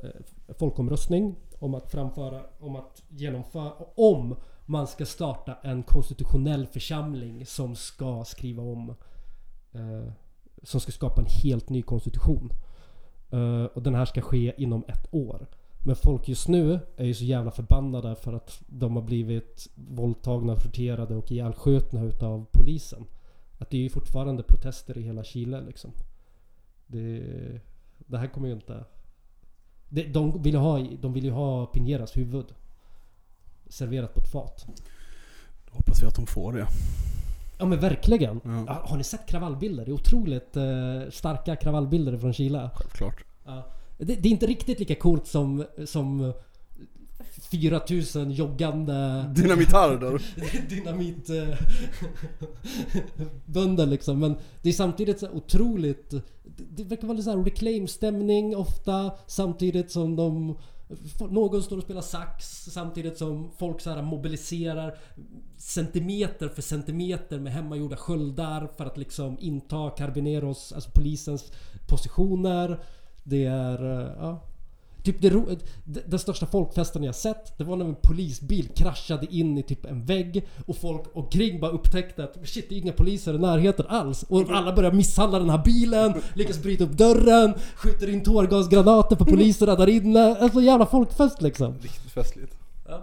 folkomröstning 0.48 1.36
om 1.58 1.74
att 1.74 1.90
framföra, 1.90 2.42
om 2.58 2.76
att 2.76 3.02
genomföra, 3.08 3.72
om 3.94 4.36
man 4.66 4.86
ska 4.86 5.06
starta 5.06 5.56
en 5.62 5.82
konstitutionell 5.82 6.66
församling 6.66 7.46
som 7.46 7.76
ska 7.76 8.24
skriva 8.24 8.62
om 8.62 8.94
eh, 9.72 10.12
som 10.62 10.80
ska 10.80 10.92
skapa 10.92 11.20
en 11.20 11.26
helt 11.42 11.68
ny 11.68 11.82
konstitution. 11.82 12.52
Eh, 13.30 13.64
och 13.64 13.82
den 13.82 13.94
här 13.94 14.04
ska 14.04 14.20
ske 14.20 14.54
inom 14.56 14.84
ett 14.88 15.14
år. 15.14 15.46
Men 15.84 15.96
folk 15.96 16.28
just 16.28 16.48
nu 16.48 16.78
är 16.96 17.04
ju 17.04 17.14
så 17.14 17.24
jävla 17.24 17.50
förbannade 17.50 18.16
för 18.16 18.32
att 18.32 18.62
de 18.66 18.96
har 18.96 19.02
blivit 19.02 19.68
våldtagna, 19.74 20.56
torterade 20.56 21.16
och 21.16 21.32
ihjälskjutna 21.32 22.02
utav 22.02 22.46
polisen. 22.52 23.04
Att 23.58 23.70
det 23.70 23.76
är 23.76 23.82
ju 23.82 23.88
fortfarande 23.88 24.42
protester 24.42 24.98
i 24.98 25.02
hela 25.02 25.24
Chile 25.24 25.60
liksom. 25.60 25.90
Det, 26.86 27.22
det 28.10 28.18
här 28.18 28.26
kommer 28.26 28.48
ju 28.48 28.54
inte... 28.54 28.84
Det, 29.88 30.02
de, 30.02 30.42
vill 30.42 30.54
ju 30.54 30.60
ha, 30.60 30.78
de 30.78 31.12
vill 31.12 31.30
ha 31.30 31.66
Piñeras 31.66 32.16
huvud. 32.16 32.46
Serverat 33.68 34.14
på 34.14 34.20
ett 34.20 34.32
fat. 34.32 34.66
Då 35.66 35.76
hoppas 35.76 36.02
vi 36.02 36.06
att 36.06 36.14
de 36.14 36.26
får 36.26 36.52
det. 36.52 36.66
Ja 37.58 37.66
men 37.66 37.80
verkligen. 37.80 38.40
Ja. 38.44 38.82
Har 38.84 38.96
ni 38.96 39.04
sett 39.04 39.26
kravallbilder? 39.26 39.84
Det 39.84 39.90
är 39.90 39.92
otroligt 39.92 40.56
eh, 40.56 41.10
starka 41.10 41.56
kravallbilder 41.56 42.18
från 42.18 42.32
Chile. 42.32 42.70
Självklart. 42.74 43.24
Ja. 43.44 43.66
Det, 43.98 44.14
det 44.14 44.28
är 44.28 44.32
inte 44.32 44.46
riktigt 44.46 44.78
lika 44.78 44.94
coolt 44.94 45.26
som, 45.26 45.64
som 45.84 46.32
4000 47.50 48.30
joggande 48.30 49.24
Dynamitarder. 49.34 50.22
dynamit 50.68 51.30
eh, 53.46 53.86
liksom. 53.88 54.18
Men 54.18 54.36
det 54.62 54.68
är 54.68 54.72
samtidigt 54.72 55.20
så 55.20 55.30
otroligt... 55.30 56.14
Det, 56.56 56.84
verkar 56.84 57.06
vara 57.06 57.16
lite 57.16 57.24
så 57.24 57.36
här 57.36 57.44
reclaim-stämning 57.44 58.56
ofta. 58.56 59.12
Samtidigt 59.26 59.90
som 59.90 60.16
de... 60.16 60.58
Någon 61.30 61.62
står 61.62 61.76
och 61.76 61.82
spelar 61.82 62.00
sax 62.00 62.64
samtidigt 62.64 63.18
som 63.18 63.50
folk 63.58 63.80
så 63.80 63.90
här 63.90 64.02
mobiliserar 64.02 64.98
centimeter 65.56 66.48
för 66.48 66.62
centimeter 66.62 67.38
med 67.38 67.52
hemmagjorda 67.52 67.96
sköldar 67.96 68.68
för 68.76 68.86
att 68.86 68.96
liksom 68.96 69.36
inta 69.40 69.90
Carbineros, 69.90 70.72
alltså 70.72 70.90
polisens 70.90 71.52
positioner. 71.88 72.80
Det 73.22 73.44
är... 73.44 74.00
Eh, 74.00 74.12
ja. 74.18 74.49
Typ 75.02 75.22
det, 75.22 75.58
den 75.84 76.18
största 76.18 76.46
folkfesten 76.46 77.02
jag 77.02 77.14
sett 77.14 77.58
Det 77.58 77.64
var 77.64 77.76
när 77.76 77.84
en 77.84 77.94
polisbil 77.94 78.68
kraschade 78.68 79.26
in 79.30 79.58
i 79.58 79.62
typ 79.62 79.84
en 79.84 80.04
vägg 80.04 80.48
Och 80.66 80.76
folk 80.76 81.02
omkring 81.12 81.60
bara 81.60 81.70
upptäckte 81.70 82.24
att 82.24 82.48
shit 82.48 82.68
det 82.68 82.74
är 82.74 82.78
inga 82.78 82.92
poliser 82.92 83.34
i 83.34 83.38
närheten 83.38 83.86
alls. 83.88 84.22
Och 84.22 84.50
alla 84.50 84.72
börjar 84.72 84.92
misshandla 84.92 85.38
den 85.38 85.50
här 85.50 85.64
bilen 85.64 86.14
Lyckas 86.34 86.62
bryta 86.62 86.84
upp 86.84 86.92
dörren 86.92 87.54
Skjuter 87.74 88.08
in 88.08 88.22
tårgasgranater 88.22 89.16
på 89.16 89.24
poliserna 89.24 89.74
där 89.74 89.88
inne. 89.88 90.36
Alltså 90.40 90.60
jävla 90.60 90.86
folkfest 90.86 91.42
liksom. 91.42 91.74
Riktigt 91.78 92.12
festligt. 92.12 92.58
men 92.86 93.00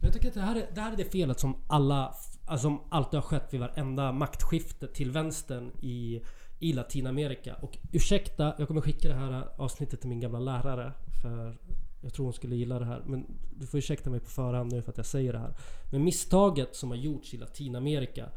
jag 0.00 0.12
tycker 0.12 0.28
att 0.28 0.34
det 0.34 0.40
här, 0.40 0.56
är, 0.56 0.66
det 0.74 0.80
här 0.80 0.92
är 0.92 0.96
det 0.96 1.04
felet 1.04 1.40
som 1.40 1.56
alla 1.66 2.14
Alltså 2.46 2.68
som 2.68 2.80
alltid 2.88 3.20
har 3.20 3.22
skett 3.22 3.48
vid 3.50 3.60
varenda 3.60 4.12
maktskifte 4.12 4.86
till 4.86 5.10
vänstern 5.10 5.70
i, 5.80 6.20
i 6.62 6.72
Latinamerika. 6.72 7.54
Och 7.54 7.78
ursäkta, 7.92 8.54
jag 8.58 8.68
kommer 8.68 8.80
skicka 8.80 9.08
det 9.08 9.14
här 9.14 9.48
avsnittet 9.56 10.00
till 10.00 10.08
min 10.08 10.20
gamla 10.20 10.38
lärare. 10.38 10.92
För 11.22 11.58
jag 12.00 12.14
tror 12.14 12.24
hon 12.24 12.32
skulle 12.32 12.56
gilla 12.56 12.78
det 12.78 12.84
här. 12.84 13.02
Men 13.06 13.26
du 13.50 13.66
får 13.66 13.78
ursäkta 13.78 14.10
mig 14.10 14.20
på 14.20 14.30
förhand 14.30 14.72
nu 14.72 14.82
för 14.82 14.90
att 14.90 14.96
jag 14.96 15.06
säger 15.06 15.32
det 15.32 15.38
här. 15.38 15.54
Men 15.92 16.04
misstaget 16.04 16.76
som 16.76 16.90
har 16.90 16.96
gjorts 16.96 17.34
i 17.34 17.36
Latinamerika 17.36 18.28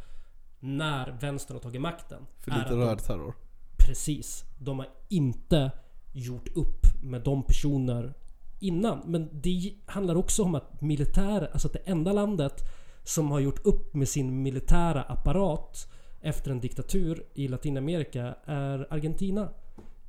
när 0.59 1.17
vänstern 1.21 1.55
har 1.55 1.61
tagit 1.61 1.81
makten. 1.81 2.25
För 2.39 2.51
är 2.51 2.57
lite 2.57 2.75
röd 2.75 2.99
terror. 2.99 3.33
Precis. 3.77 4.43
De 4.59 4.79
har 4.79 4.89
inte 5.09 5.71
gjort 6.13 6.47
upp 6.57 7.03
med 7.03 7.21
de 7.21 7.43
personer 7.43 8.13
innan. 8.59 9.01
Men 9.05 9.29
det 9.33 9.73
handlar 9.85 10.15
också 10.15 10.43
om 10.43 10.55
att 10.55 10.81
militär, 10.81 11.49
alltså 11.53 11.67
att 11.67 11.73
det 11.73 11.83
enda 11.85 12.13
landet 12.13 12.61
som 13.03 13.31
har 13.31 13.39
gjort 13.39 13.65
upp 13.65 13.93
med 13.93 14.07
sin 14.07 14.43
militära 14.43 15.03
apparat 15.03 15.87
efter 16.25 16.51
en 16.51 16.59
diktatur 16.59 17.25
i 17.33 17.47
Latinamerika 17.47 18.35
är 18.45 18.87
Argentina. 18.93 19.49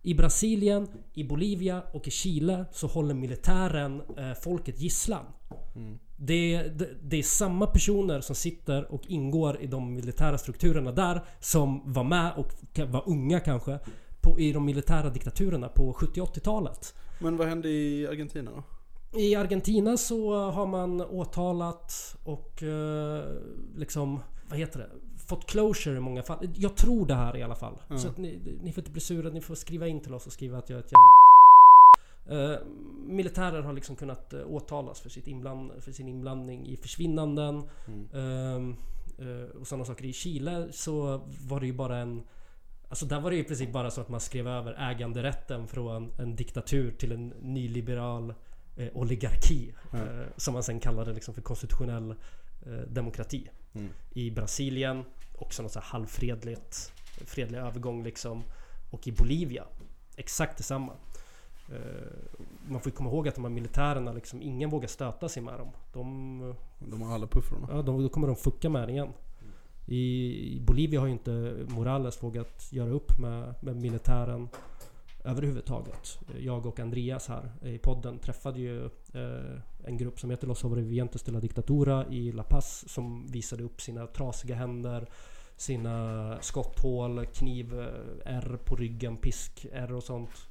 I 0.03 0.15
Brasilien, 0.15 0.89
i 1.15 1.25
Bolivia 1.25 1.83
och 1.93 2.09
i 2.09 2.11
Chile 2.11 2.65
så 2.73 2.87
håller 2.87 3.15
militären 3.15 4.03
eh, 4.17 4.33
folket 4.33 4.81
gisslan. 4.81 5.25
Det, 6.17 6.63
det, 6.63 6.89
det 7.03 7.17
är 7.17 7.23
samma 7.23 7.67
personer 7.67 8.21
som 8.21 8.37
sitter 8.37 8.93
och 8.93 9.03
ingår 9.07 9.61
i 9.61 9.67
de 9.67 9.95
militära 9.95 10.39
strukturerna 10.39 10.93
där 10.93 11.25
som 11.41 11.93
var 11.93 12.05
med 12.05 12.33
och 12.37 12.53
var 12.91 13.03
unga 13.07 13.41
kanske 13.41 13.79
på, 14.21 14.41
i 14.41 14.53
de 14.53 14.65
militära 14.65 15.11
diktaturerna 15.11 15.69
på 15.69 15.93
70 15.93 16.21
80-talet. 16.21 16.95
Men 17.21 17.37
vad 17.37 17.49
hände 17.49 17.69
i 17.69 18.07
Argentina 18.07 18.51
då? 18.51 18.63
I 19.21 19.35
Argentina 19.35 19.97
så 19.97 20.51
har 20.51 20.67
man 20.67 21.01
åtalat 21.01 22.17
och 22.25 22.63
eh, 22.63 23.25
liksom, 23.77 24.21
vad 24.49 24.59
heter 24.59 24.79
det? 24.79 24.91
Fått 25.27 25.47
closure 25.47 25.97
i 25.97 26.01
många 26.01 26.23
fall. 26.23 26.49
Jag 26.55 26.77
tror 26.77 27.07
det 27.07 27.15
här 27.15 27.37
i 27.37 27.43
alla 27.43 27.55
fall. 27.55 27.79
Så 27.97 28.09
att 28.09 28.19
ni, 28.19 28.39
ni 28.63 28.73
får 28.73 28.81
inte 28.81 28.91
bli 28.91 29.01
sura, 29.01 29.31
ni 29.31 29.41
får 29.41 29.55
skriva 29.55 29.87
in 29.87 30.01
till 30.01 30.15
oss 30.15 30.27
och 30.27 30.33
skriva 30.33 30.59
att 30.59 30.71
jag 30.71 30.77
är 30.77 30.81
ett 30.81 30.93
jävla 30.93 31.27
Eh, 32.29 32.59
militärer 33.07 33.63
har 33.63 33.73
liksom 33.73 33.97
kunnat 33.97 34.35
uh, 34.35 34.47
åtalas 34.47 35.01
för, 35.01 35.09
sitt 35.09 35.29
inbland, 35.29 35.73
för 35.81 35.93
sin 35.93 36.09
inblandning 36.09 36.67
i 36.67 36.77
försvinnanden. 36.77 37.63
Ehm, 38.15 38.77
eh, 39.19 39.61
och 39.61 39.67
sådana 39.67 39.85
saker. 39.85 40.05
I 40.05 40.13
Chile 40.13 40.69
så 40.71 41.21
var 41.49 41.61
det 41.61 41.67
ju 41.67 41.73
bara 41.73 41.97
en... 41.97 42.23
Alltså 42.89 43.07
där 43.07 43.21
var 43.21 43.31
det 43.31 43.37
ju 43.37 43.43
i 43.43 43.47
princip 43.47 43.73
bara 43.73 43.91
så 43.91 44.01
att 44.01 44.09
man 44.09 44.21
skrev 44.21 44.49
över 44.49 44.91
äganderätten 44.91 45.69
från 45.69 46.13
en 46.19 46.37
diktatur 46.37 46.91
till 46.91 47.13
en 47.13 47.29
nyliberal 47.29 48.35
eh, 48.77 48.89
oligarki. 48.95 49.73
Eh, 49.93 50.27
som 50.37 50.55
man 50.55 50.63
sen 50.63 50.81
kallade 50.81 51.13
liksom 51.13 51.35
för 51.35 51.43
konstitutionell 51.43 52.11
eh, 52.67 52.73
demokrati. 52.73 53.51
I 54.15 54.31
Brasilien 54.31 55.05
också 55.39 55.63
något 55.63 55.73
så 55.73 55.79
här 55.79 55.87
halvfredligt 55.87 56.93
fredlig 57.25 57.59
övergång 57.59 58.03
liksom. 58.03 58.43
Och 58.91 59.09
i 59.09 59.13
Bolivia 59.13 59.65
exakt 60.17 60.57
detsamma. 60.57 60.93
Eh, 61.73 62.07
man 62.69 62.81
får 62.81 62.93
ju 62.93 62.97
komma 62.97 63.11
ihåg 63.11 63.29
att 63.29 63.35
de 63.35 63.45
här 63.45 63.51
militärerna 63.51 64.13
liksom, 64.13 64.43
ingen 64.43 64.71
vågar 64.71 64.89
stöta 64.89 65.29
sig 65.29 65.43
med 65.43 65.59
dem. 65.59 65.69
De, 65.93 66.55
De 66.79 67.03
har 67.03 67.15
alla 67.15 67.27
puffrorna. 67.27 67.69
ja, 67.71 67.83
de, 67.83 68.03
då 68.03 68.09
kommer 68.09 68.27
de 68.27 68.37
fucka 68.37 68.69
med 68.69 68.83
den 68.83 68.91
igen. 68.91 69.13
I, 69.87 69.97
I 70.57 70.61
Bolivia 70.61 71.01
har 71.01 71.07
ju 71.07 71.13
inte 71.13 71.57
Morales 71.69 72.23
vågat 72.23 72.73
göra 72.73 72.91
upp 72.91 73.19
med, 73.19 73.55
med 73.61 73.77
militären 73.77 74.49
överhuvudtaget. 75.27 76.19
Jag 76.39 76.67
och 76.67 76.81
Andreas 76.81 77.29
här 77.29 77.51
i 77.63 77.79
podden 77.79 78.19
träffade 78.19 78.61
ju 78.61 78.85
eh, 79.15 79.61
en 79.85 79.97
grupp 79.97 80.21
som 80.21 80.31
heter 80.31 80.47
Los 80.47 80.59
Sobrevivientes 80.59 81.23
de 81.23 81.33
la 81.33 81.41
Dictatura 81.41 82.07
i 82.07 82.33
La 82.33 82.43
Paz 82.43 82.85
som 82.89 83.27
visade 83.27 83.63
upp 83.63 83.81
sina 83.81 84.07
trasiga 84.07 84.55
händer, 84.55 85.07
sina 85.57 86.39
skotthål, 86.41 87.27
kniv, 87.27 87.87
på 88.65 88.77
ryggen, 88.77 89.17
piskärr 89.17 89.93
och 89.93 90.03
sånt. 90.03 90.49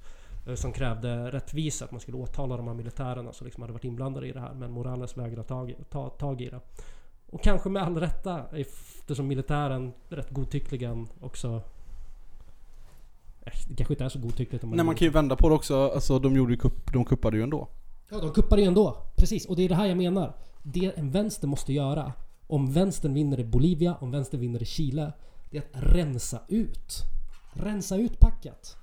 Eh, 0.47 0.55
som 0.55 0.71
krävde 0.71 1.31
rättvisa, 1.31 1.85
att 1.85 1.91
man 1.91 1.99
skulle 1.99 2.17
åtala 2.17 2.57
de 2.57 2.67
här 2.67 2.73
militärerna 2.73 3.33
som 3.33 3.45
liksom 3.45 3.61
hade 3.61 3.73
varit 3.73 3.83
inblandade 3.83 4.27
i 4.27 4.31
det 4.31 4.39
här. 4.39 4.53
Men 4.53 4.71
Morales 4.71 5.17
vägrade 5.17 5.43
ta, 5.43 5.69
ta 5.89 6.09
tag 6.09 6.41
i 6.41 6.49
det. 6.49 6.59
Och 7.29 7.43
kanske 7.43 7.69
med 7.69 7.83
all 7.83 7.99
rätta 7.99 8.45
eftersom 8.51 9.27
militären 9.27 9.93
rätt 10.09 10.29
godtyckligen 10.29 11.07
också... 11.21 11.61
Det 13.45 13.75
kanske 13.75 13.93
inte 13.93 14.03
är 14.03 14.09
så 14.09 14.19
godtyckligt 14.19 14.63
om 14.63 14.69
man... 14.69 14.77
Nej 14.77 14.85
man 14.85 14.95
kan 14.95 15.05
ju 15.05 15.11
vända 15.11 15.35
på 15.35 15.49
det 15.49 15.55
också, 15.55 15.91
alltså 15.95 16.19
de 16.19 16.35
gjorde 16.35 16.53
ju 16.53 16.57
kupp, 16.57 16.93
de 16.93 17.05
kuppade 17.05 17.37
ju 17.37 17.43
ändå. 17.43 17.67
Ja, 18.09 18.19
de 18.19 18.31
kuppar 18.31 18.57
ju 18.57 18.63
ändå. 18.63 18.97
Precis, 19.15 19.45
och 19.45 19.55
det 19.55 19.63
är 19.63 19.69
det 19.69 19.75
här 19.75 19.85
jag 19.85 19.97
menar. 19.97 20.35
Det 20.63 20.91
en 20.97 21.11
vänster 21.11 21.47
måste 21.47 21.73
göra, 21.73 22.13
om 22.47 22.71
vänstern 22.71 23.13
vinner 23.13 23.39
i 23.39 23.43
Bolivia, 23.43 23.95
om 24.01 24.11
vänstern 24.11 24.41
vinner 24.41 24.61
i 24.61 24.65
Chile, 24.65 25.13
det 25.51 25.57
är 25.57 25.61
att 25.61 25.95
rensa 25.95 26.39
ut. 26.47 26.93
Rensa 27.53 27.97
ut 27.97 28.19
packet. 28.19 28.75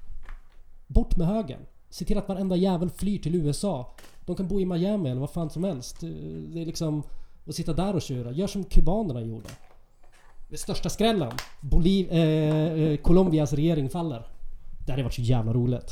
Bort 0.86 1.16
med 1.16 1.26
högern. 1.26 1.60
Se 1.90 2.04
till 2.04 2.18
att 2.18 2.28
varenda 2.28 2.56
jävel 2.56 2.90
flyr 2.90 3.18
till 3.18 3.34
USA. 3.34 3.94
De 4.26 4.36
kan 4.36 4.48
bo 4.48 4.60
i 4.60 4.64
Miami 4.64 5.10
eller 5.10 5.20
vad 5.20 5.30
fan 5.30 5.50
som 5.50 5.64
helst. 5.64 6.00
Det 6.00 6.62
är 6.62 6.66
liksom... 6.66 7.02
Och 7.44 7.54
sitta 7.54 7.72
där 7.72 7.94
och 7.94 8.02
köra. 8.02 8.32
Gör 8.32 8.46
som 8.46 8.64
kubanerna 8.64 9.20
gjorde. 9.20 9.48
Det 10.50 10.56
största 10.56 10.88
skrällen. 10.88 11.32
Boliv, 11.60 12.12
eh, 12.12 12.72
eh, 12.72 12.96
Colombias 12.96 13.52
regering 13.52 13.90
faller. 13.90 14.31
Det 14.86 14.92
hade 14.92 15.02
varit 15.02 15.14
så 15.14 15.22
jävla 15.22 15.52
roligt. 15.52 15.90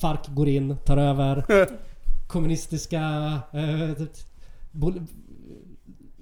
Farc 0.00 0.26
går 0.28 0.48
in, 0.48 0.76
tar 0.84 0.96
över. 0.96 1.44
kommunistiska... 2.28 3.00
Eh, 3.52 3.90
bol- 4.70 5.06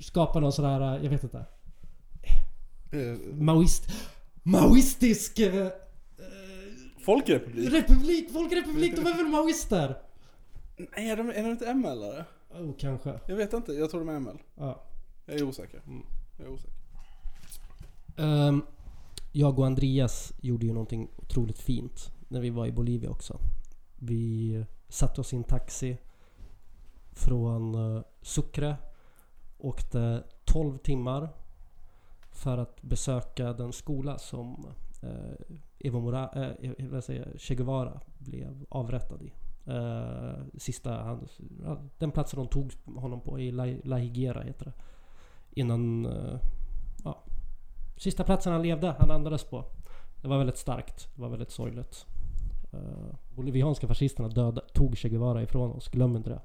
skapar 0.00 0.40
någon 0.40 0.52
sån 0.52 0.64
här, 0.64 0.80
jag 1.02 1.10
vet 1.10 1.22
inte. 1.24 1.44
Maoist... 3.32 3.84
Maoistisk... 4.42 5.38
Eh, 5.38 5.68
Folkrepublik? 7.04 7.72
republik! 7.72 8.32
Folkrepublik! 8.32 8.96
De 8.96 9.06
är 9.06 9.16
väl 9.16 9.26
maoister? 9.26 9.98
Nej 10.96 11.10
är 11.10 11.16
de, 11.16 11.30
är 11.30 11.42
de 11.42 11.50
inte 11.50 11.74
ML 11.74 11.86
eller? 12.02 12.24
Oh, 12.50 12.72
kanske. 12.78 13.20
Jag 13.26 13.36
vet 13.36 13.52
inte, 13.52 13.72
jag 13.72 13.90
tror 13.90 14.00
de 14.00 14.08
är 14.08 14.20
ML. 14.20 14.38
Ja. 14.54 14.82
Jag 15.26 15.36
är 15.36 15.42
osäker. 15.42 15.80
Jag 16.38 16.46
är 16.46 16.52
osäker. 16.52 16.72
Ehm, 18.16 18.62
jag 19.36 19.58
och 19.58 19.66
Andreas 19.66 20.32
gjorde 20.40 20.66
ju 20.66 20.72
någonting 20.72 21.08
otroligt 21.16 21.58
fint 21.58 22.12
när 22.28 22.40
vi 22.40 22.50
var 22.50 22.66
i 22.66 22.72
Bolivia 22.72 23.10
också. 23.10 23.40
Vi 23.96 24.64
satte 24.88 25.20
oss 25.20 25.32
i 25.32 25.36
en 25.36 25.44
taxi 25.44 25.98
från 27.12 27.74
eh, 27.74 28.02
Sucre 28.22 28.76
åkte 29.58 30.24
12 30.44 30.78
timmar 30.78 31.28
för 32.30 32.58
att 32.58 32.82
besöka 32.82 33.52
den 33.52 33.72
skola 33.72 34.18
som 34.18 34.66
eh, 35.02 35.56
Evo 35.78 36.00
Mora, 36.00 36.30
eh, 36.34 36.70
eh 36.78 37.00
säga, 37.00 37.26
Che 37.38 37.54
Guevara 37.54 38.00
blev 38.18 38.66
avrättad 38.68 39.22
i. 39.22 39.32
Eh, 39.70 40.58
sista, 40.58 40.92
han, 41.02 41.28
den 41.98 42.10
platsen 42.10 42.38
de 42.38 42.48
tog 42.48 42.72
honom 42.84 43.20
på 43.20 43.38
i 43.38 43.52
La, 43.52 43.64
La 43.84 43.96
Higuera 43.96 44.42
heter 44.42 44.64
det. 44.64 44.72
Innan, 45.60 46.06
eh, 46.06 46.40
sista 47.96 48.24
platsen 48.24 48.52
han 48.52 48.62
levde, 48.62 48.96
han 48.98 49.10
andades 49.10 49.44
på. 49.44 49.64
Det 50.22 50.28
var 50.28 50.38
väldigt 50.38 50.58
starkt, 50.58 51.08
det 51.14 51.22
var 51.22 51.28
väldigt 51.28 51.50
sorgligt. 51.50 52.06
Uh, 52.74 53.14
bolivianska 53.34 53.86
fascisterna 53.86 54.28
döda, 54.28 54.60
tog 54.60 54.96
Che 54.96 55.08
Guevara 55.08 55.42
ifrån 55.42 55.70
oss, 55.70 55.88
glöm 55.88 56.16
inte 56.16 56.30
det. 56.30 56.40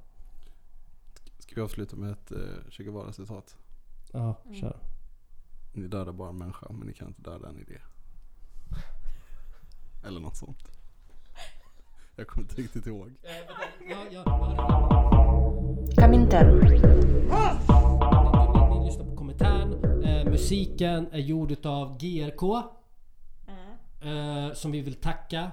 Ska 1.40 1.56
vi 1.56 1.61
avsluta 1.61 1.95
med 1.95 2.11
ett 2.11 2.32
eh, 2.32 2.38
Che 2.69 2.84
Guevara-citat? 2.84 3.57
Ja, 4.11 4.36
kör. 4.53 4.78
Ni 5.73 5.88
dödar 5.88 6.11
bara 6.11 6.30
en 6.30 6.38
människa, 6.38 6.68
men 6.69 6.88
ni 6.88 6.94
kan 6.94 7.07
inte 7.07 7.22
döda 7.22 7.49
en 7.49 7.57
idé. 7.57 7.78
Eller 10.03 10.19
något 10.19 10.38
sånt. 10.38 10.72
Jag 12.15 12.28
kommer 12.28 12.48
inte 12.49 12.61
riktigt 12.61 12.88
ihåg. 12.88 13.11
Comintern. 15.95 16.60
Ni, 16.60 16.69
ni 18.80 18.86
lyssnar 18.86 19.06
på 19.06 19.15
Komintern. 19.15 19.90
Musiken 20.32 21.08
är 21.12 21.20
gjord 21.20 21.52
utav 21.52 21.98
GRK. 21.98 22.44
Eh, 24.02 24.53
som 24.53 24.72
vi 24.72 24.82
vill 24.82 24.94
tacka. 24.94 25.52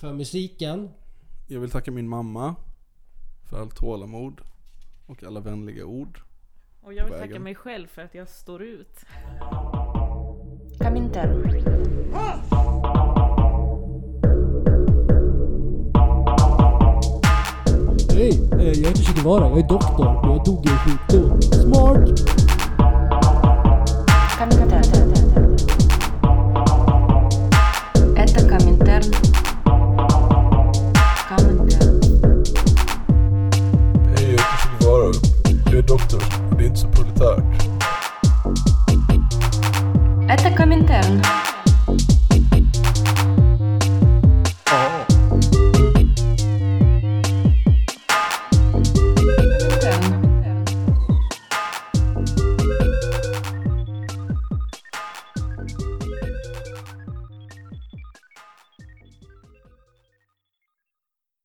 För 0.00 0.12
musiken. 0.12 0.90
Jag 1.46 1.60
vill 1.60 1.70
tacka 1.70 1.90
min 1.90 2.08
mamma 2.08 2.54
för 3.50 3.60
allt 3.60 3.76
tålamod 3.76 4.40
och 5.06 5.24
alla 5.24 5.40
vänliga 5.40 5.84
ord. 5.84 6.20
Och 6.80 6.94
jag 6.94 7.04
vill 7.04 7.14
tacka 7.14 7.40
mig 7.40 7.54
själv 7.54 7.86
för 7.86 8.02
att 8.02 8.14
jag 8.14 8.28
står 8.28 8.62
ut. 8.62 9.04
Comintern. 10.78 12.61
Hej, 18.22 18.48
jag 18.50 18.66
heter 18.74 19.02
Che 19.02 19.12
Guevara, 19.12 19.48
jag 19.48 19.58
är 19.58 19.68
doktor 19.68 20.06
och 20.06 20.28
jag 20.28 20.44
dog 20.44 20.66
i 20.66 20.68
en 20.68 20.78
sjukdom. 20.78 21.42
Smart! 21.42 22.08
Это 28.16 28.48
Коминтерн. 28.48 29.12
Коминтерн. 31.28 32.00
Эй, 34.18 34.34
это 34.34 34.54
Че 34.62 34.68
Гевара. 34.80 35.12
Я 35.72 35.82
доктор. 35.82 36.22
Это 36.52 36.62
inte 36.62 36.80
så 36.80 36.88
proletärt. 36.88 37.44
Это 40.28 40.50
Коминтерн. 40.56 41.22